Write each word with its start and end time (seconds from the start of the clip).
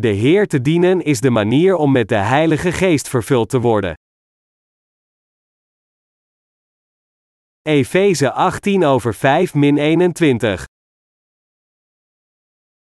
De 0.00 0.08
Heer 0.08 0.46
te 0.46 0.60
dienen 0.60 1.02
is 1.02 1.20
de 1.20 1.30
manier 1.30 1.74
om 1.74 1.92
met 1.92 2.08
de 2.08 2.16
Heilige 2.16 2.72
Geest 2.72 3.08
vervuld 3.08 3.48
te 3.48 3.60
worden. 3.60 3.94
Efeze 7.62 8.32
18 8.32 8.84
over 8.84 9.14
5 9.14 9.54
min 9.54 9.78
21. 9.78 10.64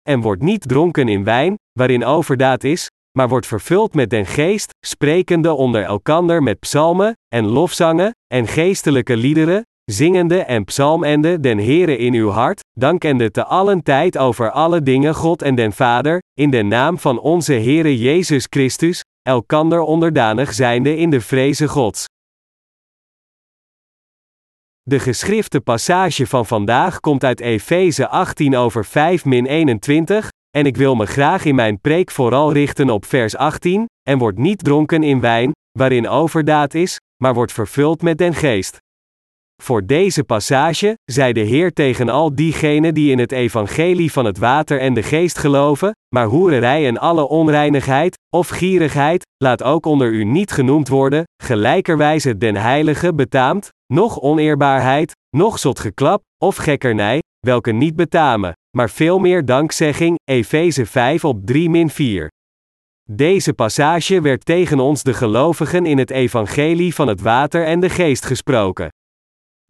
En 0.02 0.20
wordt 0.20 0.42
niet 0.42 0.68
dronken 0.68 1.08
in 1.08 1.24
wijn, 1.24 1.54
waarin 1.72 2.04
overdaad 2.04 2.64
is, 2.64 2.86
maar 3.18 3.28
wordt 3.28 3.46
vervuld 3.46 3.94
met 3.94 4.10
den 4.10 4.26
geest, 4.26 4.70
sprekende 4.86 5.52
onder 5.52 5.82
elkander 5.82 6.42
met 6.42 6.58
psalmen, 6.58 7.12
en 7.28 7.44
lofzangen, 7.44 8.10
en 8.26 8.46
geestelijke 8.46 9.16
liederen, 9.16 9.62
zingende 9.90 10.38
en 10.38 10.64
psalmende 10.64 11.40
den 11.40 11.58
Heere 11.58 11.96
in 11.96 12.14
uw 12.14 12.28
hart, 12.28 12.60
dankende 12.78 13.30
te 13.30 13.44
allen 13.44 13.82
tijd 13.82 14.18
over 14.18 14.50
alle 14.50 14.82
dingen 14.82 15.14
God 15.14 15.42
en 15.42 15.54
den 15.54 15.72
Vader, 15.72 16.18
in 16.34 16.50
de 16.50 16.62
naam 16.62 16.98
van 16.98 17.20
onze 17.20 17.52
Heere 17.52 17.98
Jezus 17.98 18.46
Christus, 18.50 19.04
elkander 19.22 19.80
onderdanig 19.80 20.52
zijnde 20.52 20.96
in 20.96 21.10
de 21.10 21.20
vreze 21.20 21.68
Gods. 21.68 22.04
De 24.82 24.98
geschrifte 24.98 25.60
passage 25.60 26.26
van 26.26 26.46
vandaag 26.46 27.00
komt 27.00 27.24
uit 27.24 27.40
Efeze 27.40 28.08
18 28.08 28.56
over 28.56 28.84
5 28.84 29.24
min 29.24 29.46
21, 29.46 30.28
en 30.50 30.66
ik 30.66 30.76
wil 30.76 30.94
me 30.94 31.06
graag 31.06 31.44
in 31.44 31.54
mijn 31.54 31.80
preek 31.80 32.10
vooral 32.10 32.52
richten 32.52 32.90
op 32.90 33.04
vers 33.04 33.36
18, 33.36 33.86
en 34.08 34.18
wordt 34.18 34.38
niet 34.38 34.64
dronken 34.64 35.02
in 35.02 35.20
wijn, 35.20 35.52
waarin 35.78 36.08
overdaad 36.08 36.74
is, 36.74 36.96
maar 37.22 37.34
wordt 37.34 37.52
vervuld 37.52 38.02
met 38.02 38.18
den 38.18 38.34
geest. 38.34 38.78
Voor 39.62 39.86
deze 39.86 40.24
passage, 40.24 40.98
zei 41.04 41.32
de 41.32 41.40
Heer 41.40 41.72
tegen 41.72 42.08
al 42.08 42.34
diegenen 42.34 42.94
die 42.94 43.10
in 43.10 43.18
het 43.18 43.32
evangelie 43.32 44.12
van 44.12 44.24
het 44.24 44.38
water 44.38 44.80
en 44.80 44.94
de 44.94 45.02
geest 45.02 45.38
geloven, 45.38 45.92
maar 46.14 46.26
hoererij 46.26 46.86
en 46.86 46.98
alle 46.98 47.28
onreinigheid, 47.28 48.18
of 48.36 48.48
gierigheid, 48.48 49.26
laat 49.36 49.62
ook 49.62 49.86
onder 49.86 50.12
u 50.12 50.24
niet 50.24 50.50
genoemd 50.50 50.88
worden, 50.88 51.24
gelijkerwijze 51.42 52.36
den 52.38 52.56
heilige 52.56 53.14
betaamt, 53.14 53.68
noch 53.92 54.20
oneerbaarheid, 54.20 55.12
noch 55.36 55.58
zotgeklap, 55.58 56.22
of 56.44 56.56
gekkernij, 56.56 57.22
welke 57.46 57.72
niet 57.72 57.96
betamen, 57.96 58.52
maar 58.76 58.90
veel 58.90 59.18
meer 59.18 59.44
dankzegging, 59.44 60.18
Efeze 60.24 60.86
5 60.86 61.24
op 61.24 61.46
3 61.46 61.70
min 61.70 61.90
4. 61.90 62.28
Deze 63.10 63.52
passage 63.52 64.20
werd 64.20 64.44
tegen 64.44 64.80
ons 64.80 65.02
de 65.02 65.14
gelovigen 65.14 65.86
in 65.86 65.98
het 65.98 66.10
evangelie 66.10 66.94
van 66.94 67.08
het 67.08 67.20
water 67.20 67.64
en 67.64 67.80
de 67.80 67.90
geest 67.90 68.24
gesproken. 68.24 68.88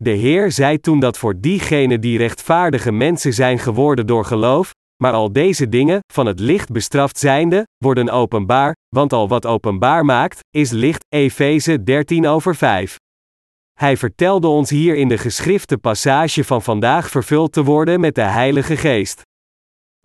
De 0.03 0.11
Heer 0.11 0.53
zei 0.53 0.79
toen 0.79 1.01
dat 1.01 1.19
voor 1.19 1.41
diegenen 1.41 2.01
die 2.01 2.19
rechtvaardige 2.19 2.93
mensen 2.93 3.33
zijn 3.33 3.59
geworden 3.59 4.07
door 4.07 4.25
geloof, 4.25 4.71
maar 5.03 5.13
al 5.13 5.33
deze 5.33 5.69
dingen, 5.69 5.99
van 6.13 6.27
het 6.27 6.41
licht 6.41 6.73
bestraft 6.73 7.19
zijnde, 7.19 7.67
worden 7.77 8.11
openbaar, 8.11 8.75
want 8.89 9.13
al 9.13 9.29
wat 9.29 9.47
openbaar 9.47 10.05
maakt, 10.05 10.39
is 10.51 10.71
licht, 10.71 11.05
Efeze 11.09 11.83
13 11.83 12.27
over 12.27 12.57
5. 12.57 12.97
Hij 13.73 13.97
vertelde 13.97 14.47
ons 14.47 14.71
hier 14.71 14.97
in 14.97 15.09
de 15.09 15.19
geschrifte 15.19 15.79
passage 15.79 16.45
van 16.45 16.63
vandaag 16.63 17.11
vervuld 17.11 17.53
te 17.53 17.65
worden 17.65 18.01
met 18.01 18.15
de 18.15 18.23
Heilige 18.23 18.77
Geest. 18.77 19.23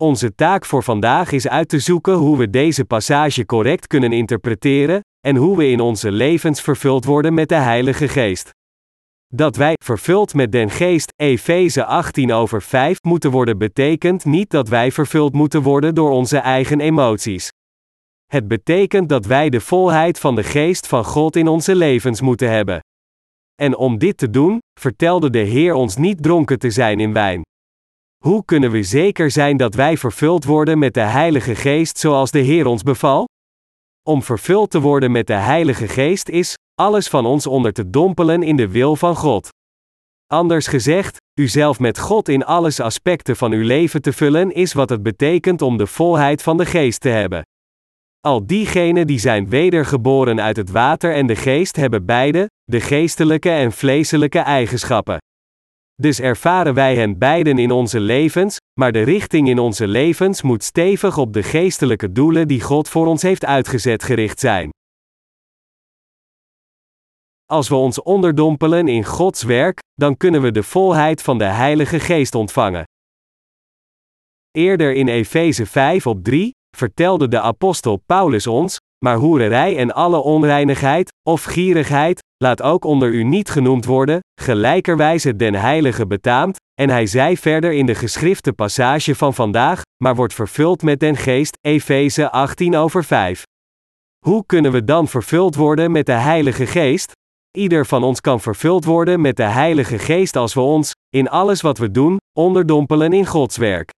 Onze 0.02 0.36
taak 0.36 0.66
voor 0.66 0.84
vandaag 0.84 1.32
is 1.32 1.48
uit 1.48 1.70
te 1.70 1.80
zoeken 1.80 2.14
hoe 2.14 2.38
we 2.38 2.50
deze 2.50 2.86
passage 2.86 3.46
correct 3.46 3.88
kunnen 3.88 4.12
interpreteren, 4.12 5.00
en 5.28 5.36
hoe 5.36 5.58
we 5.58 5.68
in 5.68 5.80
onze 5.80 6.12
levens 6.12 6.62
vervuld 6.62 7.06
worden 7.06 7.34
met 7.34 7.50
de 7.50 7.56
Heilige 7.56 8.08
Geest. 8.08 8.54
Dat 9.34 9.56
wij, 9.56 9.74
vervuld 9.84 10.34
met 10.34 10.52
den 10.52 10.70
geest, 10.70 11.14
Efeze 11.16 11.86
18 11.86 12.32
over 12.32 12.62
5 12.62 12.98
moeten 13.02 13.32
worden 13.32 13.58
betekent 13.58 14.26
niet 14.26 14.50
dat 14.50 14.70
wij 14.70 14.92
vervuld 14.92 15.34
moeten 15.34 15.62
worden 15.62 15.96
door 15.96 16.12
onze 16.12 16.38
eigen 16.38 16.80
emoties. 16.80 17.50
Het 18.26 18.48
betekent 18.48 19.10
dat 19.10 19.26
wij 19.26 19.50
de 19.50 19.62
volheid 19.62 20.20
van 20.20 20.36
de 20.36 20.44
geest 20.44 20.88
van 20.88 21.06
God 21.06 21.36
in 21.36 21.48
onze 21.48 21.76
levens 21.76 22.22
moeten 22.22 22.50
hebben. 22.52 22.80
En 23.56 23.76
om 23.78 23.98
dit 23.98 24.18
te 24.18 24.30
doen, 24.30 24.60
vertelde 24.80 25.30
de 25.30 25.40
Heer 25.40 25.74
ons 25.74 25.96
niet 25.96 26.24
dronken 26.24 26.60
te 26.60 26.70
zijn 26.70 27.00
in 27.00 27.14
wijn. 27.14 27.42
Hoe 28.24 28.46
kunnen 28.46 28.72
we 28.72 28.84
zeker 28.84 29.32
zijn 29.32 29.58
dat 29.58 29.76
wij 29.76 29.98
vervuld 29.98 30.44
worden 30.46 30.80
met 30.80 30.94
de 30.94 31.00
Heilige 31.00 31.56
Geest 31.56 31.98
zoals 31.98 32.32
de 32.32 32.40
Heer 32.40 32.66
ons 32.66 32.84
beval? 32.84 33.26
Om 34.08 34.24
vervuld 34.24 34.70
te 34.70 34.80
worden 34.80 35.12
met 35.12 35.28
de 35.28 35.34
Heilige 35.34 35.88
Geest 35.88 36.30
is, 36.30 36.56
alles 36.76 37.08
van 37.08 37.26
ons 37.26 37.48
onder 37.48 37.74
te 37.74 37.90
dompelen 37.90 38.44
in 38.44 38.56
de 38.56 38.68
wil 38.68 38.96
van 38.96 39.16
God. 39.16 39.50
Anders 40.28 40.68
gezegd, 40.68 41.18
uzelf 41.40 41.80
met 41.80 42.00
God 42.00 42.30
in 42.30 42.46
alles 42.46 42.80
aspecten 42.80 43.36
van 43.36 43.52
uw 43.52 43.64
leven 43.64 44.02
te 44.02 44.14
vullen 44.14 44.52
is 44.52 44.74
wat 44.74 44.90
het 44.90 45.04
betekent 45.04 45.62
om 45.62 45.78
de 45.78 45.88
volheid 45.88 46.42
van 46.42 46.58
de 46.58 46.66
geest 46.66 47.02
te 47.02 47.10
hebben. 47.10 47.42
Al 48.20 48.46
diegenen 48.46 49.08
die 49.08 49.20
zijn 49.20 49.50
wedergeboren 49.50 50.42
uit 50.42 50.58
het 50.58 50.72
water 50.72 51.14
en 51.14 51.28
de 51.28 51.36
geest 51.36 51.76
hebben 51.76 52.06
beide, 52.06 52.50
de 52.64 52.82
geestelijke 52.82 53.50
en 53.50 53.72
vleeselijke 53.72 54.40
eigenschappen. 54.40 55.18
Dus 56.02 56.20
ervaren 56.20 56.74
wij 56.74 56.96
hen 56.96 57.18
beiden 57.18 57.58
in 57.58 57.72
onze 57.72 58.00
levens, 58.00 58.58
maar 58.80 58.92
de 58.92 59.02
richting 59.02 59.50
in 59.50 59.60
onze 59.60 59.88
levens 59.88 60.42
moet 60.42 60.64
stevig 60.64 61.18
op 61.18 61.34
de 61.34 61.44
geestelijke 61.44 62.12
doelen 62.12 62.48
die 62.48 62.62
God 62.62 62.90
voor 62.90 63.08
ons 63.08 63.22
heeft 63.22 63.46
uitgezet 63.46 64.04
gericht 64.04 64.40
zijn. 64.40 64.70
Als 67.46 67.70
we 67.70 67.76
ons 67.76 68.02
onderdompelen 68.02 68.88
in 68.88 69.04
Gods 69.06 69.44
werk, 69.44 69.80
dan 69.94 70.18
kunnen 70.18 70.42
we 70.42 70.52
de 70.52 70.64
volheid 70.64 71.22
van 71.22 71.38
de 71.38 71.44
Heilige 71.44 72.00
Geest 72.00 72.36
ontvangen. 72.36 72.84
Eerder 74.52 74.94
in 74.94 75.08
Efeze 75.08 75.66
5 75.66 76.08
op 76.08 76.24
3 76.24 76.52
vertelde 76.78 77.28
de 77.28 77.42
apostel 77.42 77.98
Paulus 78.06 78.48
ons, 78.48 78.78
maar 79.06 79.16
hoererij 79.16 79.78
en 79.78 79.94
alle 79.94 80.18
onreinigheid, 80.18 81.14
of 81.30 81.44
gierigheid, 81.44 82.24
laat 82.38 82.62
ook 82.62 82.86
onder 82.86 83.10
u 83.10 83.24
niet 83.24 83.50
genoemd 83.50 83.86
worden, 83.86 84.20
gelijkerwijs 84.42 85.24
het 85.24 85.40
den 85.40 85.56
heilige 85.56 86.08
betaamt, 86.08 86.58
en 86.82 86.90
hij 86.90 87.06
zei 87.06 87.38
verder 87.38 87.72
in 87.72 87.86
de 87.86 87.96
geschrifte 87.96 88.54
passage 88.54 89.16
van 89.16 89.34
vandaag, 89.34 89.82
maar 90.04 90.16
wordt 90.16 90.34
vervuld 90.34 90.82
met 90.82 91.00
den 91.00 91.16
geest, 91.16 91.58
Efeze 91.62 92.32
18 92.32 92.76
over 92.76 93.04
5. 93.04 93.44
Hoe 94.26 94.46
kunnen 94.46 94.72
we 94.72 94.84
dan 94.84 95.08
vervuld 95.08 95.56
worden 95.56 95.92
met 95.92 96.06
de 96.06 96.12
Heilige 96.12 96.66
Geest? 96.66 97.12
Ieder 97.58 97.86
van 97.86 98.04
ons 98.04 98.22
kan 98.22 98.42
vervuld 98.42 98.86
worden 98.86 99.22
met 99.22 99.38
de 99.38 99.44
Heilige 99.44 100.00
Geest 100.00 100.36
als 100.36 100.54
we 100.54 100.60
ons, 100.60 100.92
in 101.10 101.30
alles 101.30 101.62
wat 101.62 101.78
we 101.78 101.92
doen, 101.92 102.18
onderdompelen 102.38 103.14
in 103.14 103.26
Gods 103.26 103.58
werk. 103.58 103.90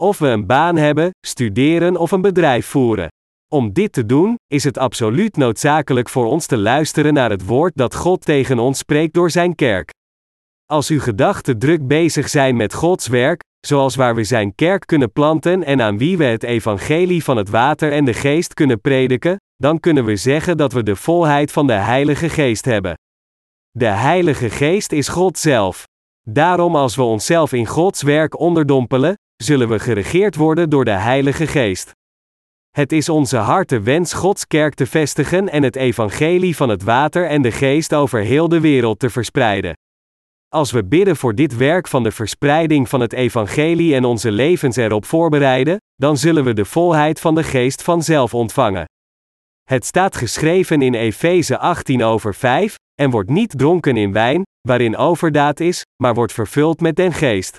Of 0.00 0.18
we 0.18 0.26
een 0.26 0.46
baan 0.46 0.76
hebben, 0.76 1.10
studeren 1.26 1.96
of 1.96 2.10
een 2.10 2.20
bedrijf 2.20 2.66
voeren. 2.66 3.08
Om 3.54 3.72
dit 3.72 3.92
te 3.92 4.06
doen, 4.06 4.38
is 4.46 4.64
het 4.64 4.78
absoluut 4.78 5.36
noodzakelijk 5.36 6.08
voor 6.08 6.26
ons 6.26 6.46
te 6.46 6.58
luisteren 6.58 7.14
naar 7.14 7.30
het 7.30 7.46
woord 7.46 7.72
dat 7.74 7.94
God 7.94 8.24
tegen 8.24 8.58
ons 8.58 8.78
spreekt 8.78 9.14
door 9.14 9.30
Zijn 9.30 9.54
kerk. 9.54 9.90
Als 10.66 10.88
uw 10.88 11.00
gedachten 11.00 11.58
druk 11.58 11.86
bezig 11.86 12.28
zijn 12.28 12.56
met 12.56 12.74
Gods 12.74 13.06
werk, 13.06 13.42
zoals 13.66 13.94
waar 13.94 14.14
we 14.14 14.24
Zijn 14.24 14.54
kerk 14.54 14.86
kunnen 14.86 15.12
planten 15.12 15.64
en 15.64 15.82
aan 15.82 15.98
wie 15.98 16.16
we 16.16 16.24
het 16.24 16.42
evangelie 16.42 17.24
van 17.24 17.36
het 17.36 17.48
water 17.48 17.92
en 17.92 18.04
de 18.04 18.12
geest 18.12 18.54
kunnen 18.54 18.80
prediken, 18.80 19.36
dan 19.56 19.80
kunnen 19.80 20.04
we 20.04 20.16
zeggen 20.16 20.56
dat 20.56 20.72
we 20.72 20.82
de 20.82 20.96
volheid 20.96 21.52
van 21.52 21.66
de 21.66 21.72
Heilige 21.72 22.28
Geest 22.28 22.64
hebben. 22.64 22.94
De 23.70 23.86
Heilige 23.86 24.50
Geest 24.50 24.92
is 24.92 25.08
God 25.08 25.38
zelf. 25.38 25.84
Daarom 26.28 26.76
als 26.76 26.96
we 26.96 27.02
onszelf 27.02 27.52
in 27.52 27.66
Gods 27.66 28.02
werk 28.02 28.38
onderdompelen, 28.38 29.14
zullen 29.36 29.68
we 29.68 29.78
geregeerd 29.78 30.36
worden 30.36 30.70
door 30.70 30.84
de 30.84 30.90
Heilige 30.90 31.46
Geest. 31.46 31.92
Het 32.74 32.92
is 32.92 33.08
onze 33.08 33.36
harte 33.36 33.80
wens 33.80 34.12
Gods 34.12 34.46
kerk 34.46 34.74
te 34.74 34.86
vestigen 34.86 35.48
en 35.48 35.62
het 35.62 35.76
evangelie 35.76 36.56
van 36.56 36.68
het 36.68 36.82
water 36.82 37.26
en 37.26 37.42
de 37.42 37.50
geest 37.50 37.94
over 37.94 38.20
heel 38.20 38.48
de 38.48 38.60
wereld 38.60 38.98
te 38.98 39.10
verspreiden. 39.10 39.72
Als 40.48 40.70
we 40.70 40.84
bidden 40.84 41.16
voor 41.16 41.34
dit 41.34 41.56
werk 41.56 41.88
van 41.88 42.02
de 42.02 42.10
verspreiding 42.10 42.88
van 42.88 43.00
het 43.00 43.12
evangelie 43.12 43.94
en 43.94 44.04
onze 44.04 44.30
levens 44.30 44.76
erop 44.76 45.04
voorbereiden, 45.04 45.76
dan 45.94 46.16
zullen 46.16 46.44
we 46.44 46.52
de 46.52 46.64
volheid 46.64 47.20
van 47.20 47.34
de 47.34 47.42
geest 47.42 47.82
vanzelf 47.82 48.34
ontvangen. 48.34 48.84
Het 49.62 49.84
staat 49.84 50.16
geschreven 50.16 50.82
in 50.82 50.94
Efeze 50.94 51.58
18 51.58 52.02
over 52.02 52.34
5, 52.34 52.74
en 52.94 53.10
wordt 53.10 53.30
niet 53.30 53.58
dronken 53.58 53.96
in 53.96 54.12
wijn, 54.12 54.42
waarin 54.68 54.96
overdaad 54.96 55.60
is, 55.60 55.82
maar 56.02 56.14
wordt 56.14 56.32
vervuld 56.32 56.80
met 56.80 56.96
den 56.96 57.12
geest. 57.12 57.58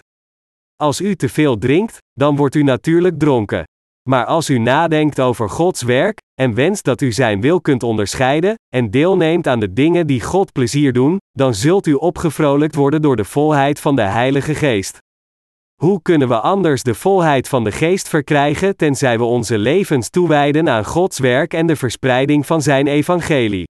Als 0.76 1.02
u 1.02 1.16
te 1.16 1.30
veel 1.30 1.58
drinkt, 1.58 1.98
dan 2.14 2.36
wordt 2.36 2.56
u 2.56 2.64
natuurlijk 2.64 3.20
dronken. 3.20 3.64
Maar 4.10 4.26
als 4.26 4.50
u 4.50 4.58
nadenkt 4.58 5.20
over 5.20 5.50
Gods 5.50 5.82
werk, 5.82 6.18
en 6.42 6.54
wenst 6.54 6.84
dat 6.84 7.02
u 7.02 7.12
Zijn 7.12 7.42
wil 7.42 7.62
kunt 7.62 7.84
onderscheiden, 7.84 8.56
en 8.76 8.92
deelneemt 8.92 9.48
aan 9.48 9.60
de 9.60 9.74
dingen 9.74 10.08
die 10.08 10.22
God 10.22 10.52
plezier 10.52 10.94
doen, 10.94 11.18
dan 11.32 11.54
zult 11.54 11.88
u 11.88 11.94
opgevrolijkt 11.94 12.76
worden 12.76 13.02
door 13.02 13.16
de 13.16 13.24
volheid 13.24 13.80
van 13.80 13.96
de 13.96 14.02
Heilige 14.02 14.56
Geest. 14.56 14.98
Hoe 15.82 16.02
kunnen 16.02 16.28
we 16.28 16.40
anders 16.40 16.84
de 16.84 16.96
volheid 16.96 17.50
van 17.50 17.64
de 17.64 17.72
Geest 17.72 18.08
verkrijgen 18.08 18.76
tenzij 18.76 19.18
we 19.18 19.24
onze 19.24 19.58
levens 19.58 20.10
toewijden 20.10 20.70
aan 20.70 20.86
Gods 20.86 21.20
werk 21.20 21.54
en 21.54 21.68
de 21.68 21.76
verspreiding 21.76 22.46
van 22.46 22.62
Zijn 22.62 22.88
evangelie? 22.88 23.64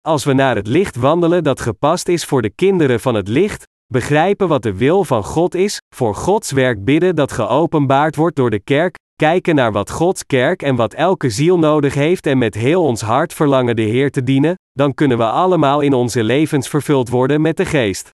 Als 0.00 0.24
we 0.24 0.32
naar 0.32 0.56
het 0.56 0.66
licht 0.66 0.96
wandelen 0.96 1.44
dat 1.44 1.60
gepast 1.60 2.08
is 2.08 2.24
voor 2.24 2.42
de 2.42 2.50
kinderen 2.50 3.00
van 3.00 3.14
het 3.14 3.28
licht, 3.28 3.64
begrijpen 3.86 4.48
wat 4.48 4.62
de 4.62 4.76
wil 4.76 5.04
van 5.04 5.24
God 5.24 5.54
is, 5.54 5.78
voor 5.94 6.14
Gods 6.14 6.50
werk 6.50 6.84
bidden 6.84 7.16
dat 7.16 7.32
geopenbaard 7.32 8.16
wordt 8.16 8.36
door 8.36 8.50
de 8.50 8.60
kerk, 8.60 8.96
kijken 9.16 9.54
naar 9.54 9.72
wat 9.72 9.90
Gods 9.90 10.26
kerk 10.26 10.62
en 10.62 10.76
wat 10.76 10.94
elke 10.94 11.30
ziel 11.30 11.58
nodig 11.58 11.94
heeft 11.94 12.26
en 12.26 12.38
met 12.38 12.54
heel 12.54 12.82
ons 12.82 13.00
hart 13.00 13.32
verlangen 13.32 13.76
de 13.76 13.82
Heer 13.82 14.10
te 14.10 14.22
dienen, 14.22 14.54
dan 14.72 14.94
kunnen 14.94 15.18
we 15.18 15.24
allemaal 15.24 15.80
in 15.80 15.92
onze 15.92 16.22
levens 16.22 16.68
vervuld 16.68 17.08
worden 17.08 17.40
met 17.40 17.56
de 17.56 17.64
Geest. 17.64 18.10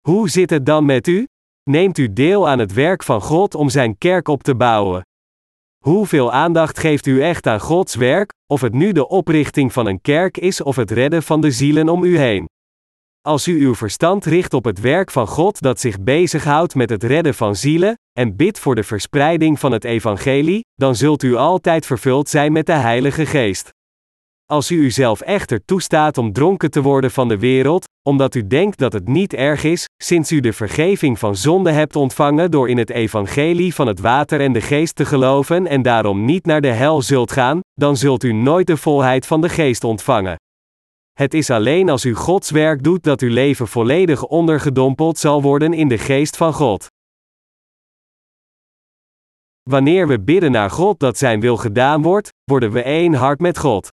Hoe 0.00 0.28
zit 0.28 0.50
het 0.50 0.66
dan 0.66 0.84
met 0.84 1.06
u? 1.06 1.26
Neemt 1.70 1.98
u 1.98 2.12
deel 2.12 2.48
aan 2.48 2.58
het 2.58 2.72
werk 2.72 3.02
van 3.02 3.20
God 3.20 3.54
om 3.54 3.68
Zijn 3.68 3.98
kerk 3.98 4.28
op 4.28 4.42
te 4.42 4.54
bouwen? 4.54 5.02
Hoeveel 5.84 6.32
aandacht 6.32 6.78
geeft 6.78 7.06
u 7.06 7.22
echt 7.22 7.46
aan 7.46 7.60
Gods 7.60 7.94
werk, 7.94 8.32
of 8.46 8.60
het 8.60 8.72
nu 8.72 8.92
de 8.92 9.08
oprichting 9.08 9.72
van 9.72 9.86
een 9.86 10.00
kerk 10.00 10.38
is 10.38 10.62
of 10.62 10.76
het 10.76 10.90
redden 10.90 11.22
van 11.22 11.40
de 11.40 11.50
zielen 11.50 11.88
om 11.88 12.04
u 12.04 12.18
heen? 12.18 12.48
Als 13.26 13.48
u 13.48 13.64
uw 13.64 13.74
verstand 13.74 14.24
richt 14.24 14.54
op 14.54 14.64
het 14.64 14.80
werk 14.80 15.10
van 15.10 15.26
God 15.26 15.60
dat 15.60 15.80
zich 15.80 16.00
bezighoudt 16.00 16.74
met 16.74 16.90
het 16.90 17.02
redden 17.02 17.34
van 17.34 17.56
zielen, 17.56 17.94
en 18.18 18.36
bidt 18.36 18.58
voor 18.58 18.74
de 18.74 18.82
verspreiding 18.82 19.58
van 19.58 19.72
het 19.72 19.84
evangelie, 19.84 20.60
dan 20.74 20.94
zult 20.94 21.22
u 21.22 21.34
altijd 21.34 21.86
vervuld 21.86 22.28
zijn 22.28 22.52
met 22.52 22.66
de 22.66 22.72
Heilige 22.72 23.26
Geest. 23.26 23.68
Als 24.46 24.70
u 24.70 24.76
uzelf 24.76 25.20
echter 25.20 25.64
toestaat 25.64 26.18
om 26.18 26.32
dronken 26.32 26.70
te 26.70 26.82
worden 26.82 27.10
van 27.10 27.28
de 27.28 27.38
wereld, 27.38 27.84
omdat 28.02 28.34
u 28.34 28.46
denkt 28.46 28.78
dat 28.78 28.92
het 28.92 29.08
niet 29.08 29.34
erg 29.34 29.64
is, 29.64 29.84
sinds 30.02 30.32
u 30.32 30.40
de 30.40 30.52
vergeving 30.52 31.18
van 31.18 31.36
zonde 31.36 31.70
hebt 31.70 31.96
ontvangen 31.96 32.50
door 32.50 32.68
in 32.68 32.78
het 32.78 32.90
evangelie 32.90 33.74
van 33.74 33.86
het 33.86 34.00
water 34.00 34.40
en 34.40 34.52
de 34.52 34.60
geest 34.60 34.94
te 34.94 35.04
geloven 35.04 35.66
en 35.66 35.82
daarom 35.82 36.24
niet 36.24 36.46
naar 36.46 36.60
de 36.60 36.72
hel 36.72 37.02
zult 37.02 37.32
gaan, 37.32 37.60
dan 37.74 37.96
zult 37.96 38.24
u 38.24 38.32
nooit 38.32 38.66
de 38.66 38.76
volheid 38.76 39.26
van 39.26 39.40
de 39.40 39.48
geest 39.48 39.84
ontvangen. 39.84 40.36
Het 41.12 41.34
is 41.34 41.50
alleen 41.50 41.88
als 41.88 42.04
u 42.04 42.14
Gods 42.14 42.50
werk 42.50 42.82
doet 42.82 43.02
dat 43.02 43.20
uw 43.20 43.30
leven 43.30 43.68
volledig 43.68 44.24
ondergedompeld 44.24 45.18
zal 45.18 45.42
worden 45.42 45.72
in 45.72 45.88
de 45.88 45.98
geest 45.98 46.36
van 46.36 46.52
God. 46.52 46.86
Wanneer 49.62 50.08
we 50.08 50.20
bidden 50.20 50.50
naar 50.50 50.70
God 50.70 50.98
dat 50.98 51.18
Zijn 51.18 51.40
wil 51.40 51.56
gedaan 51.56 52.02
wordt, 52.02 52.28
worden 52.44 52.72
we 52.72 52.82
één 52.82 53.14
hart 53.14 53.40
met 53.40 53.58
God. 53.58 53.88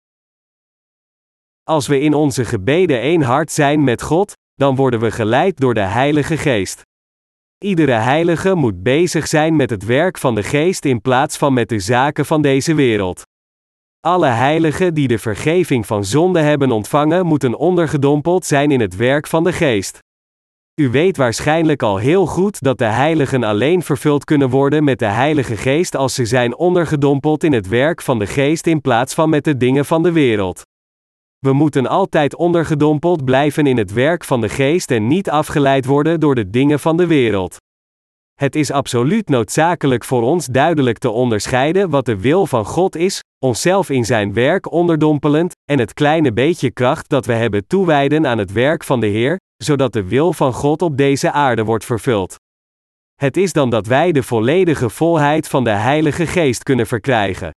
Als 1.63 1.87
we 1.87 1.99
in 1.99 2.13
onze 2.13 2.45
gebeden 2.45 2.99
één 2.99 3.21
hart 3.21 3.51
zijn 3.51 3.83
met 3.83 4.01
God, 4.01 4.33
dan 4.53 4.75
worden 4.75 4.99
we 4.99 5.11
geleid 5.11 5.57
door 5.57 5.73
de 5.73 5.79
Heilige 5.79 6.37
Geest. 6.37 6.81
Iedere 7.57 7.91
heilige 7.91 8.55
moet 8.55 8.83
bezig 8.83 9.27
zijn 9.27 9.55
met 9.55 9.69
het 9.69 9.85
werk 9.85 10.17
van 10.17 10.35
de 10.35 10.43
Geest 10.43 10.85
in 10.85 11.01
plaats 11.01 11.37
van 11.37 11.53
met 11.53 11.69
de 11.69 11.79
zaken 11.79 12.25
van 12.25 12.41
deze 12.41 12.73
wereld. 12.73 13.23
Alle 13.99 14.27
heiligen 14.27 14.93
die 14.93 15.07
de 15.07 15.19
vergeving 15.19 15.85
van 15.85 16.05
zonde 16.05 16.39
hebben 16.39 16.71
ontvangen, 16.71 17.25
moeten 17.25 17.57
ondergedompeld 17.57 18.45
zijn 18.45 18.71
in 18.71 18.79
het 18.79 18.95
werk 18.95 19.27
van 19.27 19.43
de 19.43 19.53
Geest. 19.53 19.99
U 20.81 20.89
weet 20.89 21.17
waarschijnlijk 21.17 21.83
al 21.83 21.97
heel 21.97 22.25
goed 22.25 22.61
dat 22.61 22.77
de 22.77 22.85
heiligen 22.85 23.43
alleen 23.43 23.83
vervuld 23.83 24.23
kunnen 24.23 24.49
worden 24.49 24.83
met 24.83 24.99
de 24.99 25.05
Heilige 25.05 25.57
Geest 25.57 25.95
als 25.95 26.13
ze 26.13 26.25
zijn 26.25 26.57
ondergedompeld 26.57 27.43
in 27.43 27.53
het 27.53 27.67
werk 27.67 28.01
van 28.01 28.19
de 28.19 28.27
Geest 28.27 28.67
in 28.67 28.81
plaats 28.81 29.13
van 29.13 29.29
met 29.29 29.43
de 29.43 29.57
dingen 29.57 29.85
van 29.85 30.03
de 30.03 30.11
wereld. 30.11 30.61
We 31.39 31.53
moeten 31.53 31.87
altijd 31.87 32.35
ondergedompeld 32.35 33.25
blijven 33.25 33.67
in 33.67 33.77
het 33.77 33.93
werk 33.93 34.23
van 34.23 34.41
de 34.41 34.49
Geest 34.49 34.91
en 34.91 35.07
niet 35.07 35.29
afgeleid 35.29 35.85
worden 35.85 36.19
door 36.19 36.35
de 36.35 36.49
dingen 36.49 36.79
van 36.79 36.97
de 36.97 37.07
wereld. 37.07 37.57
Het 38.39 38.55
is 38.55 38.71
absoluut 38.71 39.29
noodzakelijk 39.29 40.03
voor 40.03 40.21
ons 40.21 40.45
duidelijk 40.45 40.97
te 40.97 41.09
onderscheiden 41.09 41.89
wat 41.89 42.05
de 42.05 42.19
wil 42.19 42.45
van 42.45 42.65
God 42.65 42.95
is, 42.95 43.23
onszelf 43.39 43.89
in 43.89 44.05
Zijn 44.05 44.33
werk 44.33 44.71
onderdompelend, 44.71 45.55
en 45.71 45.79
het 45.79 45.93
kleine 45.93 46.33
beetje 46.33 46.71
kracht 46.71 47.09
dat 47.09 47.25
we 47.25 47.33
hebben 47.33 47.67
toewijden 47.67 48.27
aan 48.27 48.37
het 48.37 48.51
werk 48.51 48.83
van 48.83 48.99
de 48.99 49.07
Heer, 49.07 49.39
zodat 49.63 49.93
de 49.93 50.03
wil 50.03 50.33
van 50.33 50.53
God 50.53 50.81
op 50.81 50.97
deze 50.97 51.31
aarde 51.31 51.63
wordt 51.63 51.85
vervuld. 51.85 52.35
Het 53.15 53.37
is 53.37 53.53
dan 53.53 53.69
dat 53.69 53.87
wij 53.87 54.11
de 54.11 54.23
volledige 54.23 54.89
volheid 54.89 55.47
van 55.47 55.63
de 55.63 55.69
Heilige 55.69 56.27
Geest 56.27 56.63
kunnen 56.63 56.87
verkrijgen. 56.87 57.51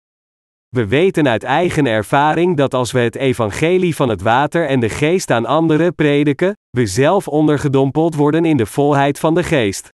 We 0.70 0.88
weten 0.88 1.28
uit 1.28 1.44
eigen 1.44 1.86
ervaring 1.86 2.58
dat 2.58 2.74
als 2.74 2.92
we 2.92 3.00
het 3.00 3.16
evangelie 3.16 3.96
van 3.96 4.10
het 4.10 4.22
water 4.22 4.68
en 4.68 4.80
de 4.80 4.90
geest 4.90 5.32
aan 5.32 5.46
anderen 5.46 5.96
prediken, 5.96 6.54
we 6.70 6.86
zelf 6.86 7.28
ondergedompeld 7.28 8.16
worden 8.16 8.46
in 8.46 8.58
de 8.58 8.66
volheid 8.66 9.20
van 9.20 9.36
de 9.36 9.44
geest. 9.44 9.90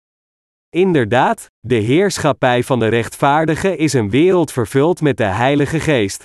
Inderdaad, 0.75 1.51
de 1.61 1.75
heerschappij 1.75 2.63
van 2.63 2.79
de 2.79 2.89
rechtvaardige 2.89 3.77
is 3.77 3.93
een 3.93 4.11
wereld 4.11 4.53
vervuld 4.53 5.01
met 5.01 5.17
de 5.17 5.25
Heilige 5.25 5.81
Geest. 5.81 6.25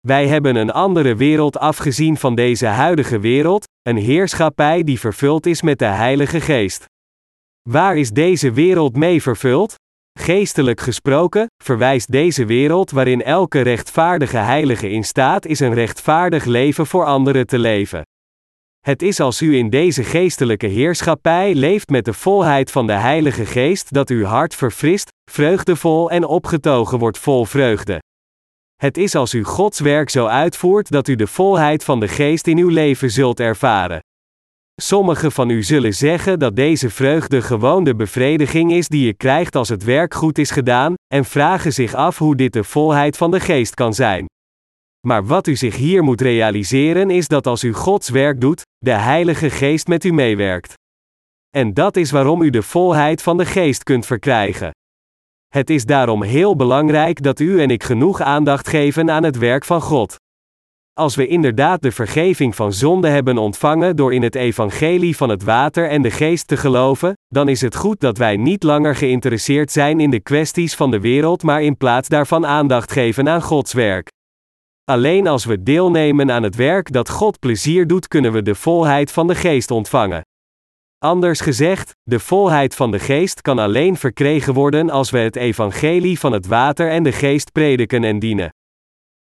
Wij 0.00 0.26
hebben 0.26 0.56
een 0.56 0.70
andere 0.70 1.16
wereld 1.16 1.58
afgezien 1.58 2.16
van 2.16 2.34
deze 2.34 2.66
huidige 2.66 3.18
wereld, 3.20 3.68
een 3.82 3.96
heerschappij 3.96 4.82
die 4.82 5.00
vervuld 5.00 5.46
is 5.46 5.62
met 5.62 5.78
de 5.78 5.84
Heilige 5.84 6.40
Geest. 6.40 6.84
Waar 7.68 7.96
is 7.96 8.10
deze 8.10 8.52
wereld 8.52 8.96
mee 8.96 9.22
vervuld? 9.22 9.74
Geestelijk 10.20 10.80
gesproken, 10.80 11.46
verwijst 11.64 12.12
deze 12.12 12.44
wereld 12.44 12.90
waarin 12.90 13.22
elke 13.22 13.60
rechtvaardige 13.60 14.38
heilige 14.38 14.90
in 14.90 15.04
staat 15.04 15.46
is 15.46 15.60
een 15.60 15.74
rechtvaardig 15.74 16.44
leven 16.44 16.86
voor 16.86 17.04
anderen 17.04 17.46
te 17.46 17.58
leven. 17.58 18.02
Het 18.86 19.02
is 19.02 19.20
als 19.20 19.42
u 19.42 19.56
in 19.56 19.70
deze 19.70 20.04
geestelijke 20.04 20.66
heerschappij 20.66 21.54
leeft 21.54 21.88
met 21.88 22.04
de 22.04 22.12
volheid 22.12 22.70
van 22.70 22.86
de 22.86 22.92
Heilige 22.92 23.46
Geest 23.46 23.92
dat 23.92 24.10
uw 24.10 24.24
hart 24.24 24.54
verfrist, 24.54 25.08
vreugdevol 25.30 26.10
en 26.10 26.24
opgetogen 26.24 26.98
wordt 26.98 27.18
vol 27.18 27.44
vreugde. 27.44 28.02
Het 28.76 28.96
is 28.96 29.14
als 29.14 29.34
u 29.34 29.44
Gods 29.44 29.80
werk 29.80 30.10
zo 30.10 30.26
uitvoert 30.26 30.90
dat 30.90 31.08
u 31.08 31.14
de 31.14 31.26
volheid 31.26 31.84
van 31.84 32.00
de 32.00 32.08
Geest 32.08 32.46
in 32.46 32.58
uw 32.58 32.68
leven 32.68 33.10
zult 33.10 33.40
ervaren. 33.40 34.00
Sommigen 34.80 35.32
van 35.32 35.50
u 35.50 35.62
zullen 35.62 35.94
zeggen 35.94 36.38
dat 36.38 36.56
deze 36.56 36.90
vreugde 36.90 37.42
gewoon 37.42 37.84
de 37.84 37.94
bevrediging 37.94 38.72
is 38.72 38.88
die 38.88 39.06
je 39.06 39.14
krijgt 39.14 39.56
als 39.56 39.68
het 39.68 39.84
werk 39.84 40.14
goed 40.14 40.38
is 40.38 40.50
gedaan, 40.50 40.94
en 41.14 41.24
vragen 41.24 41.72
zich 41.72 41.94
af 41.94 42.18
hoe 42.18 42.36
dit 42.36 42.52
de 42.52 42.64
volheid 42.64 43.16
van 43.16 43.30
de 43.30 43.40
geest 43.40 43.74
kan 43.74 43.94
zijn. 43.94 44.26
Maar 45.06 45.26
wat 45.26 45.46
u 45.46 45.56
zich 45.56 45.76
hier 45.76 46.02
moet 46.02 46.20
realiseren 46.20 47.10
is 47.10 47.28
dat 47.28 47.46
als 47.46 47.64
u 47.64 47.72
Gods 47.72 48.08
werk 48.08 48.40
doet, 48.40 48.62
de 48.78 48.90
Heilige 48.90 49.50
Geest 49.50 49.86
met 49.86 50.04
u 50.04 50.12
meewerkt. 50.12 50.74
En 51.50 51.74
dat 51.74 51.96
is 51.96 52.10
waarom 52.10 52.42
u 52.42 52.50
de 52.50 52.62
volheid 52.62 53.22
van 53.22 53.36
de 53.36 53.46
geest 53.46 53.82
kunt 53.82 54.06
verkrijgen. 54.06 54.70
Het 55.48 55.70
is 55.70 55.84
daarom 55.84 56.22
heel 56.22 56.56
belangrijk 56.56 57.22
dat 57.22 57.40
u 57.40 57.60
en 57.60 57.70
ik 57.70 57.82
genoeg 57.82 58.20
aandacht 58.20 58.68
geven 58.68 59.10
aan 59.10 59.22
het 59.22 59.38
werk 59.38 59.64
van 59.64 59.80
God. 59.80 60.16
Als 60.92 61.14
we 61.14 61.26
inderdaad 61.26 61.82
de 61.82 61.92
vergeving 61.92 62.54
van 62.54 62.72
zonde 62.72 63.08
hebben 63.08 63.38
ontvangen 63.38 63.96
door 63.96 64.14
in 64.14 64.22
het 64.22 64.34
evangelie 64.34 65.16
van 65.16 65.28
het 65.28 65.42
water 65.42 65.88
en 65.88 66.02
de 66.02 66.10
geest 66.10 66.46
te 66.46 66.56
geloven, 66.56 67.12
dan 67.28 67.48
is 67.48 67.60
het 67.60 67.76
goed 67.76 68.00
dat 68.00 68.18
wij 68.18 68.36
niet 68.36 68.62
langer 68.62 68.96
geïnteresseerd 68.96 69.72
zijn 69.72 70.00
in 70.00 70.10
de 70.10 70.20
kwesties 70.20 70.74
van 70.74 70.90
de 70.90 71.00
wereld, 71.00 71.42
maar 71.42 71.62
in 71.62 71.76
plaats 71.76 72.08
daarvan 72.08 72.46
aandacht 72.46 72.92
geven 72.92 73.28
aan 73.28 73.42
Gods 73.42 73.72
werk. 73.72 74.10
Alleen 74.84 75.26
als 75.26 75.44
we 75.44 75.62
deelnemen 75.62 76.30
aan 76.30 76.42
het 76.42 76.56
werk 76.56 76.92
dat 76.92 77.08
God 77.08 77.38
plezier 77.38 77.86
doet, 77.86 78.08
kunnen 78.08 78.32
we 78.32 78.42
de 78.42 78.54
volheid 78.54 79.12
van 79.12 79.26
de 79.26 79.34
geest 79.34 79.70
ontvangen. 79.70 80.22
Anders 80.98 81.40
gezegd, 81.40 81.96
de 82.02 82.18
volheid 82.20 82.74
van 82.74 82.90
de 82.90 82.98
geest 82.98 83.40
kan 83.40 83.58
alleen 83.58 83.96
verkregen 83.96 84.54
worden 84.54 84.90
als 84.90 85.10
we 85.10 85.18
het 85.18 85.36
evangelie 85.36 86.18
van 86.18 86.32
het 86.32 86.46
water 86.46 86.90
en 86.90 87.02
de 87.02 87.12
geest 87.12 87.52
prediken 87.52 88.04
en 88.04 88.18
dienen. 88.18 88.54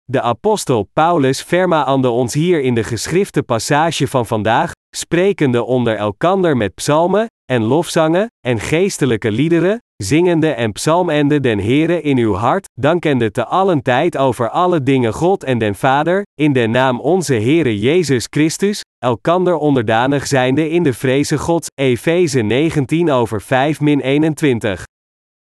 De 0.04 0.22
apostel 0.22 0.90
Paulus 0.94 1.44
vermaande 1.44 2.10
ons 2.10 2.34
hier 2.34 2.62
in 2.62 2.74
de 2.76 2.84
geschrifte 2.84 3.44
passage 3.44 4.08
van 4.08 4.26
vandaag, 4.26 4.72
sprekende 4.96 5.64
onder 5.64 5.96
elkander 5.96 6.58
met 6.58 6.76
psalmen, 6.76 7.28
en 7.50 7.64
lofzangen, 7.64 8.28
en 8.46 8.60
geestelijke 8.60 9.32
liederen, 9.32 9.82
zingende 9.96 10.50
en 10.50 10.72
psalmende 10.72 11.40
den 11.40 11.60
Heere 11.60 12.02
in 12.02 12.18
uw 12.18 12.34
hart, 12.34 12.70
dankende 12.74 13.32
te 13.32 13.46
allen 13.46 13.82
tijd 13.82 14.18
over 14.18 14.50
alle 14.50 14.84
dingen 14.84 15.14
God 15.14 15.44
en 15.44 15.58
den 15.58 15.76
Vader, 15.76 16.22
in 16.34 16.54
de 16.54 16.68
naam 16.68 17.00
onze 17.00 17.34
Heere 17.34 17.80
Jezus 17.80 18.28
Christus, 18.30 18.82
elkander 18.98 19.56
onderdanig 19.56 20.28
zijnde 20.28 20.70
in 20.70 20.84
de 20.84 20.94
vreze 20.94 21.38
Gods, 21.38 21.68
Efeze 21.76 22.42
19 22.42 23.12
over 23.12 23.42
5 23.42 23.80
min 23.80 24.00
21. 24.00 24.84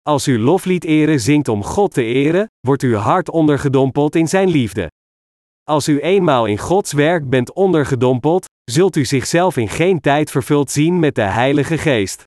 Als 0.02 0.28
u 0.28 0.38
loflied 0.38 0.84
eren 0.84 1.20
zingt 1.20 1.48
om 1.48 1.62
God 1.62 1.94
te 1.94 2.02
eren, 2.02 2.46
wordt 2.60 2.82
uw 2.82 2.96
hart 2.96 3.30
ondergedompeld 3.30 4.14
in 4.14 4.28
zijn 4.28 4.48
liefde. 4.48 4.88
Als 5.70 5.88
u 5.88 6.00
eenmaal 6.00 6.46
in 6.46 6.58
Gods 6.58 6.92
werk 6.92 7.28
bent 7.28 7.52
ondergedompeld, 7.52 8.44
zult 8.70 8.96
u 8.96 9.04
zichzelf 9.04 9.56
in 9.56 9.68
geen 9.68 10.00
tijd 10.00 10.30
vervuld 10.30 10.70
zien 10.70 10.98
met 10.98 11.14
de 11.14 11.22
Heilige 11.22 11.78
Geest. 11.78 12.24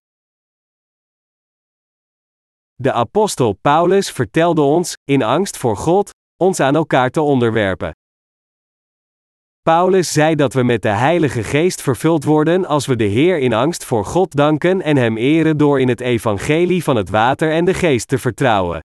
De 2.76 2.92
apostel 2.92 3.54
Paulus 3.62 4.12
vertelde 4.12 4.62
ons, 4.62 4.98
in 5.04 5.24
angst 5.24 5.58
voor 5.58 5.78
God, 5.78 6.10
ons 6.44 6.60
aan 6.60 6.76
elkaar 6.76 7.10
te 7.10 7.22
onderwerpen. 7.22 7.92
Paulus 9.62 10.12
zei 10.12 10.36
dat 10.36 10.54
we 10.54 10.64
met 10.64 10.82
de 10.82 10.90
Heilige 10.90 11.44
Geest 11.44 11.82
vervuld 11.82 12.24
worden 12.24 12.66
als 12.66 12.86
we 12.86 12.96
de 12.96 13.04
Heer 13.04 13.40
in 13.40 13.54
angst 13.54 13.86
voor 13.86 14.06
God 14.06 14.36
danken 14.36 14.82
en 14.82 14.98
Hem 14.98 15.18
eren 15.18 15.58
door 15.58 15.80
in 15.80 15.88
het 15.88 16.02
evangelie 16.02 16.84
van 16.84 16.96
het 16.96 17.10
water 17.10 17.52
en 17.52 17.66
de 17.66 17.74
Geest 17.74 18.08
te 18.08 18.18
vertrouwen. 18.18 18.82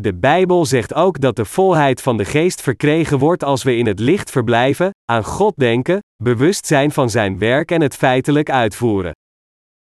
De 0.00 0.14
Bijbel 0.14 0.64
zegt 0.64 0.94
ook 0.94 1.20
dat 1.20 1.36
de 1.36 1.44
volheid 1.44 2.02
van 2.02 2.16
de 2.16 2.24
Geest 2.24 2.60
verkregen 2.60 3.18
wordt 3.18 3.44
als 3.44 3.62
we 3.62 3.76
in 3.76 3.86
het 3.86 3.98
licht 3.98 4.30
verblijven, 4.30 4.90
aan 5.04 5.24
God 5.24 5.54
denken, 5.56 5.98
bewust 6.22 6.66
zijn 6.66 6.90
van 6.90 7.10
Zijn 7.10 7.38
werk 7.38 7.70
en 7.70 7.80
het 7.80 7.96
feitelijk 7.96 8.50
uitvoeren. 8.50 9.12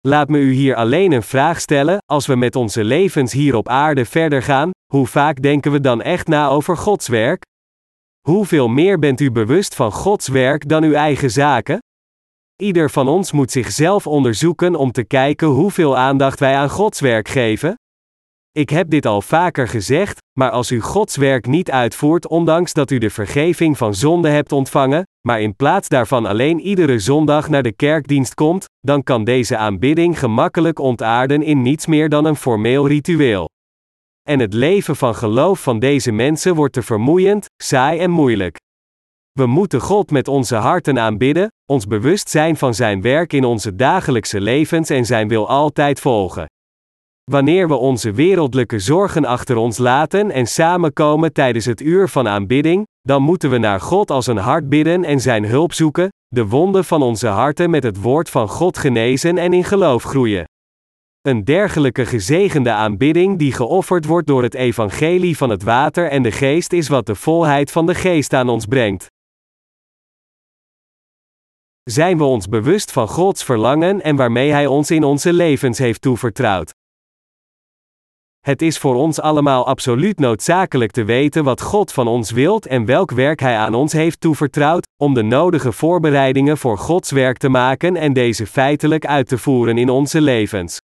Laat 0.00 0.28
me 0.28 0.38
u 0.38 0.52
hier 0.52 0.74
alleen 0.74 1.12
een 1.12 1.22
vraag 1.22 1.60
stellen: 1.60 1.98
als 2.06 2.26
we 2.26 2.36
met 2.36 2.56
onze 2.56 2.84
levens 2.84 3.32
hier 3.32 3.56
op 3.56 3.68
aarde 3.68 4.04
verder 4.04 4.42
gaan, 4.42 4.70
hoe 4.92 5.06
vaak 5.06 5.42
denken 5.42 5.72
we 5.72 5.80
dan 5.80 6.02
echt 6.02 6.26
na 6.26 6.48
over 6.48 6.76
Gods 6.76 7.08
werk? 7.08 7.42
Hoeveel 8.28 8.68
meer 8.68 8.98
bent 8.98 9.20
u 9.20 9.30
bewust 9.30 9.74
van 9.74 9.92
Gods 9.92 10.28
werk 10.28 10.68
dan 10.68 10.82
uw 10.82 10.94
eigen 10.94 11.30
zaken? 11.30 11.78
Ieder 12.62 12.90
van 12.90 13.08
ons 13.08 13.32
moet 13.32 13.50
zichzelf 13.50 14.06
onderzoeken 14.06 14.74
om 14.74 14.92
te 14.92 15.04
kijken 15.04 15.48
hoeveel 15.48 15.96
aandacht 15.96 16.40
wij 16.40 16.56
aan 16.56 16.70
Gods 16.70 17.00
werk 17.00 17.28
geven. 17.28 17.74
Ik 18.56 18.70
heb 18.70 18.90
dit 18.90 19.06
al 19.06 19.22
vaker 19.22 19.68
gezegd, 19.68 20.18
maar 20.38 20.50
als 20.50 20.70
u 20.70 20.80
Gods 20.80 21.16
werk 21.16 21.46
niet 21.46 21.70
uitvoert, 21.70 22.28
ondanks 22.28 22.72
dat 22.72 22.90
u 22.90 22.98
de 22.98 23.10
vergeving 23.10 23.78
van 23.78 23.94
zonde 23.94 24.28
hebt 24.28 24.52
ontvangen, 24.52 25.06
maar 25.26 25.40
in 25.40 25.56
plaats 25.56 25.88
daarvan 25.88 26.26
alleen 26.26 26.60
iedere 26.60 26.98
zondag 26.98 27.48
naar 27.48 27.62
de 27.62 27.72
kerkdienst 27.72 28.34
komt, 28.34 28.64
dan 28.80 29.02
kan 29.02 29.24
deze 29.24 29.56
aanbidding 29.56 30.18
gemakkelijk 30.18 30.78
ontaarden 30.78 31.42
in 31.42 31.62
niets 31.62 31.86
meer 31.86 32.08
dan 32.08 32.24
een 32.24 32.36
formeel 32.36 32.88
ritueel. 32.88 33.48
En 34.22 34.38
het 34.38 34.52
leven 34.52 34.96
van 34.96 35.14
geloof 35.14 35.62
van 35.62 35.78
deze 35.78 36.12
mensen 36.12 36.54
wordt 36.54 36.72
te 36.72 36.82
vermoeiend, 36.82 37.46
saai 37.62 37.98
en 37.98 38.10
moeilijk. 38.10 38.56
We 39.32 39.46
moeten 39.46 39.80
God 39.80 40.10
met 40.10 40.28
onze 40.28 40.56
harten 40.56 40.98
aanbidden, 40.98 41.48
ons 41.66 41.86
bewust 41.86 42.28
zijn 42.28 42.56
van 42.56 42.74
Zijn 42.74 43.02
werk 43.02 43.32
in 43.32 43.44
onze 43.44 43.76
dagelijkse 43.76 44.40
levens 44.40 44.90
en 44.90 45.04
Zijn 45.04 45.28
wil 45.28 45.48
altijd 45.48 46.00
volgen. 46.00 46.46
Wanneer 47.30 47.68
we 47.68 47.74
onze 47.74 48.12
wereldlijke 48.12 48.78
zorgen 48.78 49.24
achter 49.24 49.56
ons 49.56 49.78
laten 49.78 50.30
en 50.30 50.46
samenkomen 50.46 51.32
tijdens 51.32 51.64
het 51.64 51.80
uur 51.80 52.08
van 52.08 52.28
aanbidding, 52.28 52.86
dan 53.00 53.22
moeten 53.22 53.50
we 53.50 53.58
naar 53.58 53.80
God 53.80 54.10
als 54.10 54.26
een 54.26 54.36
hart 54.36 54.68
bidden 54.68 55.04
en 55.04 55.20
Zijn 55.20 55.44
hulp 55.44 55.72
zoeken, 55.72 56.08
de 56.26 56.46
wonden 56.46 56.84
van 56.84 57.02
onze 57.02 57.26
harten 57.26 57.70
met 57.70 57.82
het 57.82 58.00
woord 58.00 58.30
van 58.30 58.48
God 58.48 58.78
genezen 58.78 59.38
en 59.38 59.52
in 59.52 59.64
geloof 59.64 60.02
groeien. 60.02 60.44
Een 61.20 61.44
dergelijke 61.44 62.06
gezegende 62.06 62.70
aanbidding 62.70 63.38
die 63.38 63.52
geofferd 63.52 64.04
wordt 64.04 64.26
door 64.26 64.42
het 64.42 64.54
evangelie 64.54 65.36
van 65.36 65.50
het 65.50 65.62
water 65.62 66.10
en 66.10 66.22
de 66.22 66.32
geest 66.32 66.72
is 66.72 66.88
wat 66.88 67.06
de 67.06 67.14
volheid 67.14 67.70
van 67.70 67.86
de 67.86 67.94
geest 67.94 68.32
aan 68.32 68.48
ons 68.48 68.66
brengt. 68.66 69.06
Zijn 71.82 72.18
we 72.18 72.24
ons 72.24 72.48
bewust 72.48 72.92
van 72.92 73.08
Gods 73.08 73.44
verlangen 73.44 74.02
en 74.02 74.16
waarmee 74.16 74.50
Hij 74.50 74.66
ons 74.66 74.90
in 74.90 75.04
onze 75.04 75.32
levens 75.32 75.78
heeft 75.78 76.00
toevertrouwd? 76.00 76.72
Het 78.44 78.62
is 78.62 78.78
voor 78.78 78.94
ons 78.94 79.20
allemaal 79.20 79.66
absoluut 79.66 80.18
noodzakelijk 80.18 80.90
te 80.90 81.04
weten 81.04 81.44
wat 81.44 81.60
God 81.60 81.92
van 81.92 82.08
ons 82.08 82.30
wilt 82.30 82.66
en 82.66 82.84
welk 82.84 83.10
werk 83.10 83.40
Hij 83.40 83.56
aan 83.56 83.74
ons 83.74 83.92
heeft 83.92 84.20
toevertrouwd, 84.20 84.86
om 84.96 85.14
de 85.14 85.22
nodige 85.22 85.72
voorbereidingen 85.72 86.58
voor 86.58 86.78
Gods 86.78 87.10
werk 87.10 87.38
te 87.38 87.48
maken 87.48 87.96
en 87.96 88.12
deze 88.12 88.46
feitelijk 88.46 89.06
uit 89.06 89.28
te 89.28 89.38
voeren 89.38 89.78
in 89.78 89.88
onze 89.88 90.20
levens. 90.20 90.80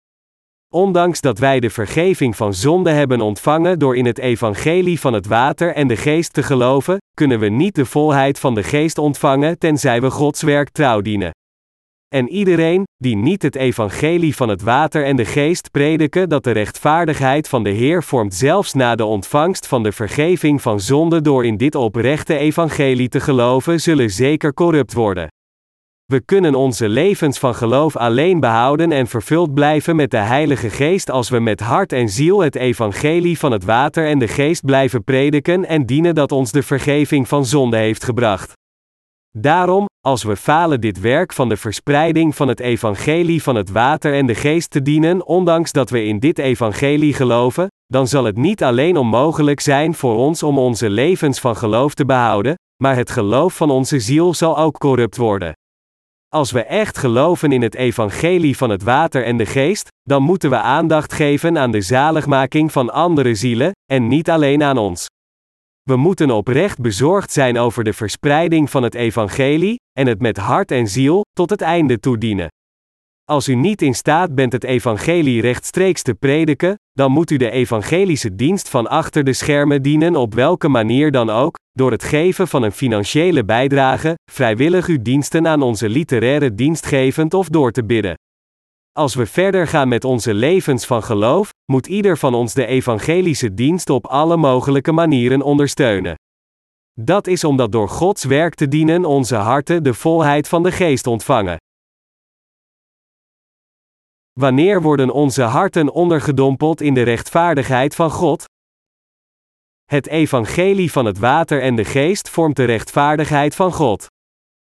Ondanks 0.73 1.21
dat 1.21 1.39
wij 1.39 1.59
de 1.59 1.69
vergeving 1.69 2.35
van 2.35 2.53
zonde 2.53 2.91
hebben 2.91 3.21
ontvangen 3.21 3.79
door 3.79 3.95
in 3.95 4.05
het 4.05 4.19
evangelie 4.19 4.99
van 4.99 5.13
het 5.13 5.27
water 5.27 5.73
en 5.73 5.87
de 5.87 5.97
geest 5.97 6.33
te 6.33 6.43
geloven, 6.43 6.97
kunnen 7.13 7.39
we 7.39 7.49
niet 7.49 7.75
de 7.75 7.85
volheid 7.85 8.39
van 8.39 8.55
de 8.55 8.63
geest 8.63 8.97
ontvangen 8.97 9.57
tenzij 9.57 10.01
we 10.01 10.09
Gods 10.09 10.41
werk 10.41 10.69
trouw 10.69 11.01
dienen. 11.01 11.31
En 12.15 12.29
iedereen, 12.29 12.83
die 12.97 13.15
niet 13.15 13.41
het 13.41 13.55
evangelie 13.55 14.35
van 14.35 14.49
het 14.49 14.61
water 14.61 15.05
en 15.05 15.15
de 15.15 15.25
geest 15.25 15.71
prediken 15.71 16.29
dat 16.29 16.43
de 16.43 16.51
rechtvaardigheid 16.51 17.49
van 17.49 17.63
de 17.63 17.69
Heer 17.69 18.03
vormt 18.03 18.33
zelfs 18.33 18.73
na 18.73 18.95
de 18.95 19.05
ontvangst 19.05 19.67
van 19.67 19.83
de 19.83 19.91
vergeving 19.91 20.61
van 20.61 20.79
zonde 20.79 21.21
door 21.21 21.45
in 21.45 21.57
dit 21.57 21.75
oprechte 21.75 22.37
evangelie 22.37 23.09
te 23.09 23.19
geloven, 23.19 23.81
zullen 23.81 24.09
zeker 24.09 24.53
corrupt 24.53 24.93
worden. 24.93 25.27
We 26.05 26.21
kunnen 26.25 26.55
onze 26.55 26.89
levens 26.89 27.39
van 27.39 27.55
geloof 27.55 27.95
alleen 27.95 28.39
behouden 28.39 28.91
en 28.91 29.07
vervuld 29.07 29.53
blijven 29.53 29.95
met 29.95 30.11
de 30.11 30.17
Heilige 30.17 30.69
Geest 30.69 31.09
als 31.09 31.29
we 31.29 31.39
met 31.39 31.59
hart 31.59 31.93
en 31.93 32.09
ziel 32.09 32.39
het 32.39 32.55
evangelie 32.55 33.39
van 33.39 33.51
het 33.51 33.63
water 33.63 34.07
en 34.07 34.19
de 34.19 34.27
geest 34.27 34.65
blijven 34.65 35.03
prediken 35.03 35.65
en 35.65 35.85
dienen 35.85 36.15
dat 36.15 36.31
ons 36.31 36.51
de 36.51 36.63
vergeving 36.63 37.27
van 37.27 37.45
zonde 37.45 37.77
heeft 37.77 38.03
gebracht. 38.03 38.57
Daarom, 39.37 39.85
als 40.01 40.23
we 40.23 40.35
falen 40.35 40.81
dit 40.81 40.99
werk 40.99 41.33
van 41.33 41.49
de 41.49 41.57
verspreiding 41.57 42.35
van 42.35 42.47
het 42.47 42.59
evangelie 42.59 43.43
van 43.43 43.55
het 43.55 43.69
water 43.69 44.13
en 44.13 44.25
de 44.25 44.35
geest 44.35 44.69
te 44.69 44.81
dienen, 44.81 45.25
ondanks 45.25 45.71
dat 45.71 45.89
we 45.89 46.03
in 46.03 46.19
dit 46.19 46.39
evangelie 46.39 47.13
geloven, 47.13 47.67
dan 47.85 48.07
zal 48.07 48.23
het 48.23 48.37
niet 48.37 48.63
alleen 48.63 48.97
onmogelijk 48.97 49.59
zijn 49.59 49.93
voor 49.93 50.15
ons 50.15 50.43
om 50.43 50.57
onze 50.57 50.89
levens 50.89 51.39
van 51.39 51.55
geloof 51.55 51.93
te 51.93 52.05
behouden, 52.05 52.55
maar 52.83 52.95
het 52.95 53.09
geloof 53.11 53.55
van 53.55 53.69
onze 53.69 53.99
ziel 53.99 54.33
zal 54.33 54.57
ook 54.57 54.77
corrupt 54.77 55.17
worden. 55.17 55.53
Als 56.27 56.51
we 56.51 56.63
echt 56.63 56.97
geloven 56.97 57.51
in 57.51 57.61
het 57.61 57.75
evangelie 57.75 58.57
van 58.57 58.69
het 58.69 58.83
water 58.83 59.23
en 59.23 59.37
de 59.37 59.45
geest, 59.45 59.87
dan 60.01 60.23
moeten 60.23 60.49
we 60.49 60.57
aandacht 60.57 61.13
geven 61.13 61.57
aan 61.57 61.71
de 61.71 61.81
zaligmaking 61.81 62.71
van 62.71 62.89
andere 62.89 63.35
zielen, 63.35 63.71
en 63.91 64.07
niet 64.07 64.29
alleen 64.29 64.63
aan 64.63 64.77
ons. 64.77 65.07
We 65.89 65.95
moeten 65.95 66.31
oprecht 66.31 66.79
bezorgd 66.79 67.31
zijn 67.31 67.57
over 67.57 67.83
de 67.83 67.93
verspreiding 67.93 68.69
van 68.69 68.83
het 68.83 68.95
evangelie, 68.95 69.79
en 69.99 70.07
het 70.07 70.21
met 70.21 70.37
hart 70.37 70.71
en 70.71 70.87
ziel, 70.87 71.21
tot 71.33 71.49
het 71.49 71.61
einde 71.61 71.99
toedienen. 71.99 72.47
Als 73.25 73.47
u 73.47 73.55
niet 73.55 73.81
in 73.81 73.93
staat 73.93 74.35
bent 74.35 74.51
het 74.51 74.63
evangelie 74.63 75.41
rechtstreeks 75.41 76.01
te 76.01 76.13
prediken, 76.13 76.75
dan 76.91 77.11
moet 77.11 77.31
u 77.31 77.37
de 77.37 77.49
evangelische 77.49 78.35
dienst 78.35 78.69
van 78.69 78.87
achter 78.87 79.23
de 79.23 79.33
schermen 79.33 79.81
dienen 79.81 80.15
op 80.15 80.33
welke 80.33 80.67
manier 80.67 81.11
dan 81.11 81.29
ook, 81.29 81.57
door 81.71 81.91
het 81.91 82.03
geven 82.03 82.47
van 82.47 82.63
een 82.63 82.71
financiële 82.71 83.45
bijdrage, 83.45 84.13
vrijwillig 84.31 84.87
uw 84.87 85.01
diensten 85.01 85.47
aan 85.47 85.61
onze 85.61 85.89
literaire 85.89 86.55
dienst 86.55 86.85
gevend 86.85 87.33
of 87.33 87.47
door 87.47 87.71
te 87.71 87.85
bidden. 87.85 88.15
Als 88.99 89.15
we 89.15 89.25
verder 89.25 89.67
gaan 89.67 89.87
met 89.87 90.03
onze 90.03 90.33
levens 90.33 90.85
van 90.85 91.03
geloof, 91.03 91.53
moet 91.71 91.87
ieder 91.87 92.17
van 92.17 92.33
ons 92.33 92.53
de 92.53 92.65
evangelische 92.65 93.53
dienst 93.53 93.89
op 93.89 94.05
alle 94.05 94.37
mogelijke 94.37 94.91
manieren 94.91 95.41
ondersteunen. 95.41 96.15
Dat 96.93 97.27
is 97.27 97.43
omdat 97.43 97.71
door 97.71 97.89
Gods 97.89 98.23
werk 98.23 98.55
te 98.55 98.67
dienen 98.67 99.05
onze 99.05 99.35
harten 99.35 99.83
de 99.83 99.93
volheid 99.93 100.47
van 100.47 100.63
de 100.63 100.71
geest 100.71 101.07
ontvangen. 101.07 101.57
Wanneer 104.39 104.81
worden 104.81 105.11
onze 105.11 105.43
harten 105.43 105.93
ondergedompeld 105.93 106.81
in 106.81 106.93
de 106.93 107.03
rechtvaardigheid 107.03 107.95
van 107.95 108.11
God? 108.11 108.43
Het 109.85 110.07
evangelie 110.07 110.91
van 110.91 111.05
het 111.05 111.17
water 111.17 111.61
en 111.61 111.75
de 111.75 111.85
geest 111.85 112.29
vormt 112.29 112.55
de 112.55 112.65
rechtvaardigheid 112.65 113.55
van 113.55 113.73
God. 113.73 114.07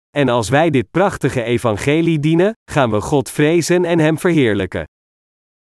En 0.10 0.30
als 0.30 0.50
wij 0.50 0.70
dit 0.70 0.92
prachtige 0.92 1.44
evangelie 1.44 2.20
dienen, 2.20 2.54
gaan 2.72 2.92
we 2.92 3.02
God 3.02 3.30
vrezen 3.30 3.86
en 3.86 4.00
Hem 4.00 4.18
verheerlijken. 4.18 4.86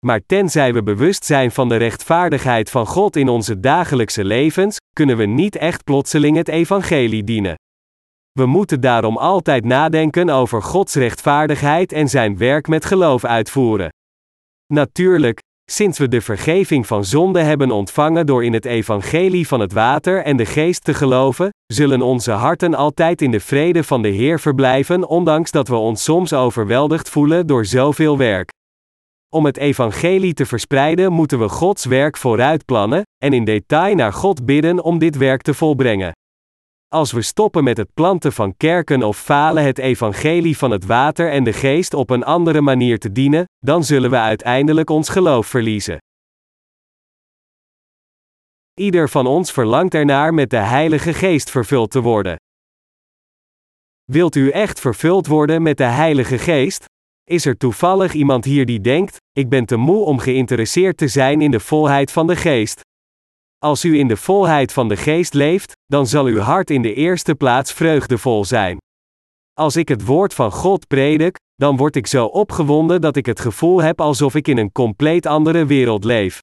Maar 0.06 0.22
tenzij 0.26 0.74
we 0.74 0.84
bewust 0.84 1.26
zijn 1.26 1.52
van 1.52 1.70
de 1.70 1.76
rechtvaardigheid 1.76 2.70
van 2.70 2.86
God 2.86 3.16
in 3.16 3.30
onze 3.30 3.60
dagelijkse 3.60 4.24
levens, 4.24 4.78
kunnen 4.94 5.18
we 5.18 5.26
niet 5.26 5.56
echt 5.56 5.84
plotseling 5.84 6.38
het 6.38 6.48
evangelie 6.48 7.24
dienen. 7.24 7.56
We 8.32 8.46
moeten 8.46 8.82
daarom 8.82 9.18
altijd 9.18 9.66
nadenken 9.66 10.30
over 10.30 10.62
Gods 10.62 10.96
rechtvaardigheid 10.96 11.92
en 11.92 12.08
Zijn 12.10 12.38
werk 12.38 12.68
met 12.68 12.86
geloof 12.86 13.26
uitvoeren. 13.26 13.90
Natuurlijk, 14.74 15.40
sinds 15.72 15.98
we 15.98 16.08
de 16.08 16.22
vergeving 16.22 16.88
van 16.88 17.06
zonde 17.06 17.40
hebben 17.40 17.72
ontvangen 17.72 18.26
door 18.26 18.44
in 18.44 18.54
het 18.54 18.66
evangelie 18.66 19.48
van 19.48 19.60
het 19.60 19.74
water 19.74 20.24
en 20.24 20.38
de 20.38 20.46
geest 20.46 20.84
te 20.84 20.94
geloven, 20.94 21.50
zullen 21.74 22.02
onze 22.02 22.32
harten 22.32 22.74
altijd 22.74 23.22
in 23.22 23.32
de 23.32 23.40
vrede 23.40 23.84
van 23.84 24.02
de 24.02 24.08
Heer 24.08 24.40
verblijven, 24.40 25.08
ondanks 25.08 25.52
dat 25.52 25.68
we 25.68 25.76
ons 25.76 26.04
soms 26.04 26.34
overweldigd 26.34 27.10
voelen 27.10 27.48
door 27.48 27.66
zoveel 27.66 28.18
werk. 28.18 28.50
Om 29.30 29.46
het 29.46 29.58
evangelie 29.58 30.34
te 30.34 30.46
verspreiden 30.46 31.12
moeten 31.12 31.40
we 31.40 31.50
Gods 31.50 31.86
werk 31.86 32.18
vooruit 32.18 32.66
plannen 32.66 33.04
en 33.24 33.34
in 33.34 33.44
detail 33.44 33.96
naar 33.96 34.14
God 34.14 34.46
bidden 34.46 34.84
om 34.84 34.98
dit 34.98 35.18
werk 35.18 35.42
te 35.42 35.54
volbrengen. 35.54 36.12
Als 36.96 37.12
we 37.12 37.22
stoppen 37.22 37.64
met 37.64 37.78
het 37.78 37.94
planten 37.94 38.34
van 38.34 38.58
kerken 38.58 39.04
of 39.04 39.18
falen 39.18 39.64
het 39.64 39.78
evangelie 39.78 40.58
van 40.58 40.72
het 40.72 40.86
water 40.86 41.32
en 41.32 41.44
de 41.44 41.54
geest 41.54 41.94
op 41.94 42.10
een 42.10 42.24
andere 42.24 42.62
manier 42.62 43.00
te 43.00 43.12
dienen, 43.12 43.46
dan 43.60 43.84
zullen 43.84 44.10
we 44.10 44.18
uiteindelijk 44.18 44.90
ons 44.90 45.10
geloof 45.10 45.48
verliezen. 45.48 45.98
Ieder 48.74 49.10
van 49.10 49.28
ons 49.28 49.52
verlangt 49.52 49.94
ernaar 49.94 50.34
met 50.34 50.50
de 50.50 50.58
Heilige 50.58 51.14
Geest 51.14 51.50
vervuld 51.50 51.92
te 51.92 52.02
worden. 52.02 52.36
Wilt 54.04 54.36
u 54.36 54.50
echt 54.50 54.80
vervuld 54.80 55.28
worden 55.28 55.62
met 55.62 55.78
de 55.78 55.84
Heilige 55.84 56.38
Geest? 56.38 56.86
Is 57.24 57.46
er 57.46 57.58
toevallig 57.58 58.14
iemand 58.14 58.46
hier 58.46 58.66
die 58.66 58.82
denkt: 58.82 59.18
ik 59.32 59.50
ben 59.50 59.66
te 59.66 59.76
moe 59.76 60.06
om 60.06 60.20
geïnteresseerd 60.20 60.98
te 60.98 61.08
zijn 61.08 61.42
in 61.42 61.52
de 61.52 61.60
volheid 61.60 62.12
van 62.12 62.28
de 62.28 62.36
Geest? 62.36 62.82
Als 63.66 63.86
u 63.86 63.98
in 63.98 64.08
de 64.08 64.18
volheid 64.18 64.74
van 64.74 64.88
de 64.88 64.98
geest 64.98 65.34
leeft, 65.34 65.72
dan 65.86 66.08
zal 66.08 66.26
uw 66.26 66.40
hart 66.40 66.70
in 66.70 66.82
de 66.82 66.94
eerste 66.94 67.36
plaats 67.36 67.74
vreugdevol 67.74 68.46
zijn. 68.46 68.78
Als 69.54 69.76
ik 69.76 69.88
het 69.88 70.06
woord 70.06 70.34
van 70.34 70.52
God 70.52 70.88
predik, 70.88 71.38
dan 71.56 71.78
word 71.78 71.96
ik 71.96 72.08
zo 72.08 72.26
opgewonden 72.26 73.02
dat 73.02 73.16
ik 73.16 73.26
het 73.26 73.40
gevoel 73.40 73.82
heb 73.82 74.02
alsof 74.02 74.36
ik 74.36 74.48
in 74.48 74.58
een 74.58 74.72
compleet 74.72 75.26
andere 75.26 75.66
wereld 75.66 76.04
leef. 76.04 76.40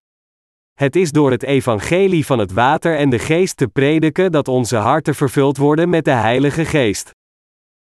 Het 0.73 0.97
is 0.97 1.11
door 1.11 1.31
het 1.31 1.43
evangelie 1.43 2.27
van 2.27 2.39
het 2.39 2.53
water 2.53 2.97
en 2.97 3.11
de 3.11 3.19
geest 3.19 3.57
te 3.57 3.69
prediken 3.69 4.33
dat 4.33 4.49
onze 4.49 4.77
harten 4.77 5.15
vervuld 5.15 5.57
worden 5.57 5.89
met 5.89 6.05
de 6.05 6.11
Heilige 6.11 6.65
Geest. 6.65 7.11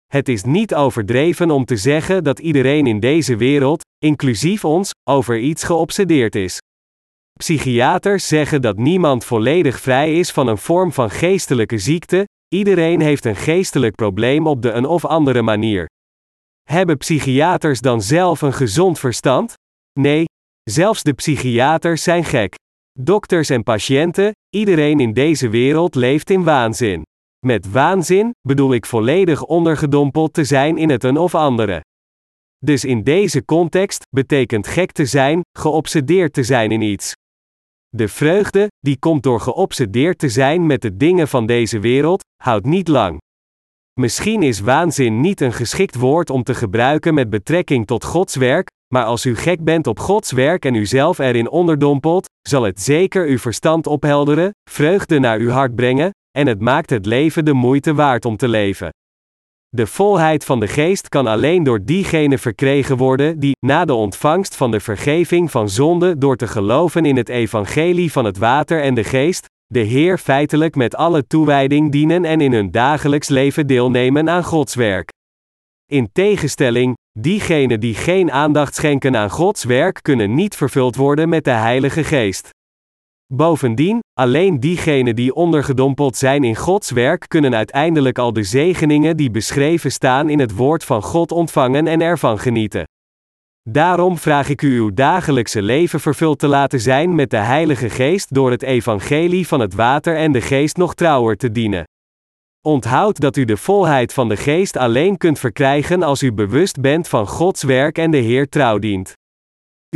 Het 0.07 0.29
is 0.29 0.43
niet 0.43 0.75
overdreven 0.75 1.51
om 1.51 1.65
te 1.65 1.77
zeggen 1.77 2.23
dat 2.23 2.39
iedereen 2.39 2.87
in 2.87 2.99
deze 2.99 3.35
wereld, 3.35 3.81
inclusief 3.97 4.65
ons, 4.65 4.91
over 5.09 5.39
iets 5.39 5.63
geobsedeerd 5.63 6.35
is. 6.35 6.59
Psychiaters 7.41 8.27
zeggen 8.27 8.61
dat 8.61 8.77
niemand 8.77 9.25
volledig 9.25 9.79
vrij 9.79 10.19
is 10.19 10.31
van 10.31 10.47
een 10.47 10.57
vorm 10.57 10.91
van 10.91 11.09
geestelijke 11.09 11.77
ziekte, 11.77 12.27
iedereen 12.53 13.01
heeft 13.01 13.25
een 13.25 13.35
geestelijk 13.35 13.95
probleem 13.95 14.47
op 14.47 14.61
de 14.61 14.71
een 14.71 14.85
of 14.85 15.05
andere 15.05 15.41
manier. 15.41 15.89
Hebben 16.69 16.97
psychiaters 16.97 17.79
dan 17.79 18.01
zelf 18.01 18.41
een 18.41 18.53
gezond 18.53 18.99
verstand? 18.99 19.53
Nee, 19.99 20.25
zelfs 20.63 21.03
de 21.03 21.13
psychiaters 21.13 22.03
zijn 22.03 22.23
gek. 22.23 22.55
Dokters 22.99 23.49
en 23.49 23.63
patiënten, 23.63 24.31
iedereen 24.55 24.99
in 24.99 25.13
deze 25.13 25.49
wereld 25.49 25.95
leeft 25.95 26.29
in 26.29 26.43
waanzin. 26.43 27.01
Met 27.45 27.71
waanzin 27.71 28.31
bedoel 28.47 28.73
ik 28.73 28.85
volledig 28.85 29.43
ondergedompeld 29.43 30.33
te 30.33 30.43
zijn 30.43 30.77
in 30.77 30.89
het 30.89 31.03
een 31.03 31.17
of 31.17 31.35
andere. 31.35 31.81
Dus 32.57 32.85
in 32.85 33.03
deze 33.03 33.45
context 33.45 34.03
betekent 34.09 34.67
gek 34.67 34.91
te 34.91 35.05
zijn, 35.05 35.41
geobsedeerd 35.59 36.33
te 36.33 36.43
zijn 36.43 36.71
in 36.71 36.81
iets. 36.81 37.13
De 37.97 38.07
vreugde, 38.07 38.67
die 38.79 38.99
komt 38.99 39.23
door 39.23 39.39
geobsedeerd 39.39 40.17
te 40.17 40.29
zijn 40.29 40.65
met 40.65 40.81
de 40.81 40.97
dingen 40.97 41.27
van 41.27 41.45
deze 41.45 41.79
wereld, 41.79 42.23
houdt 42.43 42.65
niet 42.65 42.87
lang. 42.87 43.19
Misschien 43.99 44.43
is 44.43 44.59
waanzin 44.59 45.19
niet 45.19 45.41
een 45.41 45.53
geschikt 45.53 45.95
woord 45.95 46.29
om 46.29 46.43
te 46.43 46.53
gebruiken 46.53 47.13
met 47.13 47.29
betrekking 47.29 47.87
tot 47.87 48.03
Gods 48.03 48.35
werk, 48.35 48.69
maar 48.93 49.03
als 49.03 49.25
u 49.25 49.35
gek 49.35 49.63
bent 49.63 49.87
op 49.87 49.99
Gods 49.99 50.31
werk 50.31 50.65
en 50.65 50.75
u 50.75 50.85
zelf 50.85 51.19
erin 51.19 51.49
onderdompelt, 51.49 52.25
zal 52.47 52.63
het 52.63 52.81
zeker 52.81 53.27
uw 53.27 53.37
verstand 53.37 53.87
ophelderen, 53.87 54.51
vreugde 54.69 55.19
naar 55.19 55.39
uw 55.39 55.49
hart 55.49 55.75
brengen, 55.75 56.09
en 56.37 56.47
het 56.47 56.61
maakt 56.61 56.89
het 56.89 57.05
leven 57.05 57.45
de 57.45 57.53
moeite 57.53 57.93
waard 57.93 58.25
om 58.25 58.37
te 58.37 58.47
leven. 58.47 58.89
De 59.75 59.87
volheid 59.87 60.45
van 60.45 60.59
de 60.59 60.67
geest 60.67 61.09
kan 61.09 61.27
alleen 61.27 61.63
door 61.63 61.83
diegenen 61.83 62.39
verkregen 62.39 62.97
worden 62.97 63.39
die, 63.39 63.55
na 63.59 63.85
de 63.85 63.93
ontvangst 63.93 64.55
van 64.55 64.71
de 64.71 64.79
vergeving 64.79 65.51
van 65.51 65.69
zonde 65.69 66.17
door 66.17 66.35
te 66.35 66.47
geloven 66.47 67.05
in 67.05 67.17
het 67.17 67.29
evangelie 67.29 68.11
van 68.11 68.25
het 68.25 68.37
water 68.37 68.81
en 68.81 68.93
de 68.93 69.03
geest, 69.03 69.45
de 69.65 69.79
Heer 69.79 70.17
feitelijk 70.17 70.75
met 70.75 70.95
alle 70.95 71.27
toewijding 71.27 71.91
dienen 71.91 72.25
en 72.25 72.41
in 72.41 72.53
hun 72.53 72.71
dagelijks 72.71 73.27
leven 73.27 73.67
deelnemen 73.67 74.29
aan 74.29 74.43
Gods 74.43 74.75
werk. 74.75 75.09
In 75.91 76.09
tegenstelling, 76.13 76.95
diegenen 77.19 77.79
die 77.79 77.95
geen 77.95 78.31
aandacht 78.31 78.75
schenken 78.75 79.15
aan 79.15 79.29
Gods 79.29 79.63
werk 79.63 79.99
kunnen 80.01 80.33
niet 80.33 80.55
vervuld 80.55 80.95
worden 80.95 81.29
met 81.29 81.43
de 81.43 81.51
Heilige 81.51 82.03
Geest. 82.03 82.49
Bovendien, 83.33 83.99
alleen 84.13 84.59
diegenen 84.59 85.15
die 85.15 85.33
ondergedompeld 85.33 86.15
zijn 86.15 86.43
in 86.43 86.55
Gods 86.55 86.91
werk 86.91 87.25
kunnen 87.27 87.55
uiteindelijk 87.55 88.17
al 88.17 88.33
de 88.33 88.43
zegeningen 88.43 89.17
die 89.17 89.31
beschreven 89.31 89.91
staan 89.91 90.29
in 90.29 90.39
het 90.39 90.55
woord 90.55 90.83
van 90.83 91.01
God 91.01 91.31
ontvangen 91.31 91.87
en 91.87 92.01
ervan 92.01 92.39
genieten. 92.39 92.83
Daarom 93.69 94.17
vraag 94.17 94.49
ik 94.49 94.61
u 94.61 94.77
uw 94.77 94.93
dagelijkse 94.93 95.61
leven 95.61 95.99
vervuld 95.99 96.39
te 96.39 96.47
laten 96.47 96.79
zijn 96.79 97.15
met 97.15 97.29
de 97.29 97.37
Heilige 97.37 97.89
Geest 97.89 98.33
door 98.33 98.51
het 98.51 98.63
evangelie 98.63 99.47
van 99.47 99.59
het 99.59 99.73
water 99.73 100.15
en 100.15 100.31
de 100.31 100.41
geest 100.41 100.77
nog 100.77 100.93
trouwer 100.93 101.37
te 101.37 101.51
dienen. 101.51 101.83
Onthoud 102.61 103.19
dat 103.19 103.35
u 103.35 103.45
de 103.45 103.57
volheid 103.57 104.13
van 104.13 104.29
de 104.29 104.37
geest 104.37 104.77
alleen 104.77 105.17
kunt 105.17 105.39
verkrijgen 105.39 106.03
als 106.03 106.23
u 106.23 106.33
bewust 106.33 106.81
bent 106.81 107.07
van 107.07 107.27
Gods 107.27 107.63
werk 107.63 107.97
en 107.97 108.11
de 108.11 108.17
Heer 108.17 108.49
trouw 108.49 108.79
dient. 108.79 109.13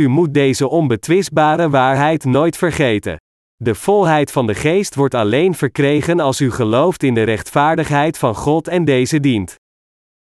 U 0.00 0.08
moet 0.08 0.34
deze 0.34 0.68
onbetwistbare 0.68 1.70
waarheid 1.70 2.24
nooit 2.24 2.56
vergeten. 2.56 3.16
De 3.62 3.74
volheid 3.74 4.32
van 4.32 4.46
de 4.46 4.54
geest 4.54 4.94
wordt 4.94 5.14
alleen 5.14 5.54
verkregen 5.54 6.20
als 6.20 6.40
u 6.40 6.50
gelooft 6.50 7.02
in 7.02 7.14
de 7.14 7.22
rechtvaardigheid 7.22 8.18
van 8.18 8.34
God 8.34 8.68
en 8.68 8.84
deze 8.84 9.20
dient. 9.20 9.54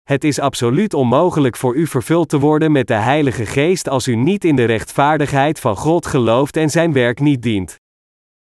Het 0.03 0.23
is 0.23 0.39
absoluut 0.39 0.93
onmogelijk 0.93 1.57
voor 1.57 1.75
u 1.75 1.87
vervuld 1.87 2.29
te 2.29 2.39
worden 2.39 2.71
met 2.71 2.87
de 2.87 2.93
Heilige 2.93 3.45
Geest 3.45 3.89
als 3.89 4.07
u 4.07 4.15
niet 4.15 4.45
in 4.45 4.55
de 4.55 4.63
rechtvaardigheid 4.63 5.59
van 5.59 5.75
God 5.75 6.05
gelooft 6.05 6.57
en 6.57 6.69
zijn 6.69 6.93
werk 6.93 7.19
niet 7.19 7.41
dient. 7.41 7.75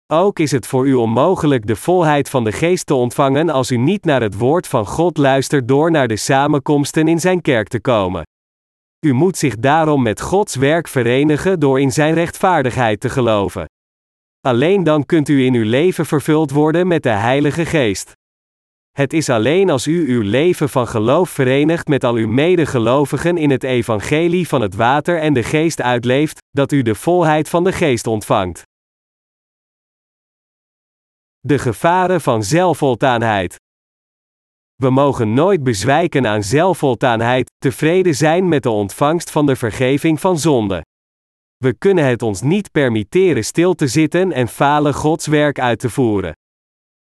Ook 0.06 0.38
is 0.38 0.50
het 0.50 0.66
voor 0.66 0.86
u 0.86 0.94
onmogelijk 0.94 1.66
de 1.66 1.76
volheid 1.76 2.30
van 2.30 2.44
de 2.44 2.52
Geest 2.52 2.86
te 2.86 2.94
ontvangen 2.94 3.50
als 3.50 3.70
u 3.70 3.76
niet 3.76 4.04
naar 4.04 4.22
het 4.22 4.38
woord 4.38 4.66
van 4.66 4.86
God 4.86 5.16
luistert 5.16 5.68
door 5.68 5.90
naar 5.90 6.08
de 6.08 6.16
samenkomsten 6.16 7.08
in 7.08 7.20
zijn 7.20 7.40
kerk 7.40 7.68
te 7.68 7.80
komen. 7.80 8.22
U 9.06 9.12
moet 9.12 9.36
zich 9.36 9.56
daarom 9.56 10.02
met 10.02 10.20
Gods 10.20 10.54
werk 10.54 10.88
verenigen 10.88 11.60
door 11.60 11.80
in 11.80 11.92
zijn 11.92 12.14
rechtvaardigheid 12.14 13.00
te 13.00 13.08
geloven. 13.08 13.64
Alleen 14.42 14.84
dan 14.84 15.06
kunt 15.06 15.28
u 15.28 15.44
in 15.44 15.54
uw 15.54 15.64
leven 15.64 16.06
vervuld 16.06 16.50
worden 16.50 16.86
met 16.86 17.02
de 17.02 17.08
Heilige 17.08 17.66
Geest. 17.66 18.12
Het 18.90 19.12
is 19.12 19.28
alleen 19.28 19.70
als 19.70 19.86
u 19.86 20.08
uw 20.14 20.22
leven 20.22 20.68
van 20.68 20.88
geloof 20.88 21.30
verenigt 21.30 21.88
met 21.88 22.04
al 22.04 22.14
uw 22.14 22.28
medegelovigen 22.28 23.36
in 23.36 23.50
het 23.50 23.62
evangelie 23.62 24.48
van 24.48 24.60
het 24.60 24.74
water 24.74 25.18
en 25.18 25.32
de 25.32 25.42
geest 25.42 25.80
uitleeft, 25.80 26.38
dat 26.50 26.72
u 26.72 26.82
de 26.82 26.94
volheid 26.94 27.48
van 27.48 27.64
de 27.64 27.72
geest 27.72 28.06
ontvangt. 28.06 28.62
De 31.40 31.58
gevaren 31.58 32.20
van 32.20 32.42
zelfvoltaanheid. 32.42 33.56
We 34.74 34.90
mogen 34.90 35.34
nooit 35.34 35.62
bezwijken 35.62 36.26
aan 36.26 36.42
zelfvoltaanheid, 36.42 37.50
tevreden 37.58 38.14
zijn 38.14 38.48
met 38.48 38.62
de 38.62 38.70
ontvangst 38.70 39.30
van 39.30 39.46
de 39.46 39.56
vergeving 39.56 40.20
van 40.20 40.38
zonde. 40.38 40.82
We 41.62 41.74
kunnen 41.74 42.04
het 42.04 42.22
ons 42.22 42.40
niet 42.40 42.70
permitteren 42.70 43.44
stil 43.44 43.74
te 43.74 43.86
zitten 43.86 44.32
en 44.32 44.48
falen 44.48 44.94
Gods 44.94 45.26
werk 45.26 45.60
uit 45.60 45.78
te 45.78 45.90
voeren. 45.90 46.36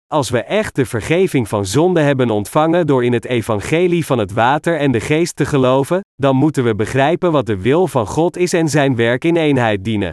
Als 0.07 0.31
we 0.31 0.43
echt 0.43 0.75
de 0.77 0.87
vergeving 0.87 1.49
van 1.49 1.67
zonde 1.67 2.01
hebben 2.01 2.31
ontvangen 2.31 2.87
door 2.87 3.05
in 3.05 3.13
het 3.13 3.25
evangelie 3.25 4.07
van 4.07 4.19
het 4.19 4.33
water 4.33 4.79
en 4.79 4.93
de 4.93 5.01
geest 5.01 5.37
te 5.37 5.47
geloven, 5.47 6.01
dan 6.15 6.37
moeten 6.37 6.65
we 6.65 6.75
begrijpen 6.75 7.33
wat 7.33 7.47
de 7.47 7.61
wil 7.61 7.87
van 7.87 8.07
God 8.07 8.37
is 8.37 8.53
en 8.53 8.69
zijn 8.69 8.97
werk 8.97 9.25
in 9.25 9.37
eenheid 9.37 9.85
dienen. 9.85 10.13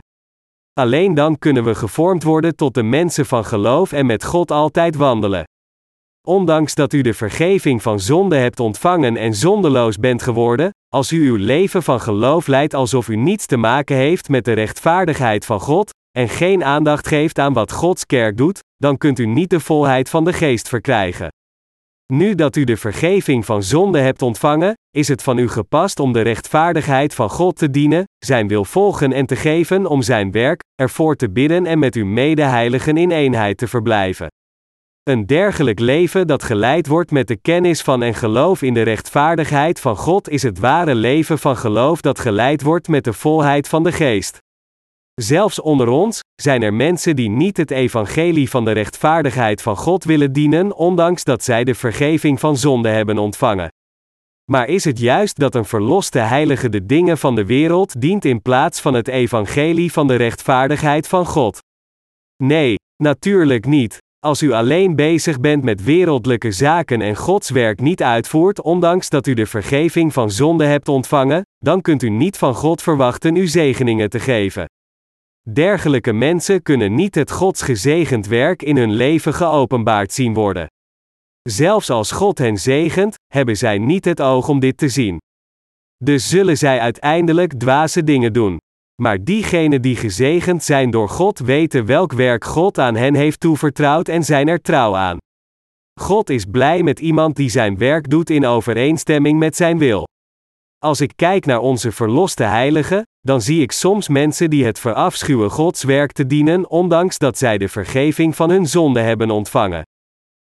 Alleen 0.73 1.13
dan 1.13 1.37
kunnen 1.37 1.63
we 1.63 1.75
gevormd 1.75 2.23
worden 2.23 2.55
tot 2.55 2.73
de 2.73 2.83
mensen 2.83 3.25
van 3.25 3.45
geloof 3.45 3.91
en 3.91 4.05
met 4.05 4.23
God 4.23 4.51
altijd 4.51 4.95
wandelen. 4.95 5.43
Ondanks 6.27 6.75
dat 6.75 6.93
u 6.93 7.01
de 7.01 7.13
vergeving 7.13 7.81
van 7.81 7.99
zonde 7.99 8.35
hebt 8.35 8.59
ontvangen 8.59 9.17
en 9.17 9.33
zondeloos 9.33 9.97
bent 9.97 10.21
geworden, 10.21 10.69
als 10.93 11.11
u 11.11 11.29
uw 11.29 11.35
leven 11.35 11.83
van 11.83 12.01
geloof 12.01 12.47
leidt 12.47 12.73
alsof 12.73 13.07
u 13.07 13.15
niets 13.15 13.45
te 13.45 13.57
maken 13.57 13.95
heeft 13.95 14.29
met 14.29 14.45
de 14.45 14.53
rechtvaardigheid 14.53 15.45
van 15.45 15.59
God, 15.59 15.89
en 16.17 16.29
geen 16.29 16.63
aandacht 16.63 17.07
geeft 17.07 17.39
aan 17.39 17.53
wat 17.53 17.71
Gods 17.71 18.05
kerk 18.05 18.37
doet, 18.37 18.59
dan 18.77 18.97
kunt 18.97 19.19
u 19.19 19.25
niet 19.25 19.49
de 19.49 19.59
volheid 19.59 20.09
van 20.09 20.25
de 20.25 20.33
geest 20.33 20.67
verkrijgen. 20.67 21.27
Nu 22.13 22.35
dat 22.35 22.55
u 22.55 22.63
de 22.63 22.77
vergeving 22.77 23.45
van 23.45 23.63
zonde 23.63 23.99
hebt 23.99 24.21
ontvangen, 24.21 24.73
is 24.91 25.07
het 25.07 25.23
van 25.23 25.37
u 25.37 25.47
gepast 25.47 25.99
om 25.99 26.13
de 26.13 26.21
rechtvaardigheid 26.21 27.13
van 27.13 27.29
God 27.29 27.55
te 27.55 27.69
dienen, 27.69 28.03
zijn 28.25 28.47
wil 28.47 28.65
volgen 28.65 29.13
en 29.13 29.25
te 29.25 29.35
geven 29.35 29.85
om 29.85 30.01
zijn 30.01 30.31
werk, 30.31 30.61
ervoor 30.75 31.15
te 31.15 31.29
bidden 31.29 31.65
en 31.65 31.79
met 31.79 31.95
uw 31.95 32.05
medeheiligen 32.05 32.97
in 32.97 33.11
eenheid 33.11 33.57
te 33.57 33.67
verblijven. 33.67 34.27
Een 35.07 35.25
dergelijk 35.25 35.79
leven 35.79 36.27
dat 36.27 36.43
geleid 36.43 36.87
wordt 36.87 37.11
met 37.11 37.27
de 37.27 37.35
kennis 37.35 37.81
van 37.81 38.03
en 38.03 38.13
geloof 38.13 38.61
in 38.61 38.73
de 38.73 38.81
rechtvaardigheid 38.81 39.79
van 39.79 39.95
God 39.95 40.29
is 40.29 40.43
het 40.43 40.59
ware 40.59 40.95
leven 40.95 41.39
van 41.39 41.57
geloof 41.57 42.01
dat 42.01 42.19
geleid 42.19 42.61
wordt 42.61 42.87
met 42.87 43.03
de 43.03 43.13
volheid 43.13 43.67
van 43.67 43.83
de 43.83 43.91
geest. 43.91 44.37
Zelfs 45.13 45.61
onder 45.61 45.87
ons 45.87 46.19
zijn 46.41 46.61
er 46.61 46.73
mensen 46.73 47.15
die 47.15 47.29
niet 47.29 47.57
het 47.57 47.71
evangelie 47.71 48.49
van 48.49 48.65
de 48.65 48.71
rechtvaardigheid 48.71 49.61
van 49.61 49.75
God 49.77 50.03
willen 50.03 50.33
dienen, 50.33 50.75
ondanks 50.75 51.23
dat 51.23 51.43
zij 51.43 51.63
de 51.63 51.75
vergeving 51.75 52.39
van 52.39 52.57
zonde 52.57 52.89
hebben 52.89 53.17
ontvangen. 53.17 53.71
Maar 54.51 54.67
is 54.67 54.83
het 54.83 54.99
juist 54.99 55.39
dat 55.39 55.55
een 55.55 55.65
verloste 55.65 56.19
heilige 56.19 56.69
de 56.69 56.85
dingen 56.85 57.17
van 57.17 57.35
de 57.35 57.45
wereld 57.45 58.01
dient 58.01 58.25
in 58.25 58.41
plaats 58.41 58.81
van 58.81 58.93
het 58.93 59.07
evangelie 59.07 59.91
van 59.91 60.07
de 60.07 60.15
rechtvaardigheid 60.15 61.07
van 61.07 61.25
God? 61.25 61.59
Nee, 62.43 62.75
natuurlijk 63.03 63.65
niet. 63.65 64.05
Als 64.27 64.41
u 64.41 64.51
alleen 64.51 64.95
bezig 64.95 65.39
bent 65.39 65.63
met 65.63 65.83
wereldlijke 65.83 66.51
zaken 66.51 67.01
en 67.01 67.15
Gods 67.15 67.49
werk 67.49 67.79
niet 67.79 68.03
uitvoert, 68.03 68.61
ondanks 68.61 69.09
dat 69.09 69.27
u 69.27 69.33
de 69.33 69.45
vergeving 69.45 70.13
van 70.13 70.31
zonde 70.31 70.65
hebt 70.65 70.87
ontvangen, 70.87 71.41
dan 71.57 71.81
kunt 71.81 72.03
u 72.03 72.09
niet 72.09 72.37
van 72.37 72.53
God 72.53 72.81
verwachten 72.81 73.35
uw 73.35 73.47
zegeningen 73.47 74.09
te 74.09 74.19
geven. 74.19 74.65
Dergelijke 75.49 76.13
mensen 76.13 76.61
kunnen 76.61 76.95
niet 76.95 77.15
het 77.15 77.31
Gods 77.31 77.61
gezegend 77.61 78.27
werk 78.27 78.61
in 78.61 78.77
hun 78.77 78.91
leven 78.91 79.33
geopenbaard 79.33 80.13
zien 80.13 80.33
worden. 80.33 80.67
Zelfs 81.49 81.89
als 81.89 82.11
God 82.11 82.37
hen 82.37 82.57
zegent, 82.57 83.15
hebben 83.33 83.57
zij 83.57 83.77
niet 83.77 84.05
het 84.05 84.21
oog 84.21 84.49
om 84.49 84.59
dit 84.59 84.77
te 84.77 84.89
zien. 84.89 85.17
Dus 86.03 86.29
zullen 86.29 86.57
zij 86.57 86.79
uiteindelijk 86.79 87.53
dwaze 87.53 88.03
dingen 88.03 88.33
doen. 88.33 88.57
Maar 89.01 89.23
diegenen 89.23 89.81
die 89.81 89.95
gezegend 89.95 90.63
zijn 90.63 90.91
door 90.91 91.09
God 91.09 91.39
weten 91.39 91.85
welk 91.85 92.13
werk 92.13 92.43
God 92.43 92.77
aan 92.77 92.95
hen 92.95 93.15
heeft 93.15 93.39
toevertrouwd 93.39 94.07
en 94.07 94.23
zijn 94.23 94.47
er 94.47 94.61
trouw 94.61 94.95
aan. 94.95 95.17
God 95.99 96.29
is 96.29 96.45
blij 96.45 96.83
met 96.83 96.99
iemand 96.99 97.35
die 97.35 97.49
zijn 97.49 97.77
werk 97.77 98.09
doet 98.09 98.29
in 98.29 98.45
overeenstemming 98.45 99.39
met 99.39 99.55
zijn 99.55 99.77
wil. 99.77 100.03
Als 100.77 101.01
ik 101.01 101.11
kijk 101.15 101.45
naar 101.45 101.59
onze 101.59 101.91
verloste 101.91 102.43
heiligen, 102.43 103.03
dan 103.19 103.41
zie 103.41 103.61
ik 103.61 103.71
soms 103.71 104.07
mensen 104.07 104.49
die 104.49 104.65
het 104.65 104.79
verafschuwen 104.79 105.49
Gods 105.49 105.83
werk 105.83 106.11
te 106.11 106.27
dienen, 106.27 106.69
ondanks 106.69 107.17
dat 107.17 107.37
zij 107.37 107.57
de 107.57 107.67
vergeving 107.67 108.35
van 108.35 108.49
hun 108.49 108.67
zonde 108.67 108.99
hebben 108.99 109.29
ontvangen. 109.31 109.81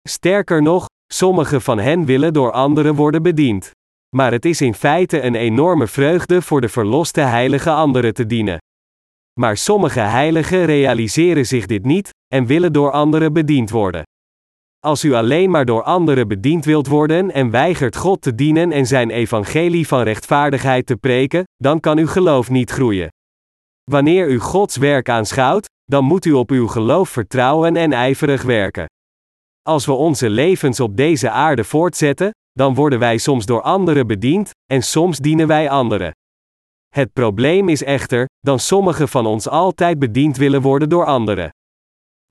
Sterker 0.10 0.62
nog, 0.62 0.86
sommige 1.13 1.60
van 1.60 1.80
hen 1.80 2.06
willen 2.06 2.34
door 2.34 2.51
anderen 2.51 2.95
worden 2.95 3.23
bediend. 3.23 3.71
Maar 4.15 4.32
het 4.32 4.45
is 4.45 4.62
in 4.62 4.74
feite 4.74 5.21
een 5.21 5.36
enorme 5.36 5.88
vreugde 5.88 6.41
voor 6.41 6.62
de 6.62 6.69
verloste 6.69 7.21
heilige 7.21 7.71
anderen 7.71 8.13
te 8.13 8.26
dienen. 8.26 8.58
Maar 9.39 9.58
sommige 9.58 10.00
heiligen 10.00 10.65
realiseren 10.65 11.45
zich 11.45 11.65
dit 11.65 11.86
niet 11.86 12.10
en 12.34 12.45
willen 12.45 12.74
door 12.74 12.91
anderen 12.91 13.34
bediend 13.34 13.69
worden. 13.69 14.04
Als 14.80 15.04
u 15.04 15.13
alleen 15.13 15.50
maar 15.50 15.65
door 15.65 15.84
anderen 15.84 16.28
bediend 16.28 16.65
wilt 16.65 16.88
worden 16.88 17.32
en 17.32 17.50
weigert 17.50 17.95
God 17.95 18.21
te 18.21 18.36
dienen 18.36 18.71
en 18.71 18.88
zijn 18.88 19.10
evangelie 19.10 19.88
van 19.88 20.02
rechtvaardigheid 20.02 20.86
te 20.86 20.95
preken, 20.95 21.43
dan 21.56 21.80
kan 21.80 21.97
uw 21.97 22.08
geloof 22.08 22.50
niet 22.50 22.71
groeien. 22.71 23.10
Wanneer 23.91 24.30
u 24.30 24.39
Gods 24.39 24.78
werk 24.78 25.10
aanschouwt, 25.10 25.69
dan 25.84 26.04
moet 26.04 26.26
u 26.26 26.32
op 26.32 26.52
uw 26.52 26.67
geloof 26.67 27.10
vertrouwen 27.10 27.76
en 27.76 27.93
ijverig 27.93 28.41
werken. 28.41 28.86
Als 29.62 29.86
we 29.86 29.91
onze 29.91 30.30
levens 30.30 30.80
op 30.80 30.97
deze 30.97 31.30
aarde 31.30 31.63
voortzetten, 31.63 32.32
dan 32.52 32.76
worden 32.76 33.00
wij 33.00 33.18
soms 33.18 33.46
door 33.46 33.62
anderen 33.62 34.08
bediend, 34.08 34.50
en 34.66 34.84
soms 34.84 35.18
dienen 35.18 35.48
wij 35.48 35.70
anderen. 35.70 36.12
Het 36.90 37.14
probleem 37.14 37.70
is 37.70 37.84
echter, 37.84 38.26
dan 38.40 38.60
sommigen 38.60 39.08
van 39.08 39.26
ons 39.26 39.48
altijd 39.48 40.00
bediend 40.00 40.38
willen 40.38 40.62
worden 40.62 40.90
door 40.90 41.06
anderen. 41.06 41.50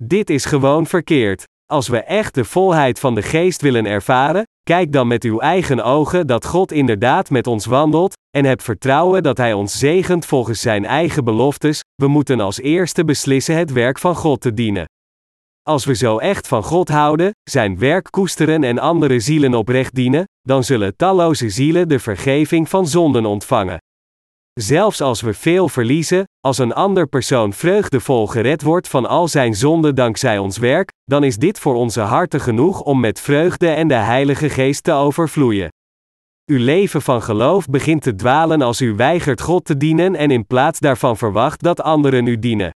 Dit 0.02 0.30
is 0.30 0.44
gewoon 0.44 0.87
verkeerd. 0.87 1.44
Als 1.66 1.88
we 1.88 1.98
echt 1.98 2.35
de 2.35 2.44
volheid 2.44 2.98
van 2.98 3.14
de 3.14 3.22
geest 3.22 3.61
willen 3.61 3.87
ervaren, 3.87 4.42
kijk 4.62 4.92
dan 4.92 5.06
met 5.06 5.24
uw 5.24 5.38
eigen 5.38 5.85
ogen 5.85 6.26
dat 6.26 6.46
God 6.46 6.72
inderdaad 6.72 7.30
met 7.30 7.46
ons 7.46 7.66
wandelt, 7.66 8.12
en 8.37 8.44
heb 8.44 8.61
vertrouwen 8.61 9.22
dat 9.22 9.37
Hij 9.37 9.52
ons 9.52 9.78
zegent 9.78 10.26
volgens 10.26 10.61
Zijn 10.61 10.85
eigen 10.85 11.24
beloftes, 11.24 11.80
we 11.94 12.09
moeten 12.09 12.40
als 12.40 12.61
eerste 12.61 13.04
beslissen 13.04 13.56
het 13.56 13.72
werk 13.72 13.98
van 13.98 14.14
God 14.14 14.40
te 14.40 14.54
dienen. 14.54 14.85
Als 15.62 15.84
we 15.84 15.94
zo 15.94 16.18
echt 16.18 16.48
van 16.48 16.62
God 16.62 16.88
houden, 16.88 17.30
Zijn 17.50 17.78
werk 17.78 18.10
koesteren 18.10 18.64
en 18.64 18.78
andere 18.78 19.20
zielen 19.20 19.54
oprecht 19.54 19.94
dienen, 19.94 20.24
dan 20.40 20.64
zullen 20.64 20.96
talloze 20.96 21.50
zielen 21.50 21.88
de 21.88 21.98
vergeving 21.98 22.68
van 22.68 22.86
zonden 22.86 23.26
ontvangen. 23.26 23.78
Zelfs 24.60 25.00
als 25.00 25.20
we 25.20 25.34
veel 25.34 25.68
verliezen, 25.68 26.24
als 26.40 26.58
een 26.58 26.72
ander 26.72 27.06
persoon 27.06 27.52
vreugdevol 27.52 28.26
gered 28.26 28.62
wordt 28.62 28.88
van 28.88 29.06
al 29.06 29.28
zijn 29.28 29.54
zonden 29.54 29.94
dankzij 29.94 30.38
ons 30.38 30.58
werk, 30.58 30.90
dan 31.04 31.24
is 31.24 31.36
dit 31.36 31.58
voor 31.58 31.74
onze 31.74 32.00
harten 32.00 32.40
genoeg 32.40 32.80
om 32.82 33.00
met 33.00 33.20
vreugde 33.20 33.68
en 33.68 33.88
de 33.88 33.94
Heilige 33.94 34.48
Geest 34.48 34.84
te 34.84 34.92
overvloeien. 34.92 35.68
Uw 36.50 36.58
leven 36.58 37.02
van 37.02 37.22
geloof 37.22 37.66
begint 37.66 38.02
te 38.02 38.14
dwalen 38.14 38.62
als 38.62 38.80
u 38.80 38.94
weigert 38.94 39.40
God 39.40 39.64
te 39.64 39.76
dienen 39.76 40.16
en 40.16 40.30
in 40.30 40.46
plaats 40.46 40.80
daarvan 40.80 41.16
verwacht 41.16 41.62
dat 41.62 41.80
anderen 41.80 42.26
u 42.26 42.38
dienen. 42.38 42.70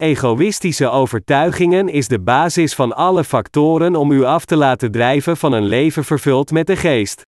Egoïstische 0.00 0.88
overtuigingen 0.88 1.88
is 1.88 2.08
de 2.08 2.20
basis 2.20 2.74
van 2.74 2.92
alle 2.92 3.24
factoren 3.24 3.96
om 3.96 4.10
u 4.10 4.24
af 4.24 4.44
te 4.44 4.56
laten 4.56 4.90
drijven 4.90 5.36
van 5.36 5.52
een 5.52 5.64
leven 5.64 6.04
vervuld 6.04 6.50
met 6.50 6.66
de 6.66 6.76
Geest. 6.76 7.22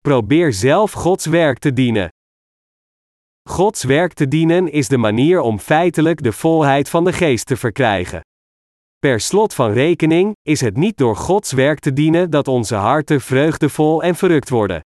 Probeer 0.00 0.52
zelf 0.52 0.92
Gods 0.92 1.26
werk 1.26 1.58
te 1.58 1.72
dienen. 1.72 2.08
Gods 3.48 3.82
werk 3.82 4.12
te 4.12 4.28
dienen 4.28 4.72
is 4.72 4.88
de 4.88 4.96
manier 4.96 5.40
om 5.40 5.58
feitelijk 5.58 6.22
de 6.22 6.32
volheid 6.32 6.88
van 6.88 7.04
de 7.04 7.12
geest 7.12 7.46
te 7.46 7.56
verkrijgen. 7.56 8.20
Per 8.98 9.20
slot 9.20 9.54
van 9.54 9.72
rekening 9.72 10.36
is 10.42 10.60
het 10.60 10.76
niet 10.76 10.96
door 10.96 11.16
Gods 11.16 11.52
werk 11.52 11.78
te 11.78 11.92
dienen 11.92 12.30
dat 12.30 12.48
onze 12.48 12.74
harten 12.74 13.20
vreugdevol 13.20 14.02
en 14.02 14.14
verrukt 14.14 14.48
worden. 14.48 14.80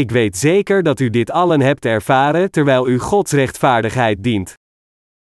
Ik 0.00 0.10
weet 0.10 0.36
zeker 0.36 0.82
dat 0.82 1.00
u 1.00 1.10
dit 1.10 1.30
allen 1.30 1.60
hebt 1.60 1.84
ervaren 1.84 2.50
terwijl 2.50 2.88
u 2.88 2.98
Gods 2.98 3.32
rechtvaardigheid 3.32 4.22
dient. 4.22 4.54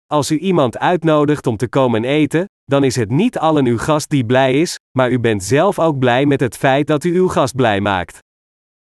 Als 0.05 0.31
u 0.31 0.37
iemand 0.37 0.77
uitnodigt 0.77 1.47
om 1.47 1.57
te 1.57 1.67
komen 1.67 2.03
eten, 2.03 2.45
dan 2.63 2.83
is 2.83 2.95
het 2.95 3.09
niet 3.09 3.37
allen 3.37 3.65
uw 3.65 3.77
gast 3.77 4.09
die 4.09 4.25
blij 4.25 4.61
is, 4.61 4.79
maar 4.97 5.11
u 5.11 5.19
bent 5.19 5.43
zelf 5.43 5.79
ook 5.79 5.99
blij 5.99 6.25
met 6.25 6.39
het 6.39 6.57
feit 6.57 6.87
dat 6.87 7.03
u 7.03 7.15
uw 7.15 7.27
gast 7.27 7.55
blij 7.55 7.81
maakt. 7.81 8.19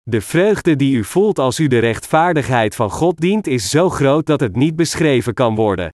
De 0.01 0.21
vreugde 0.21 0.75
die 0.75 0.95
u 0.95 1.03
voelt 1.03 1.39
als 1.39 1.59
u 1.59 1.67
de 1.67 1.79
rechtvaardigheid 1.79 2.75
van 2.75 2.89
God 2.89 3.17
dient 3.17 3.47
is 3.47 3.69
zo 3.69 3.89
groot 3.89 4.25
dat 4.25 4.39
het 4.39 4.55
niet 4.55 4.75
beschreven 4.75 5.33
kan 5.33 5.55
worden. 5.55 5.89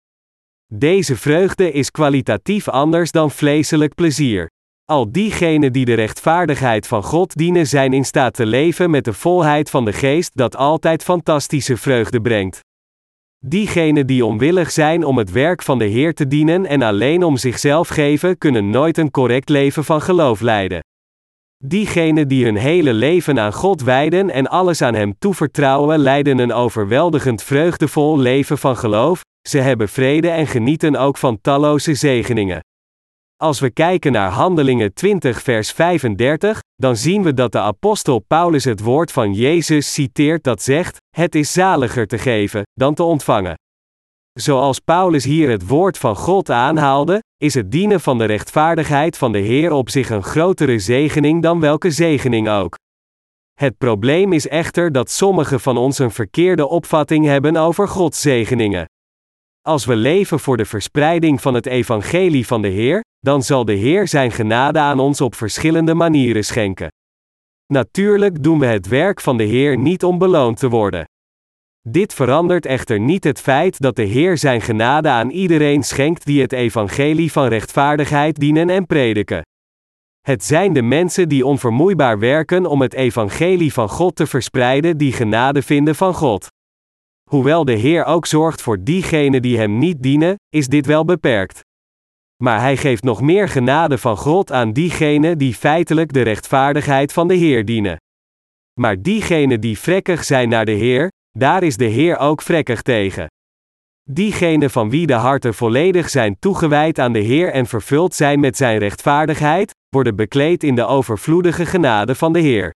Deze 0.72 1.16
vreugde 1.16 1.72
is 1.72 1.90
kwalitatief 1.90 2.68
anders 2.68 3.10
dan 3.10 3.30
vleeselijk 3.30 3.94
plezier. 3.94 4.50
Al 4.90 5.12
diegenen 5.12 5.72
die 5.72 5.84
de 5.84 5.94
rechtvaardigheid 5.94 6.86
van 6.86 7.02
God 7.02 7.34
dienen 7.34 7.66
zijn 7.66 7.92
in 7.92 8.04
staat 8.04 8.34
te 8.34 8.46
leven 8.46 8.90
met 8.90 9.04
de 9.04 9.12
volheid 9.12 9.70
van 9.70 9.84
de 9.84 9.92
geest 9.92 10.36
dat 10.36 10.56
altijd 10.56 11.02
fantastische 11.02 11.76
vreugde 11.76 12.20
brengt. 12.20 12.60
Diegenen 13.38 14.06
die 14.06 14.24
onwillig 14.24 14.70
zijn 14.70 15.04
om 15.04 15.18
het 15.18 15.30
werk 15.30 15.62
van 15.62 15.78
de 15.78 15.84
Heer 15.84 16.14
te 16.14 16.26
dienen 16.26 16.66
en 16.66 16.82
alleen 16.82 17.24
om 17.24 17.36
zichzelf 17.36 17.88
geven, 17.88 18.38
kunnen 18.38 18.70
nooit 18.70 18.98
een 18.98 19.10
correct 19.10 19.48
leven 19.48 19.84
van 19.84 20.00
geloof 20.00 20.40
leiden. 20.40 20.80
Diegenen 21.64 22.28
die 22.28 22.44
hun 22.44 22.56
hele 22.56 22.92
leven 22.92 23.38
aan 23.38 23.52
God 23.52 23.82
wijden 23.82 24.30
en 24.30 24.46
alles 24.46 24.82
aan 24.82 24.94
Hem 24.94 25.14
toevertrouwen, 25.18 25.98
leiden 25.98 26.38
een 26.38 26.52
overweldigend 26.52 27.42
vreugdevol 27.42 28.18
leven 28.18 28.58
van 28.58 28.76
geloof, 28.76 29.20
ze 29.48 29.58
hebben 29.58 29.88
vrede 29.88 30.28
en 30.28 30.46
genieten 30.46 30.96
ook 30.96 31.16
van 31.16 31.40
talloze 31.40 31.94
zegeningen. 31.94 32.60
Als 33.36 33.60
we 33.60 33.70
kijken 33.70 34.12
naar 34.12 34.30
Handelingen 34.30 34.94
20, 34.94 35.42
vers 35.42 35.72
35, 35.72 36.60
dan 36.76 36.96
zien 36.96 37.22
we 37.22 37.34
dat 37.34 37.52
de 37.52 37.58
apostel 37.58 38.18
Paulus 38.18 38.64
het 38.64 38.80
woord 38.80 39.12
van 39.12 39.32
Jezus 39.32 39.92
citeert 39.92 40.44
dat 40.44 40.62
zegt: 40.62 40.96
Het 41.16 41.34
is 41.34 41.52
zaliger 41.52 42.06
te 42.06 42.18
geven 42.18 42.62
dan 42.72 42.94
te 42.94 43.02
ontvangen. 43.02 43.54
Zoals 44.32 44.78
Paulus 44.78 45.24
hier 45.24 45.50
het 45.50 45.66
woord 45.66 45.98
van 45.98 46.16
God 46.16 46.50
aanhaalde, 46.50 47.22
is 47.36 47.54
het 47.54 47.70
dienen 47.70 48.00
van 48.00 48.18
de 48.18 48.24
rechtvaardigheid 48.24 49.18
van 49.18 49.32
de 49.32 49.38
Heer 49.38 49.72
op 49.72 49.90
zich 49.90 50.10
een 50.10 50.22
grotere 50.22 50.78
zegening 50.78 51.42
dan 51.42 51.60
welke 51.60 51.90
zegening 51.90 52.48
ook. 52.48 52.76
Het 53.54 53.78
probleem 53.78 54.32
is 54.32 54.48
echter 54.48 54.92
dat 54.92 55.10
sommigen 55.10 55.60
van 55.60 55.76
ons 55.76 55.98
een 55.98 56.10
verkeerde 56.10 56.68
opvatting 56.68 57.24
hebben 57.24 57.56
over 57.56 57.88
Gods 57.88 58.20
zegeningen. 58.20 58.86
Als 59.66 59.84
we 59.84 59.96
leven 59.96 60.40
voor 60.40 60.56
de 60.56 60.64
verspreiding 60.64 61.40
van 61.40 61.54
het 61.54 61.66
evangelie 61.66 62.46
van 62.46 62.62
de 62.62 62.68
Heer, 62.68 63.00
dan 63.20 63.42
zal 63.42 63.64
de 63.64 63.72
Heer 63.72 64.08
zijn 64.08 64.30
genade 64.30 64.78
aan 64.78 64.98
ons 64.98 65.20
op 65.20 65.34
verschillende 65.34 65.94
manieren 65.94 66.44
schenken. 66.44 66.88
Natuurlijk 67.72 68.42
doen 68.42 68.58
we 68.58 68.66
het 68.66 68.88
werk 68.88 69.20
van 69.20 69.36
de 69.36 69.44
Heer 69.44 69.78
niet 69.78 70.04
om 70.04 70.18
beloond 70.18 70.58
te 70.58 70.68
worden. 70.68 71.04
Dit 71.88 72.14
verandert 72.14 72.66
echter 72.66 73.00
niet 73.00 73.24
het 73.24 73.40
feit 73.40 73.80
dat 73.80 73.96
de 73.96 74.02
Heer 74.02 74.38
zijn 74.38 74.60
genade 74.60 75.08
aan 75.08 75.30
iedereen 75.30 75.82
schenkt 75.82 76.24
die 76.24 76.40
het 76.40 76.52
evangelie 76.52 77.32
van 77.32 77.48
rechtvaardigheid 77.48 78.36
dienen 78.36 78.70
en 78.70 78.86
prediken. 78.86 79.42
Het 80.20 80.44
zijn 80.44 80.72
de 80.72 80.82
mensen 80.82 81.28
die 81.28 81.46
onvermoeibaar 81.46 82.18
werken 82.18 82.66
om 82.66 82.80
het 82.80 82.94
evangelie 82.94 83.72
van 83.72 83.88
God 83.88 84.16
te 84.16 84.26
verspreiden 84.26 84.96
die 84.96 85.12
genade 85.12 85.62
vinden 85.62 85.94
van 85.94 86.14
God. 86.14 86.48
Hoewel 87.30 87.64
de 87.64 87.72
Heer 87.72 88.04
ook 88.04 88.26
zorgt 88.26 88.62
voor 88.62 88.82
diegenen 88.82 89.42
die 89.42 89.58
Hem 89.58 89.78
niet 89.78 90.02
dienen, 90.02 90.34
is 90.48 90.68
dit 90.68 90.86
wel 90.86 91.04
beperkt. 91.04 91.60
Maar 92.42 92.60
Hij 92.60 92.76
geeft 92.76 93.02
nog 93.02 93.20
meer 93.20 93.48
genade 93.48 93.98
van 93.98 94.16
God 94.16 94.52
aan 94.52 94.72
diegenen 94.72 95.38
die 95.38 95.54
feitelijk 95.54 96.12
de 96.12 96.22
rechtvaardigheid 96.22 97.12
van 97.12 97.28
de 97.28 97.34
Heer 97.34 97.64
dienen. 97.64 97.96
Maar 98.80 99.02
diegenen 99.02 99.60
die 99.60 99.78
vrekkig 99.78 100.24
zijn 100.24 100.48
naar 100.48 100.64
de 100.64 100.72
Heer, 100.72 101.08
daar 101.30 101.62
is 101.62 101.76
de 101.76 101.84
Heer 101.84 102.18
ook 102.18 102.42
vrekkig 102.42 102.82
tegen. 102.82 103.26
Diegenen 104.10 104.70
van 104.70 104.90
wie 104.90 105.06
de 105.06 105.14
harten 105.14 105.54
volledig 105.54 106.10
zijn 106.10 106.38
toegewijd 106.38 106.98
aan 106.98 107.12
de 107.12 107.18
Heer 107.18 107.52
en 107.52 107.66
vervuld 107.66 108.14
zijn 108.14 108.40
met 108.40 108.56
Zijn 108.56 108.78
rechtvaardigheid, 108.78 109.72
worden 109.88 110.16
bekleed 110.16 110.62
in 110.62 110.74
de 110.74 110.84
overvloedige 110.84 111.66
genade 111.66 112.14
van 112.14 112.32
de 112.32 112.40
Heer. 112.40 112.72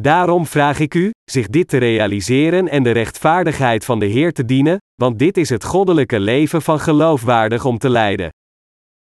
Daarom 0.00 0.46
vraag 0.46 0.78
ik 0.78 0.94
u, 0.94 1.10
zich 1.24 1.46
dit 1.46 1.68
te 1.68 1.76
realiseren 1.76 2.68
en 2.68 2.82
de 2.82 2.90
rechtvaardigheid 2.90 3.84
van 3.84 3.98
de 3.98 4.06
Heer 4.06 4.32
te 4.32 4.44
dienen, 4.44 4.78
want 4.94 5.18
dit 5.18 5.36
is 5.36 5.48
het 5.48 5.64
goddelijke 5.64 6.20
leven 6.20 6.62
van 6.62 6.80
geloofwaardig 6.80 7.64
om 7.64 7.78
te 7.78 7.90
leiden. 7.90 8.28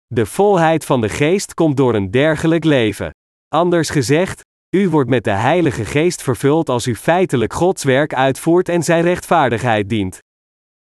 De 0.07 0.25
volheid 0.25 0.85
van 0.85 1.01
de 1.01 1.09
Geest 1.09 1.53
komt 1.53 1.77
door 1.77 1.95
een 1.95 2.11
dergelijk 2.11 2.63
leven. 2.63 3.11
Anders 3.47 3.89
gezegd, 3.89 4.41
u 4.75 4.89
wordt 4.89 5.09
met 5.09 5.23
de 5.23 5.31
Heilige 5.31 5.85
Geest 5.85 6.21
vervuld 6.21 6.69
als 6.69 6.87
u 6.87 6.95
feitelijk 6.95 7.53
Gods 7.53 7.83
werk 7.83 8.13
uitvoert 8.13 8.69
en 8.69 8.83
Zijn 8.83 9.03
rechtvaardigheid 9.03 9.89
dient. 9.89 10.19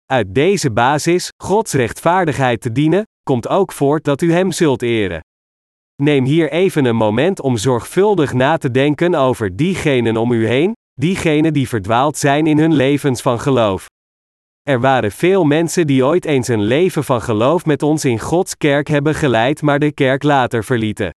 Uit 0.05 0.35
deze 0.35 0.71
basis, 0.71 1.29
Gods 1.43 1.73
rechtvaardigheid 1.73 2.61
te 2.61 2.71
dienen, 2.71 3.03
komt 3.23 3.47
ook 3.47 3.71
voort 3.71 4.03
dat 4.03 4.21
u 4.21 4.31
Hem 4.31 4.51
zult 4.51 4.81
eren. 4.81 5.21
Neem 6.03 6.25
hier 6.25 6.51
even 6.51 6.85
een 6.85 6.95
moment 6.95 7.41
om 7.41 7.57
zorgvuldig 7.57 8.33
na 8.33 8.57
te 8.57 8.71
denken 8.71 9.15
over 9.15 9.55
diegenen 9.55 10.17
om 10.17 10.31
u 10.31 10.47
heen, 10.47 10.73
diegenen 10.93 11.53
die 11.53 11.67
verdwaald 11.67 12.17
zijn 12.17 12.47
in 12.47 12.57
hun 12.57 12.73
levens 12.73 13.21
van 13.21 13.39
geloof. 13.39 13.85
Er 14.61 14.79
waren 14.79 15.11
veel 15.11 15.43
mensen 15.43 15.87
die 15.87 16.05
ooit 16.05 16.25
eens 16.25 16.47
een 16.47 16.63
leven 16.63 17.03
van 17.03 17.21
geloof 17.21 17.65
met 17.65 17.83
ons 17.83 18.05
in 18.05 18.19
Gods 18.19 18.57
kerk 18.57 18.87
hebben 18.87 19.15
geleid, 19.15 19.61
maar 19.61 19.79
de 19.79 19.91
kerk 19.91 20.23
later 20.23 20.63
verlieten. 20.63 21.09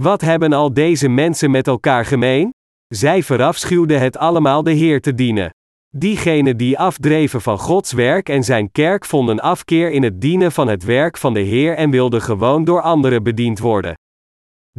Wat 0.00 0.20
hebben 0.20 0.52
al 0.52 0.72
deze 0.74 1.08
mensen 1.08 1.50
met 1.50 1.66
elkaar 1.66 2.04
gemeen? 2.04 2.50
Zij 2.86 3.22
verafschuwden 3.22 4.00
het 4.00 4.16
allemaal 4.16 4.62
de 4.62 4.72
Heer 4.72 5.00
te 5.00 5.14
dienen. 5.14 5.50
Diegenen 5.96 6.56
die 6.56 6.78
afdreven 6.78 7.40
van 7.40 7.58
Gods 7.58 7.92
werk 7.92 8.28
en 8.28 8.44
zijn 8.44 8.72
kerk 8.72 9.04
vonden 9.04 9.40
afkeer 9.40 9.90
in 9.90 10.02
het 10.02 10.20
dienen 10.20 10.52
van 10.52 10.68
het 10.68 10.84
werk 10.84 11.16
van 11.16 11.34
de 11.34 11.40
Heer 11.40 11.76
en 11.76 11.90
wilden 11.90 12.22
gewoon 12.22 12.64
door 12.64 12.82
anderen 12.82 13.22
bediend 13.22 13.58
worden. 13.58 13.94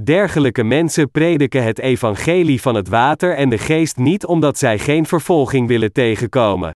Dergelijke 0.04 0.64
mensen 0.64 1.12
prediken 1.12 1.64
het 1.64 1.80
evangelie 1.80 2.62
van 2.62 2.76
het 2.76 2.88
water 2.88 3.36
en 3.36 3.50
de 3.50 3.58
geest 3.58 3.98
niet 3.98 4.26
omdat 4.26 4.58
zij 4.58 4.80
geen 4.80 5.06
vervolging 5.06 5.68
willen 5.68 5.92
tegenkomen. 5.92 6.72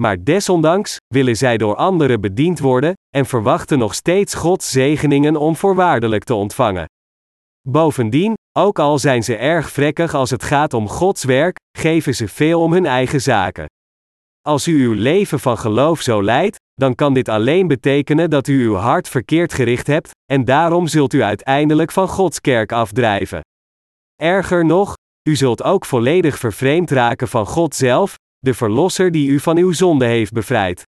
Maar 0.00 0.24
desondanks 0.24 0.96
willen 1.06 1.36
zij 1.36 1.56
door 1.56 1.76
anderen 1.76 2.20
bediend 2.20 2.58
worden 2.58 2.92
en 3.14 3.26
verwachten 3.26 3.78
nog 3.78 3.94
steeds 3.94 4.34
Gods 4.34 4.70
zegeningen 4.70 5.36
om 5.36 5.56
voorwaardelijk 5.56 6.24
te 6.24 6.34
ontvangen. 6.34 6.86
Bovendien, 7.68 8.34
ook 8.58 8.78
al 8.78 8.98
zijn 8.98 9.22
ze 9.22 9.36
erg 9.36 9.70
vrekkig 9.70 10.14
als 10.14 10.30
het 10.30 10.42
gaat 10.42 10.74
om 10.74 10.88
Gods 10.88 11.24
werk, 11.24 11.56
geven 11.78 12.14
ze 12.14 12.28
veel 12.28 12.62
om 12.62 12.72
hun 12.72 12.86
eigen 12.86 13.20
zaken. 13.20 13.66
Als 14.40 14.66
u 14.66 14.84
uw 14.84 14.92
leven 14.92 15.40
van 15.40 15.58
geloof 15.58 16.00
zo 16.00 16.22
leidt, 16.22 16.56
dan 16.74 16.94
kan 16.94 17.14
dit 17.14 17.28
alleen 17.28 17.66
betekenen 17.66 18.30
dat 18.30 18.48
u 18.48 18.64
uw 18.64 18.74
hart 18.74 19.08
verkeerd 19.08 19.52
gericht 19.52 19.86
hebt, 19.86 20.10
en 20.32 20.44
daarom 20.44 20.86
zult 20.86 21.12
u 21.12 21.22
uiteindelijk 21.22 21.92
van 21.92 22.08
Gods 22.08 22.40
kerk 22.40 22.72
afdrijven. 22.72 23.40
Erger 24.22 24.64
nog, 24.64 24.94
u 25.28 25.36
zult 25.36 25.62
ook 25.62 25.84
volledig 25.84 26.38
vervreemd 26.38 26.90
raken 26.90 27.28
van 27.28 27.46
God 27.46 27.74
zelf, 27.74 28.14
de 28.38 28.54
Verlosser 28.54 29.12
die 29.12 29.28
u 29.28 29.40
van 29.40 29.56
uw 29.56 29.72
zonde 29.72 30.04
heeft 30.04 30.32
bevrijd. 30.32 30.82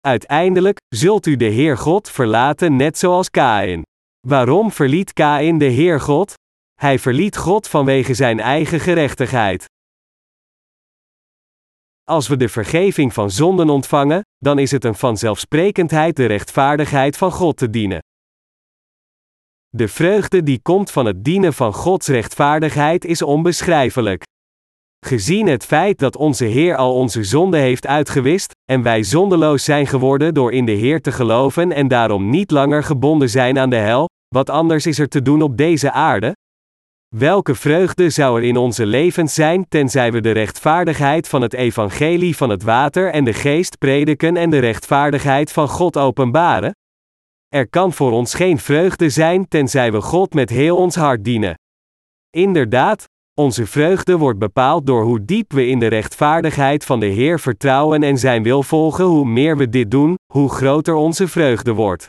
Uiteindelijk 0.00 0.78
zult 0.94 1.26
u 1.26 1.36
de 1.36 1.44
Heer 1.44 1.78
God 1.78 2.10
verlaten, 2.10 2.76
net 2.76 2.98
zoals 2.98 3.30
Kain. 3.30 3.82
Waarom 4.26 4.72
verliet 4.72 5.12
Kain 5.12 5.58
de 5.58 5.64
Heer 5.64 6.00
God? 6.00 6.34
Hij 6.74 6.98
verliet 6.98 7.36
God 7.36 7.68
vanwege 7.68 8.14
zijn 8.14 8.40
eigen 8.40 8.80
gerechtigheid. 8.80 9.64
Als 12.04 12.28
we 12.28 12.36
de 12.36 12.48
vergeving 12.48 13.12
van 13.12 13.30
zonden 13.30 13.70
ontvangen, 13.70 14.22
dan 14.38 14.58
is 14.58 14.70
het 14.70 14.84
een 14.84 14.94
vanzelfsprekendheid 14.94 16.16
de 16.16 16.26
rechtvaardigheid 16.26 17.16
van 17.16 17.32
God 17.32 17.56
te 17.56 17.70
dienen. 17.70 17.98
De 19.68 19.88
vreugde 19.88 20.42
die 20.42 20.60
komt 20.62 20.90
van 20.90 21.06
het 21.06 21.24
dienen 21.24 21.52
van 21.52 21.72
Gods 21.72 22.08
rechtvaardigheid 22.08 23.04
is 23.04 23.22
onbeschrijfelijk. 23.22 24.22
Gezien 25.06 25.46
het 25.46 25.64
feit 25.64 25.98
dat 25.98 26.16
onze 26.16 26.44
Heer 26.44 26.76
al 26.76 26.94
onze 26.94 27.24
zonde 27.24 27.58
heeft 27.58 27.86
uitgewist, 27.86 28.52
en 28.64 28.82
wij 28.82 29.02
zondeloos 29.02 29.64
zijn 29.64 29.86
geworden 29.86 30.34
door 30.34 30.52
in 30.52 30.64
de 30.64 30.72
Heer 30.72 31.00
te 31.00 31.12
geloven 31.12 31.72
en 31.72 31.88
daarom 31.88 32.30
niet 32.30 32.50
langer 32.50 32.82
gebonden 32.82 33.30
zijn 33.30 33.58
aan 33.58 33.70
de 33.70 33.76
hel, 33.76 34.08
wat 34.34 34.50
anders 34.50 34.86
is 34.86 34.98
er 34.98 35.08
te 35.08 35.22
doen 35.22 35.42
op 35.42 35.56
deze 35.56 35.92
aarde? 35.92 36.32
Welke 37.18 37.54
vreugde 37.54 38.10
zou 38.10 38.38
er 38.38 38.44
in 38.44 38.56
onze 38.56 38.86
levens 38.86 39.34
zijn 39.34 39.68
tenzij 39.68 40.12
we 40.12 40.20
de 40.20 40.30
rechtvaardigheid 40.30 41.28
van 41.28 41.42
het 41.42 41.54
evangelie 41.54 42.36
van 42.36 42.50
het 42.50 42.62
water 42.62 43.10
en 43.10 43.24
de 43.24 43.32
geest 43.32 43.78
prediken 43.78 44.36
en 44.36 44.50
de 44.50 44.58
rechtvaardigheid 44.58 45.52
van 45.52 45.68
God 45.68 45.96
openbaren? 45.96 46.74
Er 47.48 47.68
kan 47.68 47.92
voor 47.92 48.12
ons 48.12 48.34
geen 48.34 48.58
vreugde 48.58 49.08
zijn 49.08 49.48
tenzij 49.48 49.92
we 49.92 50.00
God 50.00 50.34
met 50.34 50.50
heel 50.50 50.76
ons 50.76 50.94
hart 50.94 51.24
dienen. 51.24 51.58
Inderdaad, 52.30 53.04
onze 53.40 53.66
vreugde 53.66 54.16
wordt 54.16 54.38
bepaald 54.38 54.86
door 54.86 55.02
hoe 55.02 55.24
diep 55.24 55.52
we 55.52 55.66
in 55.66 55.78
de 55.78 55.86
rechtvaardigheid 55.86 56.84
van 56.84 57.00
de 57.00 57.06
Heer 57.06 57.40
vertrouwen 57.40 58.02
en 58.02 58.18
Zijn 58.18 58.42
wil 58.42 58.62
volgen. 58.62 59.04
Hoe 59.04 59.26
meer 59.26 59.56
we 59.56 59.68
dit 59.68 59.90
doen, 59.90 60.14
hoe 60.32 60.50
groter 60.50 60.94
onze 60.94 61.28
vreugde 61.28 61.72
wordt. 61.72 62.06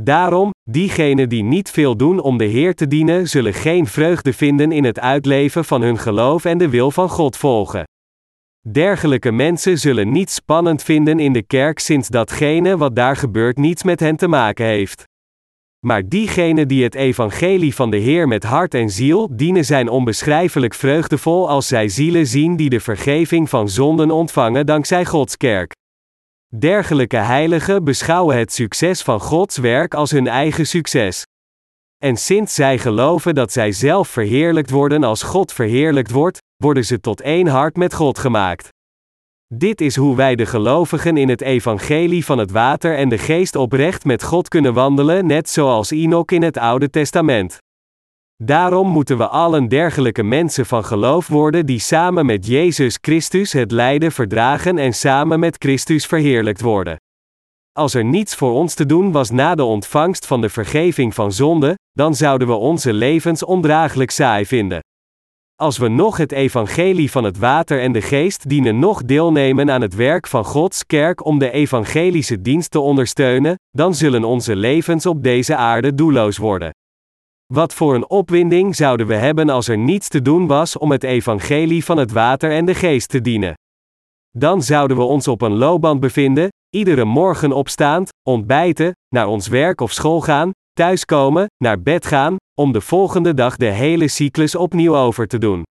Daarom, 0.00 0.50
diegenen 0.70 1.28
die 1.28 1.42
niet 1.42 1.70
veel 1.70 1.96
doen 1.96 2.20
om 2.20 2.38
de 2.38 2.44
Heer 2.44 2.74
te 2.74 2.86
dienen, 2.86 3.28
zullen 3.28 3.54
geen 3.54 3.86
vreugde 3.86 4.32
vinden 4.32 4.72
in 4.72 4.84
het 4.84 5.00
uitleven 5.00 5.64
van 5.64 5.82
hun 5.82 5.98
geloof 5.98 6.44
en 6.44 6.58
de 6.58 6.68
wil 6.68 6.90
van 6.90 7.08
God 7.08 7.36
volgen. 7.36 7.84
Dergelijke 8.68 9.32
mensen 9.32 9.78
zullen 9.78 10.12
niets 10.12 10.34
spannend 10.34 10.82
vinden 10.82 11.18
in 11.18 11.32
de 11.32 11.42
kerk 11.42 11.78
sinds 11.78 12.08
datgene 12.08 12.76
wat 12.76 12.96
daar 12.96 13.16
gebeurt 13.16 13.56
niets 13.56 13.82
met 13.82 14.00
hen 14.00 14.16
te 14.16 14.28
maken 14.28 14.66
heeft. 14.66 15.04
Maar 15.86 16.08
diegenen 16.08 16.68
die 16.68 16.84
het 16.84 16.94
evangelie 16.94 17.74
van 17.74 17.90
de 17.90 17.96
Heer 17.96 18.28
met 18.28 18.44
hart 18.44 18.74
en 18.74 18.90
ziel 18.90 19.28
dienen 19.36 19.64
zijn 19.64 19.88
onbeschrijfelijk 19.88 20.74
vreugdevol 20.74 21.48
als 21.48 21.68
zij 21.68 21.88
zielen 21.88 22.26
zien 22.26 22.56
die 22.56 22.70
de 22.70 22.80
vergeving 22.80 23.48
van 23.48 23.68
zonden 23.68 24.10
ontvangen 24.10 24.66
dankzij 24.66 25.04
Gods 25.04 25.36
kerk. 25.36 25.72
Dergelijke 26.58 27.16
heiligen 27.16 27.84
beschouwen 27.84 28.38
het 28.38 28.52
succes 28.52 29.02
van 29.02 29.20
Gods 29.20 29.56
werk 29.56 29.94
als 29.94 30.10
hun 30.10 30.26
eigen 30.26 30.66
succes. 30.66 31.22
En 31.98 32.16
sinds 32.16 32.54
zij 32.54 32.78
geloven 32.78 33.34
dat 33.34 33.52
zij 33.52 33.72
zelf 33.72 34.08
verheerlijkt 34.08 34.70
worden 34.70 35.04
als 35.04 35.22
God 35.22 35.52
verheerlijkt 35.52 36.10
wordt, 36.10 36.38
worden 36.56 36.84
ze 36.84 37.00
tot 37.00 37.20
één 37.20 37.46
hart 37.46 37.76
met 37.76 37.94
God 37.94 38.18
gemaakt. 38.18 38.68
Dit 39.54 39.80
is 39.80 39.96
hoe 39.96 40.16
wij 40.16 40.34
de 40.34 40.46
gelovigen 40.46 41.16
in 41.16 41.28
het 41.28 41.40
evangelie 41.40 42.24
van 42.24 42.38
het 42.38 42.50
water 42.50 42.96
en 42.96 43.08
de 43.08 43.18
geest 43.18 43.56
oprecht 43.56 44.04
met 44.04 44.22
God 44.22 44.48
kunnen 44.48 44.74
wandelen, 44.74 45.26
net 45.26 45.48
zoals 45.48 45.90
Enoch 45.90 46.30
in 46.30 46.42
het 46.42 46.56
Oude 46.58 46.90
Testament. 46.90 47.58
Daarom 48.44 48.88
moeten 48.88 49.18
we 49.18 49.28
allen 49.28 49.68
dergelijke 49.68 50.22
mensen 50.22 50.66
van 50.66 50.84
geloof 50.84 51.28
worden 51.28 51.66
die 51.66 51.78
samen 51.78 52.26
met 52.26 52.46
Jezus 52.46 52.98
Christus 53.00 53.52
het 53.52 53.70
lijden 53.70 54.12
verdragen 54.12 54.78
en 54.78 54.92
samen 54.92 55.40
met 55.40 55.56
Christus 55.58 56.06
verheerlijkt 56.06 56.60
worden. 56.60 56.96
Als 57.72 57.94
er 57.94 58.04
niets 58.04 58.34
voor 58.34 58.52
ons 58.52 58.74
te 58.74 58.86
doen 58.86 59.12
was 59.12 59.30
na 59.30 59.54
de 59.54 59.64
ontvangst 59.64 60.26
van 60.26 60.40
de 60.40 60.48
vergeving 60.48 61.14
van 61.14 61.32
zonde, 61.32 61.74
dan 61.92 62.14
zouden 62.14 62.48
we 62.48 62.54
onze 62.54 62.92
levens 62.92 63.44
ondraaglijk 63.44 64.10
saai 64.10 64.46
vinden. 64.46 64.80
Als 65.56 65.78
we 65.78 65.88
nog 65.88 66.16
het 66.16 66.32
evangelie 66.32 67.10
van 67.10 67.24
het 67.24 67.38
water 67.38 67.80
en 67.80 67.92
de 67.92 68.02
geest 68.02 68.48
dienen, 68.48 68.78
nog 68.78 69.04
deelnemen 69.04 69.70
aan 69.70 69.80
het 69.80 69.94
werk 69.94 70.26
van 70.26 70.44
Gods 70.44 70.86
kerk 70.86 71.24
om 71.24 71.38
de 71.38 71.50
evangelische 71.50 72.40
dienst 72.40 72.70
te 72.70 72.80
ondersteunen, 72.80 73.54
dan 73.70 73.94
zullen 73.94 74.24
onze 74.24 74.56
levens 74.56 75.06
op 75.06 75.22
deze 75.22 75.56
aarde 75.56 75.94
doelloos 75.94 76.36
worden. 76.36 76.72
Wat 77.52 77.74
voor 77.74 77.94
een 77.94 78.10
opwinding 78.10 78.76
zouden 78.76 79.06
we 79.06 79.14
hebben 79.14 79.48
als 79.48 79.68
er 79.68 79.78
niets 79.78 80.08
te 80.08 80.22
doen 80.22 80.46
was 80.46 80.78
om 80.78 80.90
het 80.90 81.04
evangelie 81.04 81.84
van 81.84 81.96
het 81.96 82.12
water 82.12 82.50
en 82.50 82.64
de 82.64 82.74
geest 82.74 83.08
te 83.08 83.20
dienen? 83.20 83.54
Dan 84.30 84.62
zouden 84.62 84.96
we 84.96 85.02
ons 85.02 85.28
op 85.28 85.42
een 85.42 85.54
loopband 85.54 86.00
bevinden, 86.00 86.48
iedere 86.76 87.04
morgen 87.04 87.52
opstaand, 87.52 88.08
ontbijten, 88.28 88.92
naar 89.14 89.26
ons 89.26 89.48
werk 89.48 89.80
of 89.80 89.92
school 89.92 90.20
gaan, 90.20 90.50
thuiskomen, 90.72 91.46
naar 91.64 91.82
bed 91.82 92.06
gaan, 92.06 92.36
om 92.60 92.72
de 92.72 92.80
volgende 92.80 93.34
dag 93.34 93.56
de 93.56 93.66
hele 93.70 94.08
cyclus 94.08 94.54
opnieuw 94.54 94.96
over 94.96 95.26
te 95.26 95.38
doen. 95.38 95.62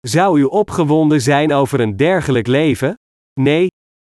Zou 0.00 0.38
u 0.40 0.42
opgewonden 0.42 1.20
zijn 1.20 1.52
over 1.52 1.80
een 1.80 1.96
dergelijk 1.96 2.46
leven? 2.46 2.94
Nee, 3.40 3.66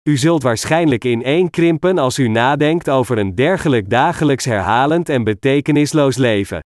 u 0.09 0.17
zult 0.17 0.43
waarschijnlijk 0.43 1.05
ineenkrimpen 1.05 1.97
als 1.97 2.19
u 2.19 2.27
nadenkt 2.27 2.89
over 2.89 3.17
een 3.17 3.35
dergelijk 3.35 3.89
dagelijks 3.89 4.45
herhalend 4.45 5.09
en 5.09 5.23
betekenisloos 5.23 6.17
leven. 6.17 6.59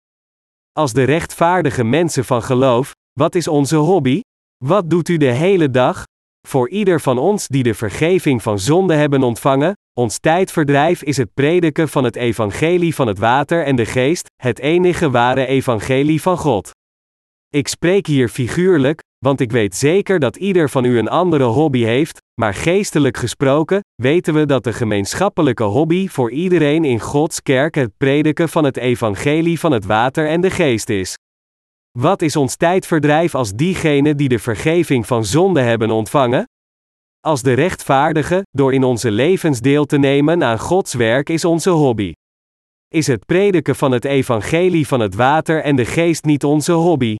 Als 0.80 0.94
de 0.94 1.04
rechtvaardige 1.04 1.84
mensen 1.84 2.26
van 2.26 2.44
geloof, 2.44 2.92
wat 3.20 3.36
is 3.36 3.48
onze 3.48 3.76
hobby? 3.76 4.22
Wat 4.66 4.90
doet 4.90 5.10
u 5.10 5.18
de 5.18 5.32
hele 5.32 5.70
dag? 5.70 6.04
Voor 6.48 6.70
ieder 6.70 7.02
van 7.02 7.18
ons 7.18 7.48
die 7.48 7.64
de 7.64 7.74
vergeving 7.74 8.42
van 8.42 8.60
zonde 8.60 8.94
hebben 8.94 9.24
ontvangen, 9.24 9.74
ons 10.00 10.20
tijdverdrijf 10.20 11.04
is 11.04 11.18
het 11.18 11.34
prediken 11.34 11.90
van 11.90 12.04
het 12.04 12.16
evangelie 12.16 12.96
van 12.96 13.08
het 13.08 13.18
water 13.18 13.66
en 13.66 13.76
de 13.76 13.86
geest, 13.86 14.28
het 14.36 14.60
enige 14.60 15.10
ware 15.10 15.46
evangelie 15.46 16.22
van 16.22 16.38
God. 16.38 16.72
Ik 17.50 17.68
spreek 17.68 18.08
hier 18.08 18.30
figuurlijk, 18.30 19.02
want 19.24 19.40
ik 19.40 19.52
weet 19.52 19.76
zeker 19.76 20.20
dat 20.20 20.36
ieder 20.36 20.70
van 20.70 20.86
u 20.86 20.98
een 20.98 21.10
andere 21.10 21.44
hobby 21.44 21.84
heeft, 21.84 22.22
maar 22.42 22.54
geestelijk 22.54 23.18
gesproken, 23.18 23.82
weten 24.02 24.34
we 24.34 24.46
dat 24.46 24.64
de 24.64 24.74
gemeenschappelijke 24.74 25.64
hobby 25.64 26.08
voor 26.08 26.32
iedereen 26.32 26.86
in 26.86 27.00
Gods 27.00 27.42
kerk 27.42 27.76
het 27.76 27.98
prediken 27.98 28.50
van 28.50 28.64
het 28.64 28.78
evangelie 28.78 29.60
van 29.60 29.72
het 29.72 29.86
water 29.86 30.28
en 30.28 30.42
de 30.42 30.50
geest 30.50 30.90
is. 30.90 31.18
Wat 32.00 32.22
is 32.22 32.36
ons 32.36 32.56
tijdverdrijf 32.56 33.36
als 33.36 33.52
diegenen 33.52 34.18
die 34.18 34.30
de 34.30 34.40
vergeving 34.40 35.08
van 35.08 35.26
zonde 35.26 35.62
hebben 35.62 35.92
ontvangen? 35.92 36.46
Als 37.20 37.42
de 37.42 37.54
rechtvaardige, 37.54 38.42
door 38.52 38.74
in 38.74 38.84
onze 38.84 39.12
levens 39.12 39.60
deel 39.60 39.86
te 39.86 39.98
nemen 39.98 40.44
aan 40.44 40.60
Gods 40.60 40.94
werk 40.94 41.30
is 41.30 41.46
onze 41.46 41.70
hobby. 41.70 42.12
Is 42.88 43.08
het 43.08 43.26
prediken 43.26 43.76
van 43.76 43.92
het 43.92 44.06
evangelie 44.06 44.88
van 44.88 45.00
het 45.00 45.16
water 45.16 45.62
en 45.62 45.76
de 45.76 45.86
geest 45.86 46.24
niet 46.24 46.44
onze 46.44 46.72
hobby? 46.72 47.16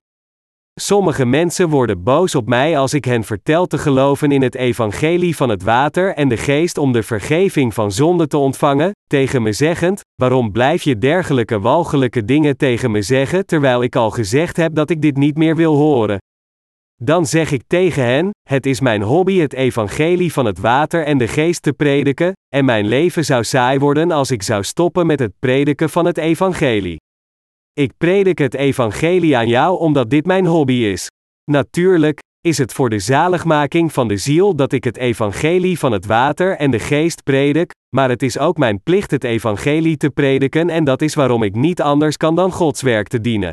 Sommige 0.80 1.26
mensen 1.26 1.68
worden 1.68 2.02
boos 2.02 2.34
op 2.34 2.48
mij 2.48 2.78
als 2.78 2.94
ik 2.94 3.04
hen 3.04 3.24
vertel 3.24 3.66
te 3.66 3.78
geloven 3.78 4.32
in 4.32 4.42
het 4.42 4.54
evangelie 4.54 5.36
van 5.36 5.48
het 5.48 5.62
water 5.62 6.14
en 6.14 6.28
de 6.28 6.36
geest 6.36 6.78
om 6.78 6.92
de 6.92 7.02
vergeving 7.02 7.74
van 7.74 7.92
zonde 7.92 8.26
te 8.26 8.36
ontvangen, 8.36 8.90
tegen 9.06 9.42
me 9.42 9.52
zeggend: 9.52 10.00
Waarom 10.14 10.52
blijf 10.52 10.82
je 10.82 10.98
dergelijke 10.98 11.60
walgelijke 11.60 12.24
dingen 12.24 12.56
tegen 12.56 12.90
me 12.90 13.02
zeggen 13.02 13.46
terwijl 13.46 13.82
ik 13.82 13.96
al 13.96 14.10
gezegd 14.10 14.56
heb 14.56 14.74
dat 14.74 14.90
ik 14.90 15.02
dit 15.02 15.16
niet 15.16 15.36
meer 15.36 15.56
wil 15.56 15.74
horen? 15.74 16.18
Dan 17.02 17.26
zeg 17.26 17.50
ik 17.50 17.62
tegen 17.66 18.04
hen: 18.04 18.30
Het 18.48 18.66
is 18.66 18.80
mijn 18.80 19.02
hobby 19.02 19.38
het 19.38 19.52
evangelie 19.52 20.32
van 20.32 20.44
het 20.44 20.58
water 20.58 21.04
en 21.04 21.18
de 21.18 21.28
geest 21.28 21.62
te 21.62 21.72
prediken, 21.72 22.32
en 22.54 22.64
mijn 22.64 22.86
leven 22.86 23.24
zou 23.24 23.44
saai 23.44 23.78
worden 23.78 24.10
als 24.10 24.30
ik 24.30 24.42
zou 24.42 24.62
stoppen 24.62 25.06
met 25.06 25.18
het 25.18 25.32
prediken 25.38 25.90
van 25.90 26.04
het 26.04 26.18
evangelie. 26.18 27.02
Ik 27.80 27.92
predik 27.96 28.38
het 28.38 28.54
evangelie 28.54 29.36
aan 29.36 29.48
jou 29.48 29.78
omdat 29.78 30.10
dit 30.10 30.26
mijn 30.26 30.46
hobby 30.46 30.72
is. 30.72 31.10
Natuurlijk, 31.50 32.18
is 32.40 32.58
het 32.58 32.72
voor 32.72 32.90
de 32.90 32.98
zaligmaking 32.98 33.92
van 33.92 34.08
de 34.08 34.16
ziel 34.16 34.56
dat 34.56 34.72
ik 34.72 34.84
het 34.84 34.96
evangelie 34.96 35.78
van 35.78 35.92
het 35.92 36.06
water 36.06 36.56
en 36.56 36.70
de 36.70 36.78
geest 36.78 37.22
predik, 37.22 37.70
maar 37.96 38.08
het 38.08 38.22
is 38.22 38.38
ook 38.38 38.56
mijn 38.56 38.82
plicht 38.82 39.10
het 39.10 39.24
evangelie 39.24 39.96
te 39.96 40.10
prediken 40.10 40.68
en 40.68 40.84
dat 40.84 41.02
is 41.02 41.14
waarom 41.14 41.42
ik 41.42 41.54
niet 41.54 41.82
anders 41.82 42.16
kan 42.16 42.34
dan 42.34 42.52
Gods 42.52 42.82
werk 42.82 43.08
te 43.08 43.20
dienen. 43.20 43.52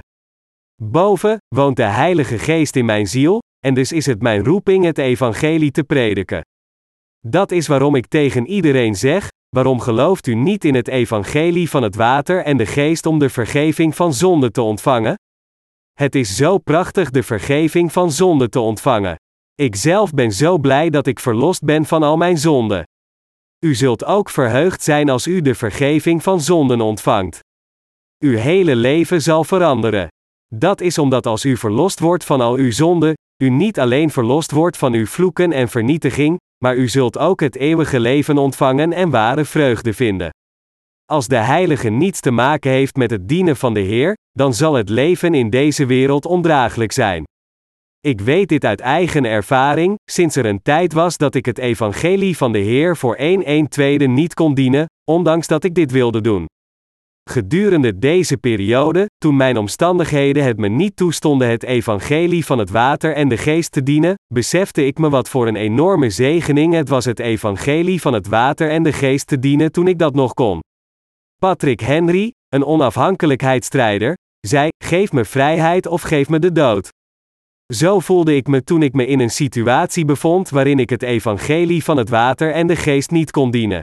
Boven 0.84 1.38
woont 1.56 1.76
de 1.76 1.84
Heilige 1.84 2.38
Geest 2.38 2.76
in 2.76 2.86
mijn 2.86 3.08
ziel, 3.08 3.40
en 3.66 3.74
dus 3.74 3.92
is 3.92 4.06
het 4.06 4.22
mijn 4.22 4.44
roeping 4.44 4.86
het 4.86 4.98
evangelie 4.98 5.72
te 5.72 5.84
prediken. 5.84 6.42
Dat 7.28 7.52
is 7.52 7.68
waarom 7.68 7.96
ik 7.96 8.08
tegen 8.08 8.48
iedereen 8.48 8.96
zeg: 8.96 9.28
waarom 9.56 9.80
gelooft 9.80 10.28
u 10.28 10.34
niet 10.34 10.66
in 10.66 10.76
het 10.76 10.88
evangelie 10.88 11.70
van 11.70 11.84
het 11.84 11.96
water 11.96 12.44
en 12.44 12.58
de 12.58 12.66
geest 12.66 13.06
om 13.06 13.20
de 13.20 13.30
vergeving 13.30 13.96
van 13.96 14.14
zonde 14.14 14.52
te 14.52 14.62
ontvangen? 14.62 15.16
Het 15.94 16.16
is 16.16 16.36
zo 16.36 16.58
prachtig 16.58 17.10
de 17.10 17.24
vergeving 17.24 17.92
van 17.92 18.12
zonde 18.12 18.50
te 18.50 18.60
ontvangen. 18.60 19.16
Ik 19.56 19.76
zelf 19.76 20.12
ben 20.14 20.32
zo 20.32 20.58
blij 20.58 20.90
dat 20.90 21.08
ik 21.08 21.20
verlost 21.20 21.64
ben 21.64 21.86
van 21.86 22.04
al 22.04 22.18
mijn 22.18 22.38
zonden. 22.38 22.84
U 23.66 23.76
zult 23.76 24.06
ook 24.06 24.30
verheugd 24.30 24.84
zijn 24.84 25.10
als 25.10 25.28
u 25.28 25.42
de 25.42 25.56
vergeving 25.56 26.24
van 26.24 26.42
zonden 26.42 26.82
ontvangt. 26.82 27.40
Uw 28.24 28.38
hele 28.38 28.76
leven 28.76 29.22
zal 29.22 29.44
veranderen. 29.44 30.08
Dat 30.56 30.82
is 30.82 30.98
omdat 30.98 31.26
als 31.26 31.46
u 31.46 31.58
verlost 31.58 32.00
wordt 32.00 32.24
van 32.24 32.42
al 32.42 32.56
uw 32.56 32.72
zonden, 32.72 33.14
u 33.44 33.50
niet 33.50 33.80
alleen 33.80 34.10
verlost 34.10 34.52
wordt 34.52 34.78
van 34.78 34.94
uw 34.94 35.06
vloeken 35.06 35.52
en 35.52 35.70
vernietiging, 35.70 36.40
maar 36.64 36.76
u 36.76 36.88
zult 36.88 37.18
ook 37.18 37.40
het 37.40 37.56
eeuwige 37.56 38.00
leven 38.00 38.38
ontvangen 38.38 38.94
en 38.94 39.10
ware 39.10 39.46
vreugde 39.46 39.94
vinden. 39.94 40.30
Als 41.06 41.28
de 41.28 41.36
heilige 41.36 41.90
niets 41.90 42.20
te 42.20 42.32
maken 42.32 42.72
heeft 42.72 42.96
met 42.96 43.12
het 43.12 43.28
dienen 43.28 43.56
van 43.56 43.74
de 43.74 43.80
Heer, 43.80 44.18
dan 44.32 44.54
zal 44.54 44.74
het 44.74 44.90
leven 44.90 45.34
in 45.34 45.50
deze 45.50 45.86
wereld 45.86 46.26
ondraaglijk 46.26 46.92
zijn. 46.92 47.24
Ik 48.00 48.22
weet 48.22 48.50
dit 48.50 48.66
uit 48.66 48.80
eigen 48.80 49.26
ervaring, 49.26 49.96
sinds 50.12 50.36
er 50.36 50.46
een 50.46 50.62
tijd 50.62 50.94
was 50.94 51.18
dat 51.18 51.36
ik 51.36 51.46
het 51.46 51.58
evangelie 51.58 52.38
van 52.38 52.52
de 52.52 52.60
Heer 52.60 52.98
voor 52.98 53.16
1 53.16 53.44
1 53.44 53.68
tweede 53.68 54.08
niet 54.08 54.34
kon 54.34 54.54
dienen, 54.54 54.86
ondanks 55.12 55.48
dat 55.48 55.64
ik 55.64 55.74
dit 55.74 55.92
wilde 55.92 56.22
doen. 56.22 56.46
Gedurende 57.30 57.98
deze 57.98 58.38
periode, 58.38 59.06
toen 59.18 59.36
mijn 59.36 59.58
omstandigheden 59.58 60.44
het 60.44 60.58
me 60.58 60.68
niet 60.68 60.96
toestonden 60.96 61.50
het 61.50 61.64
evangelie 61.64 62.46
van 62.46 62.58
het 62.58 62.70
water 62.70 63.16
en 63.16 63.30
de 63.30 63.38
geest 63.38 63.72
te 63.72 63.84
dienen, 63.84 64.16
besefte 64.34 64.86
ik 64.86 64.98
me 64.98 65.10
wat 65.10 65.30
voor 65.30 65.48
een 65.48 65.56
enorme 65.56 66.10
zegening 66.10 66.74
het 66.74 66.90
was 66.90 67.06
het 67.06 67.20
evangelie 67.20 68.02
van 68.02 68.14
het 68.14 68.28
water 68.28 68.70
en 68.70 68.84
de 68.84 68.94
geest 68.94 69.28
te 69.28 69.40
dienen 69.40 69.72
toen 69.72 69.88
ik 69.88 69.98
dat 69.98 70.14
nog 70.14 70.34
kon. 70.34 70.60
Patrick 71.40 71.80
Henry, 71.80 72.32
een 72.50 72.66
onafhankelijkheidsstrijder, 72.66 74.14
zei: 74.40 74.70
Geef 74.84 75.12
me 75.12 75.26
vrijheid 75.26 75.88
of 75.88 76.02
geef 76.02 76.30
me 76.30 76.40
de 76.40 76.52
dood. 76.52 76.90
Zo 77.74 78.00
voelde 78.00 78.36
ik 78.36 78.48
me 78.48 78.64
toen 78.64 78.84
ik 78.84 78.94
me 78.94 79.06
in 79.06 79.20
een 79.20 79.30
situatie 79.30 80.06
bevond 80.06 80.50
waarin 80.50 80.80
ik 80.80 80.90
het 80.90 81.04
evangelie 81.04 81.84
van 81.84 81.98
het 81.98 82.10
water 82.10 82.52
en 82.52 82.68
de 82.68 82.76
geest 82.76 83.12
niet 83.12 83.32
kon 83.32 83.52
dienen. 83.52 83.82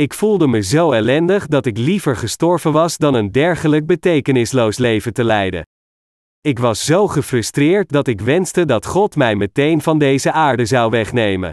Ik 0.00 0.14
voelde 0.14 0.46
me 0.46 0.62
zo 0.62 0.92
ellendig 0.92 1.46
dat 1.46 1.66
ik 1.66 1.78
liever 1.78 2.16
gestorven 2.16 2.72
was 2.72 2.96
dan 2.96 3.14
een 3.14 3.32
dergelijk 3.32 3.86
betekenisloos 3.86 4.78
leven 4.78 5.12
te 5.12 5.24
leiden. 5.24 5.62
Ik 6.40 6.58
was 6.58 6.84
zo 6.84 7.06
gefrustreerd 7.06 7.88
dat 7.88 8.06
ik 8.06 8.20
wenste 8.20 8.64
dat 8.64 8.86
God 8.86 9.16
mij 9.16 9.34
meteen 9.34 9.82
van 9.82 9.98
deze 9.98 10.32
aarde 10.32 10.64
zou 10.64 10.90
wegnemen. 10.90 11.52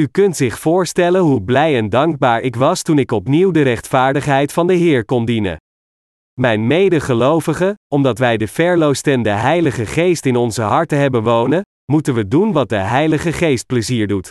U 0.00 0.06
kunt 0.06 0.36
zich 0.36 0.58
voorstellen 0.58 1.20
hoe 1.20 1.42
blij 1.42 1.76
en 1.76 1.88
dankbaar 1.88 2.40
ik 2.40 2.56
was 2.56 2.82
toen 2.82 2.98
ik 2.98 3.12
opnieuw 3.12 3.50
de 3.50 3.62
rechtvaardigheid 3.62 4.52
van 4.52 4.66
de 4.66 4.74
Heer 4.74 5.04
kon 5.04 5.24
dienen. 5.24 5.56
Mijn 6.40 6.66
medegelovigen, 6.66 7.74
omdat 7.92 8.18
wij 8.18 8.36
de 8.36 8.48
verloostende 8.48 9.30
Heilige 9.30 9.86
Geest 9.86 10.26
in 10.26 10.36
onze 10.36 10.62
harten 10.62 10.98
hebben 10.98 11.22
wonen, 11.22 11.62
moeten 11.92 12.14
we 12.14 12.28
doen 12.28 12.52
wat 12.52 12.68
de 12.68 12.76
Heilige 12.76 13.32
Geest 13.32 13.66
plezier 13.66 14.06
doet. 14.06 14.30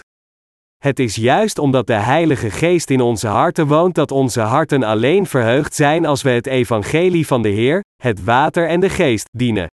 Het 0.82 1.00
is 1.00 1.16
juist 1.16 1.60
omdat 1.60 1.88
de 1.88 1.94
Heilige 1.94 2.50
Geest 2.50 2.90
in 2.90 3.02
onze 3.02 3.28
harten 3.28 3.68
woont 3.68 3.96
dat 3.96 4.12
onze 4.12 4.42
harten 4.42 4.84
alleen 4.84 5.26
verheugd 5.26 5.76
zijn 5.76 6.06
als 6.06 6.22
we 6.22 6.30
het 6.30 6.48
evangelie 6.48 7.28
van 7.28 7.42
de 7.42 7.50
Heer, 7.50 7.84
het 8.04 8.24
water 8.24 8.68
en 8.68 8.80
de 8.80 8.90
Geest, 8.90 9.30
dienen. 9.32 9.68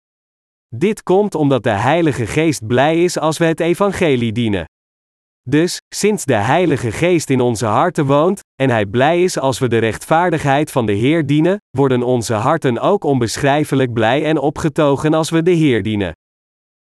Dit 0.76 1.04
komt 1.04 1.36
omdat 1.36 1.64
de 1.64 1.70
Heilige 1.70 2.26
Geest 2.26 2.68
blij 2.68 3.04
is 3.04 3.20
als 3.20 3.38
we 3.38 3.46
het 3.46 3.60
evangelie 3.60 4.32
dienen. 4.32 4.66
Dus, 5.50 5.78
sinds 5.96 6.26
de 6.26 6.34
Heilige 6.34 6.92
Geest 6.92 7.30
in 7.30 7.42
onze 7.42 7.66
harten 7.66 8.06
woont, 8.06 8.40
en 8.62 8.70
Hij 8.70 8.86
blij 8.86 9.24
is 9.24 9.40
als 9.40 9.60
we 9.60 9.68
de 9.68 9.78
rechtvaardigheid 9.78 10.72
van 10.72 10.86
de 10.86 10.94
Heer 10.94 11.26
dienen, 11.26 11.58
worden 11.78 12.04
onze 12.04 12.34
harten 12.34 12.80
ook 12.80 13.04
onbeschrijfelijk 13.04 13.94
blij 13.94 14.26
en 14.26 14.38
opgetogen 14.38 15.14
als 15.14 15.30
we 15.30 15.44
de 15.44 15.52
Heer 15.52 15.84
dienen. 15.84 16.14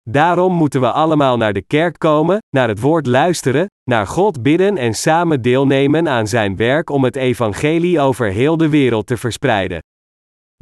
Daarom 0.10 0.54
moeten 0.54 0.82
we 0.82 0.92
allemaal 0.92 1.38
naar 1.38 1.54
de 1.54 1.62
kerk 1.62 2.00
komen, 2.00 2.38
naar 2.50 2.68
het 2.68 2.80
woord 2.80 3.06
luisteren, 3.06 3.66
naar 3.84 4.08
God 4.08 4.42
bidden 4.42 4.78
en 4.78 4.94
samen 4.94 5.42
deelnemen 5.42 6.10
aan 6.10 6.28
Zijn 6.28 6.56
werk 6.56 6.90
om 6.90 7.04
het 7.04 7.16
evangelie 7.16 8.00
over 8.00 8.28
heel 8.28 8.58
de 8.58 8.70
wereld 8.70 9.08
te 9.08 9.18
verspreiden. 9.18 9.80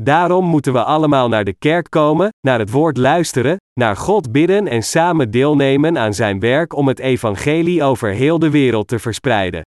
Daarom 0.02 0.46
moeten 0.46 0.74
we 0.74 0.84
allemaal 0.84 1.28
naar 1.28 1.44
de 1.44 1.54
kerk 1.54 1.90
komen, 1.90 2.30
naar 2.42 2.60
het 2.60 2.72
woord 2.72 2.98
luisteren, 2.98 3.58
naar 3.80 3.96
God 3.96 4.32
bidden 4.32 4.68
en 4.68 4.84
samen 4.84 5.32
deelnemen 5.32 5.98
aan 5.98 6.14
Zijn 6.14 6.40
werk 6.40 6.76
om 6.76 6.88
het 6.88 7.00
evangelie 7.00 7.84
over 7.84 8.10
heel 8.10 8.40
de 8.40 8.50
wereld 8.50 8.88
te 8.88 9.00
verspreiden. 9.00 9.62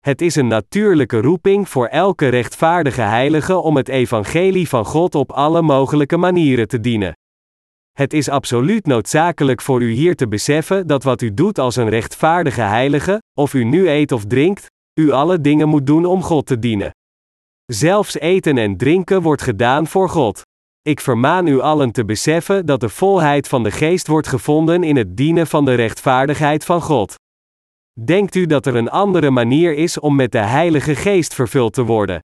Het 0.00 0.20
is 0.20 0.36
een 0.36 0.48
natuurlijke 0.48 1.20
roeping 1.20 1.68
voor 1.68 1.86
elke 1.86 2.28
rechtvaardige 2.28 3.02
heilige 3.02 3.56
om 3.56 3.76
het 3.76 3.88
evangelie 3.88 4.68
van 4.68 4.84
God 4.84 5.14
op 5.14 5.32
alle 5.32 5.62
mogelijke 5.62 6.16
manieren 6.16 6.68
te 6.68 6.80
dienen. 6.80 7.14
Het 7.96 8.12
is 8.12 8.28
absoluut 8.28 8.86
noodzakelijk 8.86 9.62
voor 9.62 9.82
u 9.82 9.90
hier 9.90 10.16
te 10.16 10.28
beseffen 10.28 10.86
dat 10.86 11.02
wat 11.02 11.22
u 11.22 11.34
doet 11.34 11.58
als 11.58 11.76
een 11.76 11.88
rechtvaardige 11.88 12.60
heilige, 12.60 13.22
of 13.34 13.54
u 13.54 13.64
nu 13.64 13.88
eet 13.88 14.12
of 14.12 14.24
drinkt, 14.24 14.66
u 15.00 15.10
alle 15.10 15.40
dingen 15.40 15.68
moet 15.68 15.86
doen 15.86 16.04
om 16.04 16.22
God 16.22 16.46
te 16.46 16.58
dienen. 16.58 16.90
Zelfs 17.72 18.18
eten 18.18 18.58
en 18.58 18.76
drinken 18.76 19.22
wordt 19.22 19.42
gedaan 19.42 19.86
voor 19.86 20.08
God. 20.08 20.42
Ik 20.82 21.00
vermaan 21.00 21.46
u 21.46 21.60
allen 21.60 21.92
te 21.92 22.04
beseffen 22.04 22.66
dat 22.66 22.80
de 22.80 22.88
volheid 22.88 23.48
van 23.48 23.62
de 23.62 23.70
geest 23.70 24.06
wordt 24.06 24.28
gevonden 24.28 24.82
in 24.82 24.96
het 24.96 25.16
dienen 25.16 25.46
van 25.46 25.64
de 25.64 25.74
rechtvaardigheid 25.74 26.64
van 26.64 26.80
God. 26.80 27.14
Denkt 28.04 28.34
u 28.34 28.46
dat 28.46 28.66
er 28.66 28.76
een 28.76 28.90
andere 28.90 29.30
manier 29.30 29.74
is 29.74 30.00
om 30.00 30.16
met 30.16 30.32
de 30.32 30.38
Heilige 30.38 30.94
Geest 30.94 31.34
vervuld 31.34 31.72
te 31.72 31.84
worden? 31.84 32.20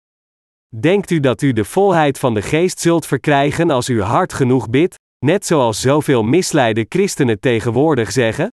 Denkt 0.75 1.11
u 1.11 1.19
dat 1.19 1.41
u 1.41 1.53
de 1.53 1.65
volheid 1.65 2.19
van 2.19 2.33
de 2.33 2.41
geest 2.41 2.79
zult 2.79 3.05
verkrijgen 3.05 3.69
als 3.69 3.89
u 3.89 4.01
hard 4.01 4.33
genoeg 4.33 4.69
bidt, 4.69 4.95
net 5.25 5.45
zoals 5.45 5.81
zoveel 5.81 6.23
misleide 6.23 6.85
christenen 6.89 7.39
tegenwoordig 7.39 8.11
zeggen? 8.11 8.47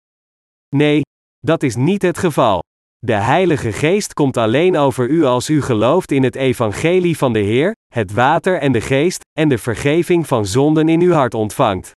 Nee, 0.75 1.01
dat 1.39 1.63
is 1.63 1.75
niet 1.75 2.01
het 2.01 2.17
geval. 2.17 2.59
De 2.97 3.13
Heilige 3.13 3.71
Geest 3.71 4.13
komt 4.13 4.37
alleen 4.37 4.77
over 4.77 5.09
u 5.09 5.23
als 5.23 5.49
u 5.49 5.61
gelooft 5.61 6.11
in 6.11 6.23
het 6.23 6.35
evangelie 6.35 7.17
van 7.17 7.33
de 7.33 7.39
Heer, 7.39 7.75
het 7.93 8.11
water 8.13 8.59
en 8.59 8.71
de 8.71 8.81
geest, 8.81 9.21
en 9.39 9.49
de 9.49 9.57
vergeving 9.57 10.27
van 10.27 10.45
zonden 10.45 10.89
in 10.89 11.01
uw 11.01 11.11
hart 11.11 11.33
ontvangt. 11.33 11.91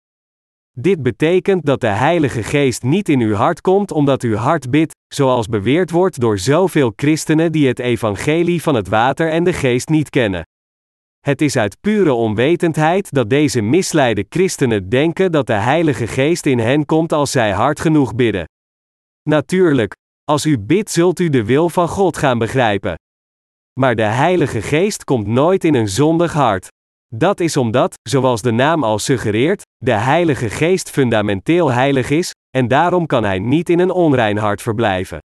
Dit 0.79 1.03
betekent 1.03 1.65
dat 1.65 1.81
de 1.81 1.87
Heilige 1.87 2.43
Geest 2.43 2.83
niet 2.83 3.09
in 3.09 3.21
uw 3.21 3.35
hart 3.35 3.61
komt 3.61 3.93
omdat 3.93 4.23
u 4.23 4.37
hart 4.37 4.71
bidt, 4.71 4.93
zoals 5.15 5.47
beweerd 5.47 5.91
wordt 5.91 6.21
door 6.21 6.39
zoveel 6.39 6.93
christenen 6.97 7.53
die 7.53 7.69
het 7.69 7.79
evangelie 7.79 8.63
van 8.63 8.75
het 8.75 8.89
water 8.89 9.31
en 9.31 9.45
de 9.45 9.53
geest 9.53 9.89
niet 9.89 10.11
kennen. 10.11 10.43
Het 11.25 11.41
is 11.41 11.57
uit 11.57 11.81
pure 11.81 12.13
onwetendheid 12.13 13.13
dat 13.13 13.31
deze 13.31 13.61
misleide 13.61 14.27
christenen 14.29 14.89
denken 14.89 15.33
dat 15.33 15.47
de 15.47 15.53
Heilige 15.53 16.07
Geest 16.07 16.47
in 16.47 16.59
hen 16.59 16.87
komt 16.87 17.13
als 17.13 17.31
zij 17.31 17.53
hard 17.53 17.81
genoeg 17.81 18.15
bidden. 18.15 18.45
Natuurlijk, 19.23 19.95
als 20.25 20.47
u 20.47 20.59
bidt 20.59 20.91
zult 20.91 21.21
u 21.21 21.29
de 21.29 21.45
wil 21.45 21.69
van 21.69 21.89
God 21.89 22.17
gaan 22.17 22.39
begrijpen. 22.39 22.95
Maar 23.81 23.95
de 23.95 24.03
Heilige 24.03 24.63
Geest 24.63 25.05
komt 25.05 25.27
nooit 25.27 25.65
in 25.65 25.75
een 25.75 25.89
zondig 25.89 26.33
hart. 26.33 26.69
Dat 27.15 27.41
is 27.41 27.57
omdat, 27.57 27.95
zoals 28.09 28.43
de 28.43 28.53
naam 28.53 28.85
al 28.85 28.99
suggereert, 28.99 29.63
de 29.77 29.93
Heilige 29.93 30.51
Geest 30.51 30.91
fundamenteel 30.91 31.73
heilig 31.73 32.11
is, 32.11 32.31
en 32.57 32.69
daarom 32.69 33.07
kan 33.07 33.25
hij 33.25 33.39
niet 33.39 33.69
in 33.69 33.79
een 33.79 33.91
onrein 33.91 34.37
hart 34.37 34.63
verblijven. 34.63 35.19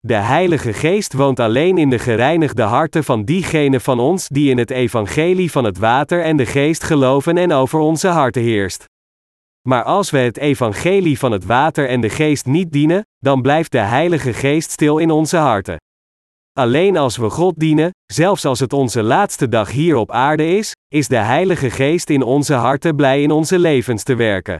De 0.00 0.14
Heilige 0.14 0.72
Geest 0.72 1.12
woont 1.12 1.40
alleen 1.40 1.78
in 1.78 1.90
de 1.90 1.98
gereinigde 1.98 2.62
harten 2.62 3.04
van 3.04 3.24
diegenen 3.24 3.80
van 3.80 4.00
ons 4.00 4.28
die 4.28 4.50
in 4.50 4.58
het 4.58 4.70
evangelie 4.70 5.50
van 5.50 5.64
het 5.64 5.78
water 5.78 6.22
en 6.22 6.36
de 6.36 6.46
geest 6.46 6.84
geloven 6.84 7.36
en 7.36 7.52
over 7.52 7.78
onze 7.78 8.08
harten 8.08 8.42
heerst. 8.42 8.84
Maar 9.68 9.82
als 9.82 10.10
we 10.10 10.18
het 10.18 10.36
evangelie 10.36 11.18
van 11.18 11.32
het 11.32 11.44
water 11.44 11.88
en 11.88 12.00
de 12.00 12.10
geest 12.10 12.46
niet 12.46 12.72
dienen, 12.72 13.02
dan 13.18 13.42
blijft 13.42 13.72
de 13.72 13.78
Heilige 13.78 14.32
Geest 14.32 14.70
stil 14.70 14.98
in 14.98 15.10
onze 15.10 15.36
harten. 15.36 15.76
Alleen 16.52 16.96
als 16.96 17.16
we 17.16 17.30
God 17.30 17.54
dienen, 17.56 17.90
zelfs 18.12 18.44
als 18.44 18.60
het 18.60 18.72
onze 18.72 19.02
laatste 19.02 19.48
dag 19.48 19.70
hier 19.70 19.96
op 19.96 20.10
aarde 20.10 20.56
is, 20.56 20.72
is 20.88 21.08
de 21.08 21.16
Heilige 21.16 21.70
Geest 21.70 22.10
in 22.10 22.22
onze 22.22 22.54
harten 22.54 22.96
blij 22.96 23.22
in 23.22 23.30
onze 23.30 23.58
levens 23.58 24.02
te 24.02 24.14
werken. 24.14 24.56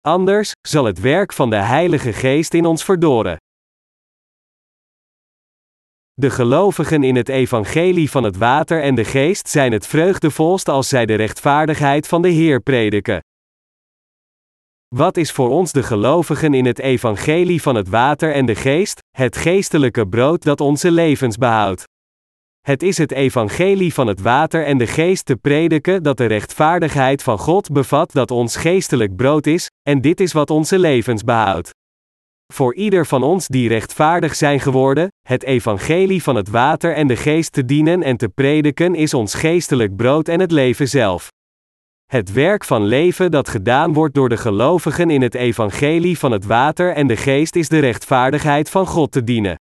Anders 0.00 0.52
zal 0.68 0.84
het 0.84 1.00
werk 1.00 1.32
van 1.32 1.50
de 1.50 1.56
Heilige 1.56 2.12
Geest 2.12 2.54
in 2.54 2.66
ons 2.66 2.84
verdoren. 2.84 3.36
De 6.20 6.30
gelovigen 6.30 7.02
in 7.02 7.16
het 7.16 7.28
evangelie 7.28 8.10
van 8.10 8.24
het 8.24 8.36
water 8.36 8.82
en 8.82 8.94
de 8.94 9.04
geest 9.04 9.48
zijn 9.48 9.72
het 9.72 9.86
vreugdevolst 9.86 10.68
als 10.68 10.88
zij 10.88 11.06
de 11.06 11.14
rechtvaardigheid 11.14 12.08
van 12.08 12.22
de 12.22 12.28
Heer 12.28 12.60
prediken. 12.60 13.20
Wat 14.94 15.16
is 15.16 15.32
voor 15.32 15.48
ons 15.48 15.72
de 15.72 15.82
gelovigen 15.82 16.54
in 16.54 16.66
het 16.66 16.78
evangelie 16.78 17.62
van 17.62 17.74
het 17.74 17.88
water 17.88 18.32
en 18.32 18.46
de 18.46 18.54
geest? 18.54 18.98
Het 19.10 19.36
geestelijke 19.36 20.08
brood 20.08 20.42
dat 20.42 20.60
onze 20.60 20.90
levens 20.90 21.36
behoudt. 21.36 21.84
Het 22.60 22.82
is 22.82 22.98
het 22.98 23.12
evangelie 23.12 23.94
van 23.94 24.06
het 24.06 24.20
water 24.20 24.64
en 24.64 24.78
de 24.78 24.86
geest 24.86 25.24
te 25.24 25.36
prediken 25.36 26.02
dat 26.02 26.16
de 26.16 26.26
rechtvaardigheid 26.26 27.22
van 27.22 27.38
God 27.38 27.72
bevat 27.72 28.12
dat 28.12 28.30
ons 28.30 28.56
geestelijk 28.56 29.16
brood 29.16 29.46
is, 29.46 29.70
en 29.82 30.00
dit 30.00 30.20
is 30.20 30.32
wat 30.32 30.50
onze 30.50 30.78
levens 30.78 31.24
behoudt. 31.24 31.70
Voor 32.52 32.74
ieder 32.74 33.06
van 33.06 33.22
ons 33.22 33.46
die 33.46 33.68
rechtvaardig 33.68 34.34
zijn 34.34 34.60
geworden, 34.60 35.08
het 35.28 35.42
evangelie 35.42 36.22
van 36.22 36.36
het 36.36 36.48
water 36.48 36.94
en 36.94 37.06
de 37.06 37.16
geest 37.16 37.52
te 37.52 37.64
dienen 37.64 38.02
en 38.02 38.16
te 38.16 38.28
prediken 38.28 38.94
is 38.94 39.14
ons 39.14 39.34
geestelijk 39.34 39.96
brood 39.96 40.28
en 40.28 40.40
het 40.40 40.50
leven 40.50 40.88
zelf. 40.88 41.28
Het 42.06 42.32
werk 42.32 42.64
van 42.64 42.84
leven 42.84 43.30
dat 43.30 43.48
gedaan 43.48 43.92
wordt 43.92 44.14
door 44.14 44.28
de 44.28 44.36
gelovigen 44.36 45.10
in 45.10 45.22
het 45.22 45.34
evangelie 45.34 46.18
van 46.18 46.32
het 46.32 46.44
water 46.44 46.92
en 46.92 47.06
de 47.06 47.16
geest 47.16 47.56
is 47.56 47.68
de 47.68 47.78
rechtvaardigheid 47.78 48.70
van 48.70 48.86
God 48.86 49.12
te 49.12 49.24
dienen. 49.24 49.58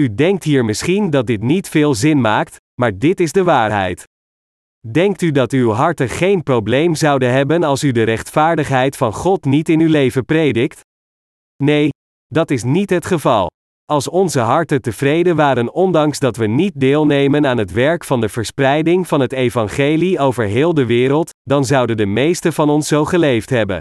U 0.00 0.14
denkt 0.14 0.44
hier 0.44 0.64
misschien 0.64 1.10
dat 1.10 1.26
dit 1.26 1.42
niet 1.42 1.68
veel 1.68 1.94
zin 1.94 2.20
maakt, 2.20 2.56
maar 2.80 2.98
dit 2.98 3.20
is 3.20 3.32
de 3.32 3.44
waarheid. 3.44 4.04
Denkt 4.92 5.22
u 5.22 5.30
dat 5.30 5.52
uw 5.52 5.70
harten 5.70 6.08
geen 6.08 6.42
probleem 6.42 6.94
zouden 6.94 7.32
hebben 7.32 7.62
als 7.62 7.84
u 7.84 7.92
de 7.92 8.02
rechtvaardigheid 8.02 8.96
van 8.96 9.12
God 9.12 9.44
niet 9.44 9.68
in 9.68 9.80
uw 9.80 9.88
leven 9.88 10.24
predikt? 10.24 10.80
Nee, 11.62 11.88
dat 12.28 12.50
is 12.50 12.62
niet 12.62 12.90
het 12.90 13.06
geval. 13.06 13.46
Als 13.84 14.08
onze 14.08 14.40
harten 14.40 14.82
tevreden 14.82 15.36
waren 15.36 15.72
ondanks 15.72 16.18
dat 16.18 16.36
we 16.36 16.46
niet 16.46 16.80
deelnemen 16.80 17.46
aan 17.46 17.58
het 17.58 17.72
werk 17.72 18.04
van 18.04 18.20
de 18.20 18.28
verspreiding 18.28 19.08
van 19.08 19.20
het 19.20 19.32
evangelie 19.32 20.18
over 20.18 20.44
heel 20.44 20.74
de 20.74 20.86
wereld, 20.86 21.30
dan 21.42 21.64
zouden 21.64 21.96
de 21.96 22.06
meesten 22.06 22.52
van 22.52 22.70
ons 22.70 22.88
zo 22.88 23.04
geleefd 23.04 23.50
hebben. 23.50 23.80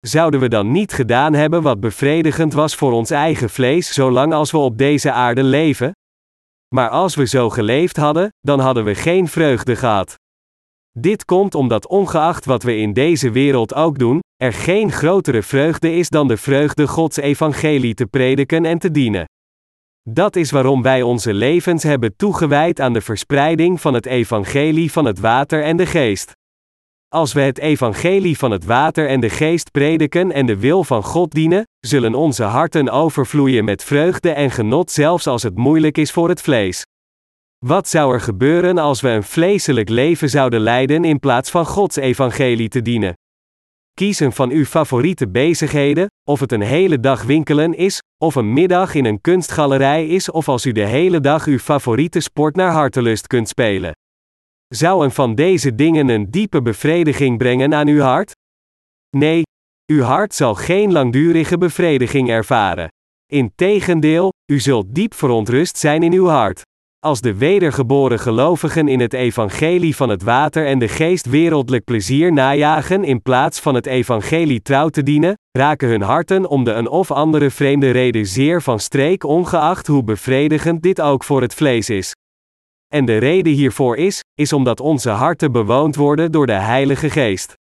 Zouden 0.00 0.40
we 0.40 0.48
dan 0.48 0.72
niet 0.72 0.92
gedaan 0.92 1.32
hebben 1.32 1.62
wat 1.62 1.80
bevredigend 1.80 2.52
was 2.52 2.74
voor 2.74 2.92
ons 2.92 3.10
eigen 3.10 3.50
vlees 3.50 3.92
zolang 3.92 4.32
als 4.32 4.50
we 4.50 4.58
op 4.58 4.78
deze 4.78 5.12
aarde 5.12 5.42
leven? 5.42 5.92
Maar 6.74 6.88
als 6.88 7.14
we 7.14 7.26
zo 7.26 7.50
geleefd 7.50 7.96
hadden, 7.96 8.28
dan 8.40 8.60
hadden 8.60 8.84
we 8.84 8.94
geen 8.94 9.28
vreugde 9.28 9.76
gehad. 9.76 10.14
Dit 10.98 11.24
komt 11.24 11.54
omdat 11.54 11.86
ongeacht 11.86 12.44
wat 12.44 12.62
we 12.62 12.76
in 12.76 12.92
deze 12.92 13.30
wereld 13.30 13.74
ook 13.74 13.98
doen, 13.98 14.20
er 14.36 14.52
geen 14.52 14.92
grotere 14.92 15.42
vreugde 15.42 15.92
is 15.96 16.08
dan 16.08 16.28
de 16.28 16.36
vreugde 16.36 16.88
Gods 16.88 17.16
evangelie 17.16 17.94
te 17.94 18.06
prediken 18.06 18.64
en 18.64 18.78
te 18.78 18.90
dienen. 18.90 19.24
Dat 20.08 20.36
is 20.36 20.50
waarom 20.50 20.82
wij 20.82 21.02
onze 21.02 21.34
levens 21.34 21.82
hebben 21.82 22.16
toegewijd 22.16 22.80
aan 22.80 22.92
de 22.92 23.00
verspreiding 23.00 23.80
van 23.80 23.94
het 23.94 24.06
evangelie 24.06 24.92
van 24.92 25.04
het 25.04 25.20
water 25.20 25.62
en 25.62 25.76
de 25.76 25.86
geest. 25.86 26.32
Als 27.08 27.32
we 27.32 27.40
het 27.40 27.58
evangelie 27.58 28.38
van 28.38 28.50
het 28.50 28.64
water 28.64 29.08
en 29.08 29.20
de 29.20 29.30
geest 29.30 29.70
prediken 29.70 30.32
en 30.32 30.46
de 30.46 30.58
wil 30.58 30.84
van 30.84 31.02
God 31.02 31.30
dienen, 31.30 31.66
zullen 31.80 32.14
onze 32.14 32.42
harten 32.42 32.88
overvloeien 32.88 33.64
met 33.64 33.84
vreugde 33.84 34.30
en 34.30 34.50
genot 34.50 34.90
zelfs 34.90 35.26
als 35.26 35.42
het 35.42 35.56
moeilijk 35.56 35.98
is 35.98 36.10
voor 36.10 36.28
het 36.28 36.42
vlees. 36.42 36.84
Wat 37.66 37.88
zou 37.88 38.14
er 38.14 38.20
gebeuren 38.20 38.78
als 38.78 39.00
we 39.00 39.08
een 39.08 39.22
vleeselijk 39.22 39.88
leven 39.88 40.28
zouden 40.28 40.60
leiden 40.60 41.04
in 41.04 41.18
plaats 41.18 41.50
van 41.50 41.66
Gods 41.66 41.96
evangelie 41.96 42.68
te 42.68 42.82
dienen? 42.82 43.12
Kies 43.94 44.20
een 44.20 44.32
van 44.32 44.50
uw 44.50 44.64
favoriete 44.64 45.28
bezigheden, 45.28 46.06
of 46.28 46.40
het 46.40 46.52
een 46.52 46.62
hele 46.62 47.00
dag 47.00 47.22
winkelen 47.22 47.74
is, 47.74 47.98
of 48.24 48.34
een 48.34 48.52
middag 48.52 48.94
in 48.94 49.04
een 49.04 49.20
kunstgalerij 49.20 50.06
is, 50.06 50.30
of 50.30 50.48
als 50.48 50.66
u 50.66 50.72
de 50.72 50.86
hele 50.86 51.20
dag 51.20 51.46
uw 51.46 51.58
favoriete 51.58 52.20
sport 52.20 52.56
naar 52.56 52.72
hartelust 52.72 53.26
kunt 53.26 53.48
spelen. 53.48 53.92
Zou 54.68 55.04
een 55.04 55.10
van 55.10 55.34
deze 55.34 55.74
dingen 55.74 56.08
een 56.08 56.30
diepe 56.30 56.62
bevrediging 56.62 57.38
brengen 57.38 57.74
aan 57.74 57.88
uw 57.88 58.00
hart? 58.00 58.32
Nee, 59.16 59.42
uw 59.92 60.02
hart 60.02 60.34
zal 60.34 60.54
geen 60.54 60.92
langdurige 60.92 61.58
bevrediging 61.58 62.28
ervaren. 62.28 62.88
Integendeel, 63.32 64.32
u 64.52 64.60
zult 64.60 64.94
diep 64.94 65.14
verontrust 65.14 65.78
zijn 65.78 66.02
in 66.02 66.12
uw 66.12 66.26
hart. 66.26 66.62
Als 67.04 67.20
de 67.20 67.34
wedergeboren 67.34 68.18
gelovigen 68.18 68.88
in 68.88 69.00
het 69.00 69.12
evangelie 69.12 69.96
van 69.96 70.08
het 70.08 70.22
water 70.22 70.66
en 70.66 70.78
de 70.78 70.88
geest 70.88 71.26
wereldlijk 71.26 71.84
plezier 71.84 72.32
najagen 72.32 73.04
in 73.04 73.22
plaats 73.22 73.60
van 73.60 73.74
het 73.74 73.86
evangelie 73.86 74.62
trouw 74.62 74.88
te 74.88 75.02
dienen, 75.02 75.38
raken 75.50 75.88
hun 75.88 76.02
harten 76.02 76.48
om 76.48 76.64
de 76.64 76.72
een 76.72 76.88
of 76.88 77.10
andere 77.10 77.50
vreemde 77.50 77.90
reden 77.90 78.26
zeer 78.26 78.62
van 78.62 78.80
streek 78.80 79.24
ongeacht 79.24 79.86
hoe 79.86 80.04
bevredigend 80.04 80.82
dit 80.82 81.00
ook 81.00 81.24
voor 81.24 81.40
het 81.40 81.54
vlees 81.54 81.90
is. 81.90 82.14
En 82.88 83.04
de 83.04 83.16
reden 83.16 83.52
hiervoor 83.52 83.96
is, 83.96 84.20
is 84.34 84.52
omdat 84.52 84.80
onze 84.80 85.10
harten 85.10 85.52
bewoond 85.52 85.96
worden 85.96 86.32
door 86.32 86.46
de 86.46 86.52
Heilige 86.52 87.10
Geest. 87.10 87.56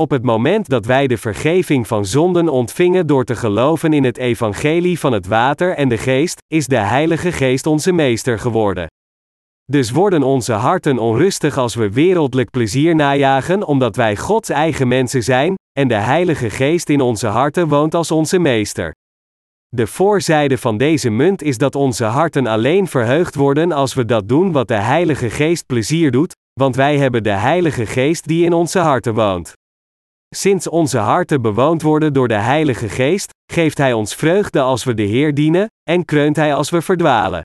Op 0.00 0.10
het 0.10 0.22
moment 0.22 0.68
dat 0.68 0.86
wij 0.86 1.06
de 1.06 1.18
vergeving 1.18 1.86
van 1.86 2.06
zonden 2.06 2.48
ontvingen 2.48 3.06
door 3.06 3.24
te 3.24 3.36
geloven 3.36 3.92
in 3.92 4.04
het 4.04 4.16
evangelie 4.16 4.98
van 4.98 5.12
het 5.12 5.26
water 5.26 5.74
en 5.74 5.88
de 5.88 5.98
geest, 5.98 6.38
is 6.46 6.66
de 6.66 6.76
Heilige 6.76 7.32
Geest 7.32 7.66
onze 7.66 7.92
meester 7.92 8.38
geworden. 8.38 8.86
Dus 9.64 9.90
worden 9.90 10.22
onze 10.22 10.52
harten 10.52 10.98
onrustig 10.98 11.58
als 11.58 11.74
we 11.74 11.90
wereldlijk 11.90 12.50
plezier 12.50 12.94
najagen 12.94 13.66
omdat 13.66 13.96
wij 13.96 14.16
Gods 14.16 14.48
eigen 14.48 14.88
mensen 14.88 15.22
zijn, 15.22 15.54
en 15.78 15.88
de 15.88 15.94
Heilige 15.94 16.50
Geest 16.50 16.88
in 16.88 17.00
onze 17.00 17.26
harten 17.26 17.68
woont 17.68 17.94
als 17.94 18.10
onze 18.10 18.38
meester. 18.38 18.92
De 19.68 19.86
voorzijde 19.86 20.58
van 20.58 20.76
deze 20.76 21.10
munt 21.10 21.42
is 21.42 21.58
dat 21.58 21.74
onze 21.74 22.04
harten 22.04 22.46
alleen 22.46 22.86
verheugd 22.86 23.34
worden 23.34 23.72
als 23.72 23.94
we 23.94 24.04
dat 24.04 24.28
doen 24.28 24.52
wat 24.52 24.68
de 24.68 24.74
Heilige 24.74 25.30
Geest 25.30 25.66
plezier 25.66 26.10
doet, 26.10 26.34
want 26.60 26.76
wij 26.76 26.98
hebben 26.98 27.22
de 27.22 27.30
Heilige 27.30 27.86
Geest 27.86 28.26
die 28.26 28.44
in 28.44 28.52
onze 28.52 28.78
harten 28.78 29.14
woont. 29.14 29.52
Sinds 30.36 30.68
onze 30.68 30.98
harten 30.98 31.42
bewoond 31.42 31.82
worden 31.82 32.12
door 32.12 32.28
de 32.28 32.34
Heilige 32.34 32.88
Geest, 32.88 33.32
geeft 33.52 33.78
Hij 33.78 33.92
ons 33.92 34.14
vreugde 34.14 34.60
als 34.60 34.84
we 34.84 34.94
de 34.94 35.02
Heer 35.02 35.34
dienen, 35.34 35.66
en 35.82 36.04
kreunt 36.04 36.36
Hij 36.36 36.54
als 36.54 36.70
we 36.70 36.82
verdwalen. 36.82 37.42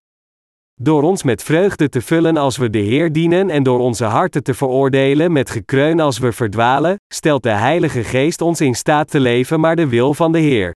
Door 0.82 1.04
ons 1.04 1.24
met 1.24 1.44
vreugde 1.44 1.90
te 1.90 2.02
vullen 2.02 2.38
als 2.38 2.58
we 2.58 2.70
de 2.70 2.80
Heer 2.80 3.12
dienen 3.12 3.50
en 3.50 3.64
door 3.64 3.80
onze 3.80 4.06
harten 4.06 4.44
te 4.44 4.54
veroordelen 4.54 5.32
met 5.32 5.50
gekreun 5.50 6.00
als 6.00 6.18
we 6.18 6.32
verdwalen, 6.32 6.96
stelt 7.14 7.44
de 7.44 7.50
Heilige 7.50 8.04
Geest 8.04 8.42
ons 8.42 8.62
in 8.62 8.76
staat 8.76 9.12
te 9.12 9.20
leven 9.20 9.60
maar 9.60 9.76
de 9.76 9.88
wil 9.88 10.14
van 10.14 10.32
de 10.32 10.40
Heer. 10.40 10.76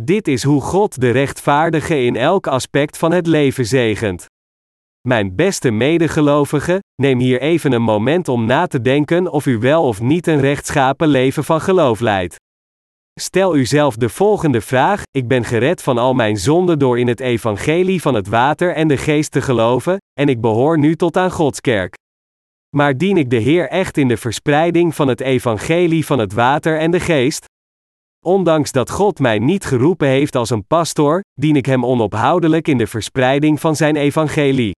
Dit 0.00 0.28
is 0.28 0.42
hoe 0.42 0.60
God 0.60 1.00
de 1.00 1.10
rechtvaardige 1.10 2.02
in 2.02 2.16
elk 2.16 2.46
aspect 2.46 2.98
van 2.98 3.12
het 3.12 3.26
leven 3.26 3.66
zegent. 3.66 4.26
Mijn 5.08 5.34
beste 5.34 5.70
medegelovigen, 5.70 6.78
neem 7.02 7.18
hier 7.18 7.40
even 7.40 7.72
een 7.72 7.82
moment 7.82 8.28
om 8.28 8.46
na 8.46 8.66
te 8.66 8.80
denken 8.80 9.30
of 9.32 9.46
u 9.46 9.58
wel 9.58 9.82
of 9.82 10.00
niet 10.00 10.26
een 10.26 10.40
rechtschapen 10.40 11.08
leven 11.08 11.44
van 11.44 11.60
geloof 11.60 12.00
leidt. 12.00 12.36
Stel 13.20 13.56
uzelf 13.56 13.96
de 13.96 14.08
volgende 14.08 14.60
vraag: 14.60 15.02
Ik 15.10 15.28
ben 15.28 15.44
gered 15.44 15.82
van 15.82 15.98
al 15.98 16.14
mijn 16.14 16.36
zonden 16.36 16.78
door 16.78 16.98
in 16.98 17.08
het 17.08 17.20
evangelie 17.20 18.00
van 18.02 18.14
het 18.14 18.28
water 18.28 18.74
en 18.74 18.88
de 18.88 18.96
geest 18.96 19.30
te 19.30 19.42
geloven, 19.42 19.96
en 20.20 20.28
ik 20.28 20.40
behoor 20.40 20.78
nu 20.78 20.96
tot 20.96 21.16
aan 21.16 21.30
Gods 21.30 21.60
kerk. 21.60 21.94
Maar 22.76 22.96
dien 22.96 23.16
ik 23.16 23.30
de 23.30 23.36
Heer 23.36 23.68
echt 23.68 23.96
in 23.96 24.08
de 24.08 24.16
verspreiding 24.16 24.94
van 24.94 25.08
het 25.08 25.20
evangelie 25.20 26.06
van 26.06 26.18
het 26.18 26.32
water 26.32 26.78
en 26.78 26.90
de 26.90 27.00
geest? 27.00 27.44
Ondanks 28.24 28.72
dat 28.72 28.90
God 28.90 29.18
mij 29.18 29.38
niet 29.38 29.64
geroepen 29.64 30.08
heeft 30.08 30.36
als 30.36 30.50
een 30.50 30.66
pastoor, 30.66 31.20
dien 31.32 31.56
ik 31.56 31.66
Hem 31.66 31.84
onophoudelijk 31.84 32.68
in 32.68 32.78
de 32.78 32.86
verspreiding 32.86 33.60
van 33.60 33.76
Zijn 33.76 33.96
evangelie. 33.96 34.72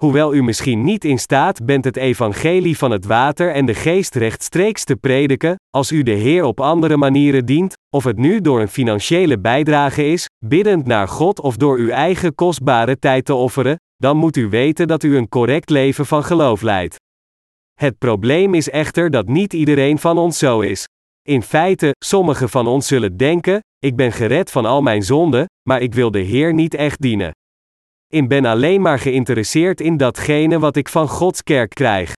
Hoewel 0.00 0.34
u 0.34 0.42
misschien 0.42 0.84
niet 0.84 1.04
in 1.04 1.18
staat 1.18 1.64
bent 1.64 1.84
het 1.84 1.96
evangelie 1.96 2.78
van 2.78 2.90
het 2.90 3.04
water 3.04 3.52
en 3.52 3.66
de 3.66 3.74
geest 3.74 4.14
rechtstreeks 4.14 4.84
te 4.84 4.96
prediken, 4.96 5.56
als 5.70 5.92
u 5.92 6.02
de 6.02 6.10
Heer 6.10 6.44
op 6.44 6.60
andere 6.60 6.96
manieren 6.96 7.46
dient, 7.46 7.74
of 7.96 8.04
het 8.04 8.16
nu 8.16 8.40
door 8.40 8.60
een 8.60 8.68
financiële 8.68 9.38
bijdrage 9.38 10.06
is, 10.06 10.26
biddend 10.46 10.86
naar 10.86 11.08
God 11.08 11.40
of 11.40 11.56
door 11.56 11.78
uw 11.78 11.88
eigen 11.88 12.34
kostbare 12.34 12.98
tijd 12.98 13.24
te 13.24 13.34
offeren, 13.34 13.76
dan 13.96 14.16
moet 14.16 14.36
u 14.36 14.48
weten 14.48 14.88
dat 14.88 15.02
u 15.02 15.16
een 15.16 15.28
correct 15.28 15.70
leven 15.70 16.06
van 16.06 16.24
geloof 16.24 16.62
leidt. 16.62 16.96
Het 17.74 17.98
probleem 17.98 18.54
is 18.54 18.70
echter 18.70 19.10
dat 19.10 19.28
niet 19.28 19.52
iedereen 19.52 19.98
van 19.98 20.18
ons 20.18 20.38
zo 20.38 20.60
is. 20.60 20.84
In 21.28 21.42
feite, 21.42 21.94
sommigen 22.04 22.48
van 22.48 22.66
ons 22.66 22.86
zullen 22.86 23.16
denken: 23.16 23.60
ik 23.78 23.96
ben 23.96 24.12
gered 24.12 24.50
van 24.50 24.64
al 24.64 24.82
mijn 24.82 25.02
zonden, 25.02 25.44
maar 25.68 25.80
ik 25.80 25.94
wil 25.94 26.10
de 26.10 26.18
Heer 26.18 26.54
niet 26.54 26.74
echt 26.74 27.00
dienen. 27.00 27.30
Ik 28.12 28.28
ben 28.28 28.44
alleen 28.44 28.80
maar 28.80 28.98
geïnteresseerd 28.98 29.80
in 29.80 29.96
datgene 29.96 30.58
wat 30.58 30.76
ik 30.76 30.88
van 30.88 31.08
Gods 31.08 31.42
kerk 31.42 31.74
krijg. 31.74 32.12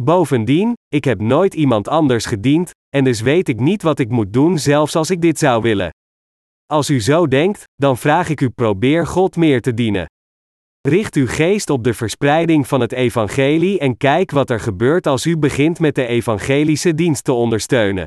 Bovendien, 0.00 0.72
ik 0.88 1.04
heb 1.04 1.20
nooit 1.20 1.54
iemand 1.54 1.88
anders 1.88 2.26
gediend, 2.26 2.70
en 2.88 3.04
dus 3.04 3.20
weet 3.20 3.48
ik 3.48 3.60
niet 3.60 3.82
wat 3.82 3.98
ik 3.98 4.08
moet 4.08 4.32
doen 4.32 4.58
zelfs 4.58 4.96
als 4.96 5.10
ik 5.10 5.20
dit 5.20 5.38
zou 5.38 5.62
willen. 5.62 5.90
Als 6.66 6.90
u 6.90 7.00
zo 7.00 7.26
denkt, 7.28 7.64
dan 7.74 7.96
vraag 7.96 8.28
ik 8.28 8.40
u 8.40 8.50
probeer 8.50 9.06
God 9.06 9.36
meer 9.36 9.60
te 9.60 9.74
dienen. 9.74 10.06
Richt 10.80 11.14
uw 11.14 11.26
geest 11.26 11.70
op 11.70 11.84
de 11.84 11.94
verspreiding 11.94 12.66
van 12.66 12.80
het 12.80 12.92
evangelie 12.92 13.78
en 13.78 13.96
kijk 13.96 14.30
wat 14.30 14.50
er 14.50 14.60
gebeurt 14.60 15.06
als 15.06 15.26
u 15.26 15.36
begint 15.36 15.78
met 15.78 15.94
de 15.94 16.06
evangelische 16.06 16.94
dienst 16.94 17.24
te 17.24 17.32
ondersteunen. 17.32 18.06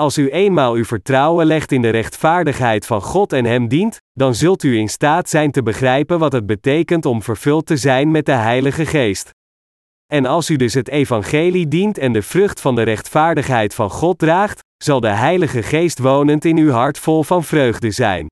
Als 0.00 0.18
u 0.18 0.30
eenmaal 0.30 0.74
uw 0.74 0.84
vertrouwen 0.84 1.46
legt 1.46 1.72
in 1.72 1.82
de 1.82 1.90
rechtvaardigheid 1.90 2.86
van 2.86 3.02
God 3.02 3.32
en 3.32 3.44
Hem 3.44 3.68
dient, 3.68 3.98
dan 4.12 4.34
zult 4.34 4.62
u 4.62 4.76
in 4.76 4.88
staat 4.88 5.28
zijn 5.28 5.50
te 5.50 5.62
begrijpen 5.62 6.18
wat 6.18 6.32
het 6.32 6.46
betekent 6.46 7.06
om 7.06 7.22
vervuld 7.22 7.66
te 7.66 7.76
zijn 7.76 8.10
met 8.10 8.26
de 8.26 8.32
Heilige 8.32 8.86
Geest. 8.86 9.30
En 10.06 10.26
als 10.26 10.50
u 10.50 10.56
dus 10.56 10.74
het 10.74 10.88
Evangelie 10.88 11.68
dient 11.68 11.98
en 11.98 12.12
de 12.12 12.22
vrucht 12.22 12.60
van 12.60 12.74
de 12.74 12.82
rechtvaardigheid 12.82 13.74
van 13.74 13.90
God 13.90 14.18
draagt, 14.18 14.60
zal 14.84 15.00
de 15.00 15.08
Heilige 15.08 15.62
Geest 15.62 15.98
wonend 15.98 16.44
in 16.44 16.56
uw 16.56 16.70
hart 16.70 16.98
vol 16.98 17.22
van 17.22 17.44
vreugde 17.44 17.90
zijn. 17.90 18.26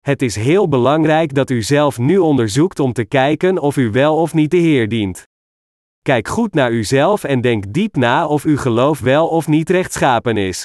Het 0.00 0.22
is 0.22 0.36
heel 0.36 0.68
belangrijk 0.68 1.34
dat 1.34 1.50
u 1.50 1.62
zelf 1.62 1.98
nu 1.98 2.18
onderzoekt 2.18 2.80
om 2.80 2.92
te 2.92 3.04
kijken 3.04 3.58
of 3.58 3.76
u 3.76 3.90
wel 3.90 4.16
of 4.16 4.34
niet 4.34 4.50
de 4.50 4.56
Heer 4.56 4.88
dient. 4.88 5.22
Kijk 6.02 6.28
goed 6.28 6.54
naar 6.54 6.70
uzelf 6.70 7.24
en 7.24 7.40
denk 7.40 7.72
diep 7.72 7.96
na 7.96 8.26
of 8.26 8.44
uw 8.44 8.56
geloof 8.56 9.00
wel 9.00 9.28
of 9.28 9.48
niet 9.48 9.70
rechtschapen 9.70 10.36
is. 10.36 10.64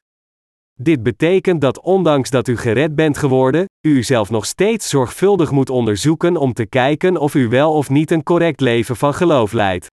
Dit 0.82 1.04
betekent 1.04 1.62
dat 1.62 1.82
ondanks 1.82 2.30
dat 2.30 2.48
u 2.48 2.58
gered 2.58 2.96
bent 2.96 3.18
geworden, 3.18 3.66
u 3.82 3.90
uzelf 3.90 4.30
nog 4.30 4.46
steeds 4.46 4.90
zorgvuldig 4.90 5.52
moet 5.52 5.70
onderzoeken 5.70 6.38
om 6.38 6.54
te 6.54 6.66
kijken 6.66 7.18
of 7.18 7.36
u 7.36 7.48
wel 7.48 7.74
of 7.74 7.90
niet 7.90 8.12
een 8.12 8.24
correct 8.24 8.60
leven 8.60 8.96
van 8.96 9.14
geloof 9.14 9.52
leidt. 9.52 9.88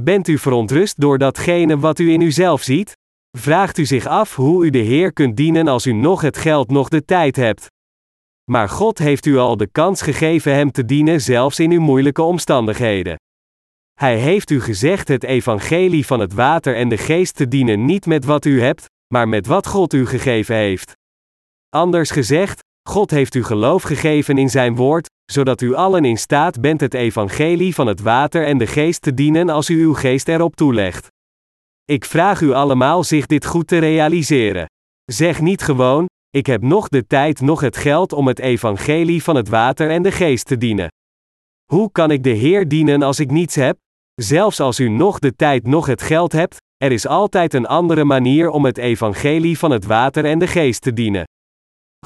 Bent 0.00 0.28
u 0.28 0.38
verontrust 0.38 1.00
door 1.00 1.18
datgene 1.18 1.78
wat 1.78 1.98
u 1.98 2.12
in 2.12 2.20
uzelf 2.20 2.62
ziet? 2.62 2.92
Vraagt 3.38 3.78
u 3.78 3.84
zich 3.84 4.06
af 4.06 4.36
hoe 4.36 4.66
u 4.66 4.70
de 4.70 4.78
Heer 4.78 5.12
kunt 5.12 5.36
dienen 5.36 5.68
als 5.68 5.86
u 5.86 5.92
nog 5.92 6.20
het 6.20 6.36
geld 6.36 6.70
nog 6.70 6.88
de 6.88 7.04
tijd 7.04 7.36
hebt. 7.36 7.66
Maar 8.50 8.68
God 8.68 8.98
heeft 8.98 9.26
u 9.26 9.36
al 9.36 9.56
de 9.56 9.66
kans 9.66 10.02
gegeven 10.02 10.54
Hem 10.54 10.70
te 10.70 10.84
dienen 10.84 11.20
zelfs 11.20 11.60
in 11.60 11.70
uw 11.70 11.80
moeilijke 11.80 12.22
omstandigheden. 12.22 13.16
Hij 13.94 14.18
heeft 14.18 14.50
u 14.50 14.60
gezegd 14.60 15.08
het 15.08 15.24
evangelie 15.24 16.06
van 16.06 16.20
het 16.20 16.32
water 16.32 16.76
en 16.76 16.88
de 16.88 16.96
geest 16.98 17.36
te 17.36 17.48
dienen 17.48 17.84
niet 17.84 18.06
met 18.06 18.24
wat 18.24 18.44
u 18.44 18.60
hebt, 18.60 18.86
maar 19.06 19.28
met 19.28 19.46
wat 19.46 19.66
God 19.66 19.92
u 19.92 20.06
gegeven 20.06 20.56
heeft. 20.56 20.92
Anders 21.68 22.10
gezegd, 22.10 22.62
God 22.88 23.10
heeft 23.10 23.34
u 23.34 23.44
geloof 23.44 23.82
gegeven 23.82 24.38
in 24.38 24.50
Zijn 24.50 24.76
woord, 24.76 25.10
zodat 25.32 25.60
u 25.60 25.74
allen 25.74 26.04
in 26.04 26.18
staat 26.18 26.60
bent 26.60 26.80
het 26.80 26.94
evangelie 26.94 27.74
van 27.74 27.86
het 27.86 28.00
water 28.00 28.46
en 28.46 28.58
de 28.58 28.66
geest 28.66 29.02
te 29.02 29.14
dienen 29.14 29.48
als 29.48 29.70
u 29.70 29.82
uw 29.82 29.94
geest 29.94 30.28
erop 30.28 30.56
toelegt. 30.56 31.08
Ik 31.84 32.04
vraag 32.04 32.40
u 32.40 32.52
allemaal 32.52 33.04
zich 33.04 33.26
dit 33.26 33.46
goed 33.46 33.66
te 33.66 33.78
realiseren. 33.78 34.66
Zeg 35.04 35.40
niet 35.40 35.62
gewoon, 35.62 36.06
ik 36.30 36.46
heb 36.46 36.62
nog 36.62 36.88
de 36.88 37.06
tijd 37.06 37.40
nog 37.40 37.60
het 37.60 37.76
geld 37.76 38.12
om 38.12 38.26
het 38.26 38.38
evangelie 38.38 39.22
van 39.22 39.36
het 39.36 39.48
water 39.48 39.90
en 39.90 40.02
de 40.02 40.12
geest 40.12 40.46
te 40.46 40.58
dienen. 40.58 40.88
Hoe 41.64 41.92
kan 41.92 42.10
ik 42.10 42.22
de 42.22 42.30
Heer 42.30 42.68
dienen 42.68 43.02
als 43.02 43.20
ik 43.20 43.30
niets 43.30 43.54
heb? 43.54 43.76
Zelfs 44.14 44.60
als 44.60 44.80
u 44.80 44.88
nog 44.88 45.18
de 45.18 45.36
tijd 45.36 45.66
nog 45.66 45.86
het 45.86 46.02
geld 46.02 46.32
hebt, 46.32 46.56
er 46.84 46.92
is 46.92 47.06
altijd 47.06 47.54
een 47.54 47.66
andere 47.66 48.04
manier 48.04 48.48
om 48.48 48.64
het 48.64 48.78
evangelie 48.78 49.58
van 49.58 49.70
het 49.70 49.86
water 49.86 50.24
en 50.24 50.38
de 50.38 50.46
geest 50.46 50.82
te 50.82 50.92
dienen. 50.92 51.24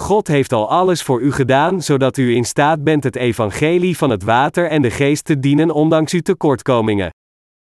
God 0.01 0.29
heeft 0.29 0.53
al 0.53 0.70
alles 0.70 1.03
voor 1.03 1.20
u 1.20 1.33
gedaan, 1.33 1.83
zodat 1.83 2.16
u 2.16 2.35
in 2.35 2.45
staat 2.45 2.85
bent 2.85 3.05
het 3.05 3.16
evangelie 3.16 3.97
van 3.97 4.11
het 4.11 4.22
water 4.22 4.68
en 4.68 4.83
de 4.83 4.91
geest 4.91 5.24
te 5.24 5.39
dienen 5.39 5.70
ondanks 5.70 6.12
uw 6.12 6.20
tekortkomingen. 6.20 7.11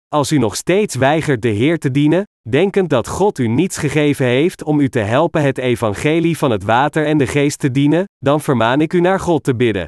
Als 0.08 0.32
u 0.32 0.38
nog 0.38 0.56
steeds 0.56 0.95
weigert 0.95 1.41
de 1.41 1.50
Heer 1.50 1.80
te 1.80 1.91
dienen, 1.91 2.24
denkend 2.50 2.89
dat 2.89 3.08
God 3.08 3.39
u 3.39 3.47
niets 3.47 3.78
gegeven 3.78 4.26
heeft 4.26 4.64
om 4.64 4.80
u 4.80 4.89
te 4.89 5.00
helpen 5.00 5.41
het 5.41 5.58
evangelie 5.58 6.38
van 6.38 6.52
het 6.52 6.64
water 6.64 7.06
en 7.06 7.18
de 7.18 7.28
geest 7.28 7.60
te 7.60 7.72
dienen, 7.72 8.04
dan 8.18 8.41
vermaan 8.41 8.82
ik 8.82 8.93
u 8.93 9.00
naar 9.00 9.20
God 9.20 9.43
te 9.43 9.56
bidden. 9.56 9.86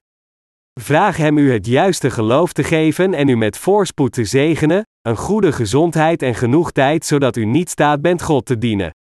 Vraag 0.80 1.18
Hem 1.18 1.38
u 1.38 1.52
het 1.52 1.66
juiste 1.66 2.10
geloof 2.10 2.54
te 2.54 2.64
geven 2.64 3.14
en 3.14 3.28
u 3.28 3.36
met 3.36 3.58
voorspoed 3.58 4.12
te 4.12 4.26
zegenen, 4.26 4.86
een 5.02 5.18
goede 5.18 5.52
gezondheid 5.52 6.22
en 6.22 6.36
genoeg 6.36 6.72
tijd 6.72 7.06
zodat 7.06 7.36
u 7.36 7.46
niet 7.46 7.70
staat 7.70 8.02
bent 8.02 8.22
God 8.22 8.46
te 8.46 8.58
dienen. 8.58 8.96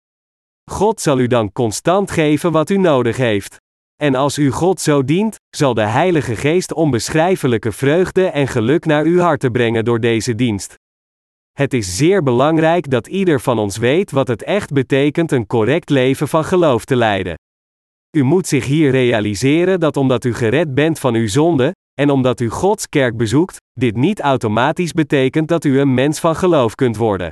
God 0.70 1.00
zal 1.00 1.18
u 1.18 1.26
dan 1.26 1.52
constant 1.52 2.10
geven 2.10 2.52
wat 2.52 2.70
u 2.70 2.76
nodig 2.76 3.16
heeft. 3.16 3.56
En 3.96 4.14
als 4.14 4.38
u 4.38 4.50
God 4.50 4.80
zo 4.80 5.04
dient, 5.04 5.36
zal 5.56 5.74
de 5.74 5.82
Heilige 5.82 6.36
Geest 6.36 6.72
onbeschrijfelijke 6.72 7.72
vreugde 7.72 8.26
en 8.26 8.48
geluk 8.48 8.84
naar 8.84 9.04
uw 9.04 9.18
hart 9.18 9.52
brengen 9.52 9.84
door 9.84 10.00
deze 10.00 10.34
dienst. 10.34 10.74
Het 11.52 11.74
is 11.74 11.96
zeer 11.96 12.22
belangrijk 12.22 12.90
dat 12.90 13.06
ieder 13.06 13.40
van 13.40 13.58
ons 13.58 13.76
weet 13.76 14.10
wat 14.10 14.28
het 14.28 14.42
echt 14.42 14.72
betekent 14.72 15.32
een 15.32 15.46
correct 15.46 15.90
leven 15.90 16.28
van 16.28 16.44
geloof 16.44 16.84
te 16.84 16.96
leiden. 16.96 17.34
U 18.16 18.22
moet 18.22 18.46
zich 18.46 18.64
hier 18.64 18.90
realiseren 18.90 19.80
dat 19.80 19.96
omdat 19.96 20.24
u 20.24 20.34
gered 20.34 20.74
bent 20.74 20.98
van 20.98 21.14
uw 21.14 21.28
zonde, 21.28 21.72
en 22.00 22.10
omdat 22.10 22.40
u 22.40 22.48
Gods 22.48 22.88
kerk 22.88 23.16
bezoekt, 23.16 23.56
dit 23.72 23.96
niet 23.96 24.20
automatisch 24.20 24.92
betekent 24.92 25.48
dat 25.48 25.64
u 25.64 25.80
een 25.80 25.94
mens 25.94 26.20
van 26.20 26.36
geloof 26.36 26.74
kunt 26.74 26.96
worden. 26.96 27.30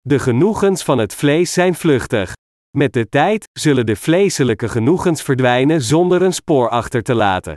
De 0.00 0.18
genoegens 0.18 0.82
van 0.82 0.98
het 0.98 1.14
vlees 1.14 1.52
zijn 1.52 1.74
vluchtig. 1.74 2.32
Met 2.76 2.92
de 2.92 3.08
tijd 3.08 3.44
zullen 3.52 3.86
de 3.86 3.96
vleeselijke 3.96 4.68
genoegens 4.68 5.22
verdwijnen 5.22 5.82
zonder 5.82 6.22
een 6.22 6.34
spoor 6.34 6.68
achter 6.68 7.02
te 7.02 7.14
laten. 7.14 7.54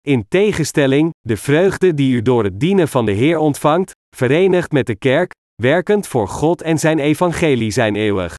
In 0.00 0.24
tegenstelling, 0.28 1.10
de 1.20 1.36
vreugde 1.36 1.94
die 1.94 2.14
u 2.14 2.22
door 2.22 2.44
het 2.44 2.60
dienen 2.60 2.88
van 2.88 3.06
de 3.06 3.12
Heer 3.12 3.38
ontvangt, 3.38 3.92
verenigd 4.16 4.72
met 4.72 4.86
de 4.86 4.96
kerk, 4.96 5.32
werkend 5.62 6.06
voor 6.06 6.28
God 6.28 6.62
en 6.62 6.78
zijn 6.78 6.98
evangelie 6.98 7.70
zijn 7.70 7.96
eeuwig. 7.96 8.34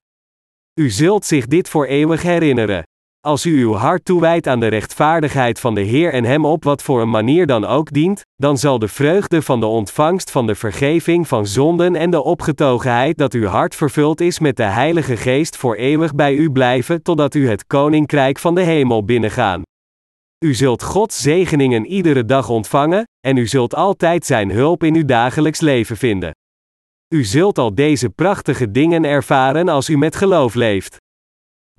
U 0.79 0.89
zult 0.89 1.25
zich 1.25 1.47
dit 1.47 1.69
voor 1.69 1.85
eeuwig 1.85 2.21
herinneren. 2.21 2.83
Als 3.25 3.45
u 3.45 3.61
uw 3.61 3.73
hart 3.73 4.05
toewijdt 4.05 4.47
aan 4.47 4.59
de 4.59 4.67
rechtvaardigheid 4.67 5.59
van 5.59 5.75
de 5.75 5.81
Heer 5.81 6.13
en 6.13 6.23
Hem 6.23 6.45
op 6.45 6.63
wat 6.63 6.83
voor 6.83 7.01
een 7.01 7.09
manier 7.09 7.45
dan 7.45 7.65
ook 7.65 7.91
dient, 7.91 8.21
dan 8.35 8.57
zal 8.57 8.79
de 8.79 8.87
vreugde 8.87 9.41
van 9.41 9.59
de 9.59 9.65
ontvangst 9.65 10.31
van 10.31 10.47
de 10.47 10.55
vergeving 10.55 11.27
van 11.27 11.47
zonden 11.47 11.95
en 11.95 12.09
de 12.09 12.23
opgetogenheid 12.23 13.17
dat 13.17 13.33
uw 13.33 13.45
hart 13.45 13.75
vervuld 13.75 14.21
is 14.21 14.39
met 14.39 14.57
de 14.57 14.63
Heilige 14.63 15.17
Geest 15.17 15.57
voor 15.57 15.75
eeuwig 15.75 16.15
bij 16.15 16.33
u 16.33 16.51
blijven 16.51 17.01
totdat 17.03 17.35
u 17.35 17.49
het 17.49 17.67
Koninkrijk 17.67 18.39
van 18.39 18.55
de 18.55 18.61
Hemel 18.61 19.05
binnengaan. 19.05 19.61
U 20.45 20.53
zult 20.53 20.83
Gods 20.83 21.21
zegeningen 21.21 21.85
iedere 21.85 22.25
dag 22.25 22.49
ontvangen, 22.49 23.03
en 23.27 23.37
u 23.37 23.47
zult 23.47 23.75
altijd 23.75 24.25
Zijn 24.25 24.51
hulp 24.51 24.83
in 24.83 24.95
uw 24.95 25.05
dagelijks 25.05 25.59
leven 25.59 25.97
vinden. 25.97 26.31
U 27.15 27.23
zult 27.23 27.57
al 27.57 27.75
deze 27.75 28.09
prachtige 28.09 28.71
dingen 28.71 29.03
ervaren 29.03 29.69
als 29.69 29.89
u 29.89 29.97
met 29.97 30.15
geloof 30.15 30.53
leeft. 30.53 31.01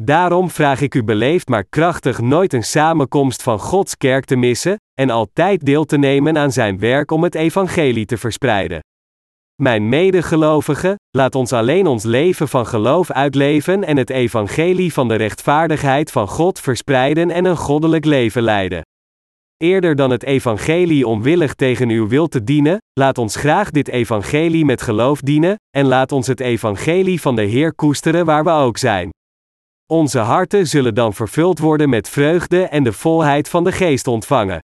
Daarom 0.03 0.51
vraag 0.51 0.81
ik 0.81 0.95
u 0.95 1.05
beleefd 1.05 1.49
maar 1.49 1.65
krachtig 1.65 2.21
nooit 2.21 2.53
een 2.53 2.65
samenkomst 2.65 3.43
van 3.43 3.59
Gods 3.59 3.97
kerk 3.97 4.25
te 4.25 4.37
missen, 4.37 4.77
en 4.95 5.11
altijd 5.11 5.65
deel 5.65 5.85
te 5.85 5.97
nemen 5.97 6.39
aan 6.39 6.53
zijn 6.53 6.79
werk 6.79 7.11
om 7.11 7.23
het 7.23 7.35
evangelie 7.35 8.07
te 8.07 8.17
verspreiden. 8.17 8.81
Mijn 9.63 9.89
medegelovigen, 9.89 10.95
laat 11.11 11.35
ons 11.35 11.53
alleen 11.53 11.87
ons 11.87 12.05
leven 12.05 12.49
van 12.49 12.67
geloof 12.67 13.11
uitleven 13.11 13.85
en 13.85 13.97
het 13.97 14.11
evangelie 14.11 14.93
van 14.93 15.09
de 15.09 15.15
rechtvaardigheid 15.15 16.11
van 16.11 16.29
God 16.29 16.61
verspreiden 16.61 17.31
en 17.31 17.45
een 17.45 17.57
goddelijk 17.57 18.05
leven 18.05 18.43
leiden. 18.43 18.83
Eerder 19.57 19.97
dan 19.97 20.11
het 20.11 20.23
evangelie 20.23 21.07
onwillig 21.07 21.55
tegen 21.55 21.89
uw 21.89 22.09
wil 22.09 22.29
te 22.29 22.45
dienen, 22.45 22.79
laat 22.93 23.19
ons 23.19 23.37
graag 23.37 23.71
dit 23.71 23.89
evangelie 23.89 24.65
met 24.65 24.83
geloof 24.83 25.21
dienen, 25.21 25.57
en 25.71 25.87
laat 25.87 26.13
ons 26.13 26.27
het 26.27 26.41
evangelie 26.41 27.21
van 27.21 27.37
de 27.37 27.43
Heer 27.43 27.75
koesteren 27.75 28.25
waar 28.25 28.45
we 28.45 28.51
ook 28.51 28.79
zijn. 28.79 29.11
Onze 29.93 30.19
harten 30.19 30.67
zullen 30.67 30.95
dan 30.95 31.15
vervuld 31.15 31.59
worden 31.59 31.89
met 31.89 32.09
vreugde 32.09 32.63
en 32.63 32.85
de 32.85 32.93
volheid 32.93 33.49
van 33.49 33.65
de 33.65 33.73
geest 33.73 34.07
ontvangen. 34.07 34.59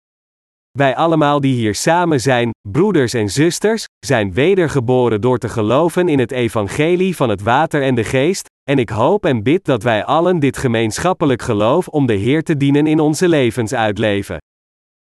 Wij 0.79 0.97
allemaal 0.97 1.41
die 1.41 1.55
hier 1.55 1.75
samen 1.75 2.21
zijn, 2.21 2.51
broeders 2.69 3.15
en 3.15 3.29
zusters, 3.29 3.85
zijn 3.99 4.33
wedergeboren 4.33 5.21
door 5.21 5.39
te 5.39 5.49
geloven 5.49 6.09
in 6.09 6.19
het 6.19 6.33
evangelie 6.33 7.17
van 7.17 7.29
het 7.29 7.43
water 7.43 7.83
en 7.83 7.95
de 7.95 8.05
geest, 8.05 8.49
en 8.71 8.79
ik 8.79 8.89
hoop 8.89 9.25
en 9.25 9.43
bid 9.43 9.65
dat 9.65 9.83
wij 9.83 10.05
allen 10.05 10.39
dit 10.39 10.57
gemeenschappelijk 10.57 11.43
geloof 11.43 11.89
om 11.89 12.07
de 12.07 12.15
Heer 12.15 12.43
te 12.43 12.57
dienen 12.57 12.87
in 12.87 13.01
onze 13.01 13.29
levens 13.29 13.75
uitleven. 13.75 14.39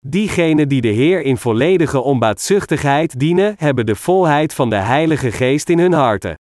Diegenen 0.07 0.69
die 0.69 0.81
de 0.81 0.89
Heer 0.89 1.23
in 1.23 1.37
volledige 1.37 2.01
onbaatzuchtigheid 2.01 3.19
dienen, 3.19 3.55
hebben 3.59 3.87
de 3.87 3.95
volheid 3.95 4.55
van 4.55 4.71
de 4.71 4.77
Heilige 4.77 5.33
Geest 5.33 5.69
in 5.69 5.79
hun 5.79 5.93
harten. 5.93 6.35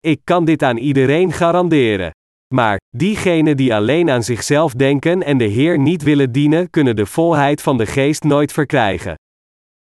Ik 0.00 0.20
kan 0.24 0.44
dit 0.44 0.62
aan 0.62 0.76
iedereen 0.76 1.32
garanderen. 1.32 2.10
Maar, 2.52 2.80
diegenen 2.96 3.56
die 3.56 3.74
alleen 3.74 4.10
aan 4.10 4.22
zichzelf 4.22 4.72
denken 4.72 5.22
en 5.22 5.38
de 5.38 5.44
Heer 5.44 5.78
niet 5.78 6.02
willen 6.02 6.32
dienen, 6.32 6.70
kunnen 6.70 6.96
de 6.96 7.06
volheid 7.06 7.62
van 7.62 7.76
de 7.76 7.86
Geest 7.86 8.22
nooit 8.22 8.52
verkrijgen. 8.52 9.14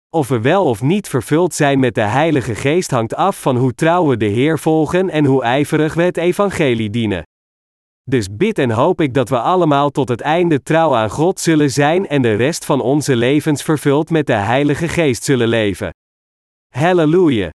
Of 0.10 0.28
we 0.28 0.42
wel 0.42 0.66
of 0.66 0.82
niet 0.82 1.08
vervuld 1.08 1.54
zijn 1.54 1.80
met 1.80 1.96
de 1.96 2.02
Heilige 2.02 2.56
Geest 2.56 2.92
hangt 2.92 3.16
af 3.16 3.42
van 3.42 3.58
hoe 3.58 3.74
trouw 3.74 4.08
we 4.08 4.18
de 4.18 4.26
Heer 4.26 4.60
volgen 4.60 5.10
en 5.10 5.26
hoe 5.26 5.44
ijverig 5.44 5.94
we 5.94 6.02
het 6.02 6.18
Evangelie 6.18 6.90
dienen. 6.90 7.24
Dus 8.10 8.28
bid 8.32 8.60
en 8.60 8.72
hoop 8.72 9.02
ik 9.02 9.14
dat 9.14 9.30
we 9.30 9.40
allemaal 9.40 9.90
tot 9.90 10.10
het 10.10 10.22
einde 10.22 10.64
trouw 10.64 10.96
aan 10.96 11.10
God 11.10 11.40
zullen 11.40 11.72
zijn 11.72 12.08
en 12.08 12.22
de 12.22 12.36
rest 12.36 12.66
van 12.66 12.82
onze 12.82 13.16
levens 13.16 13.64
vervuld 13.64 14.10
met 14.10 14.28
de 14.28 14.34
Heilige 14.34 14.88
Geest 14.88 15.24
zullen 15.24 15.48
leven. 15.48 15.90
Halleluja! 16.76 17.50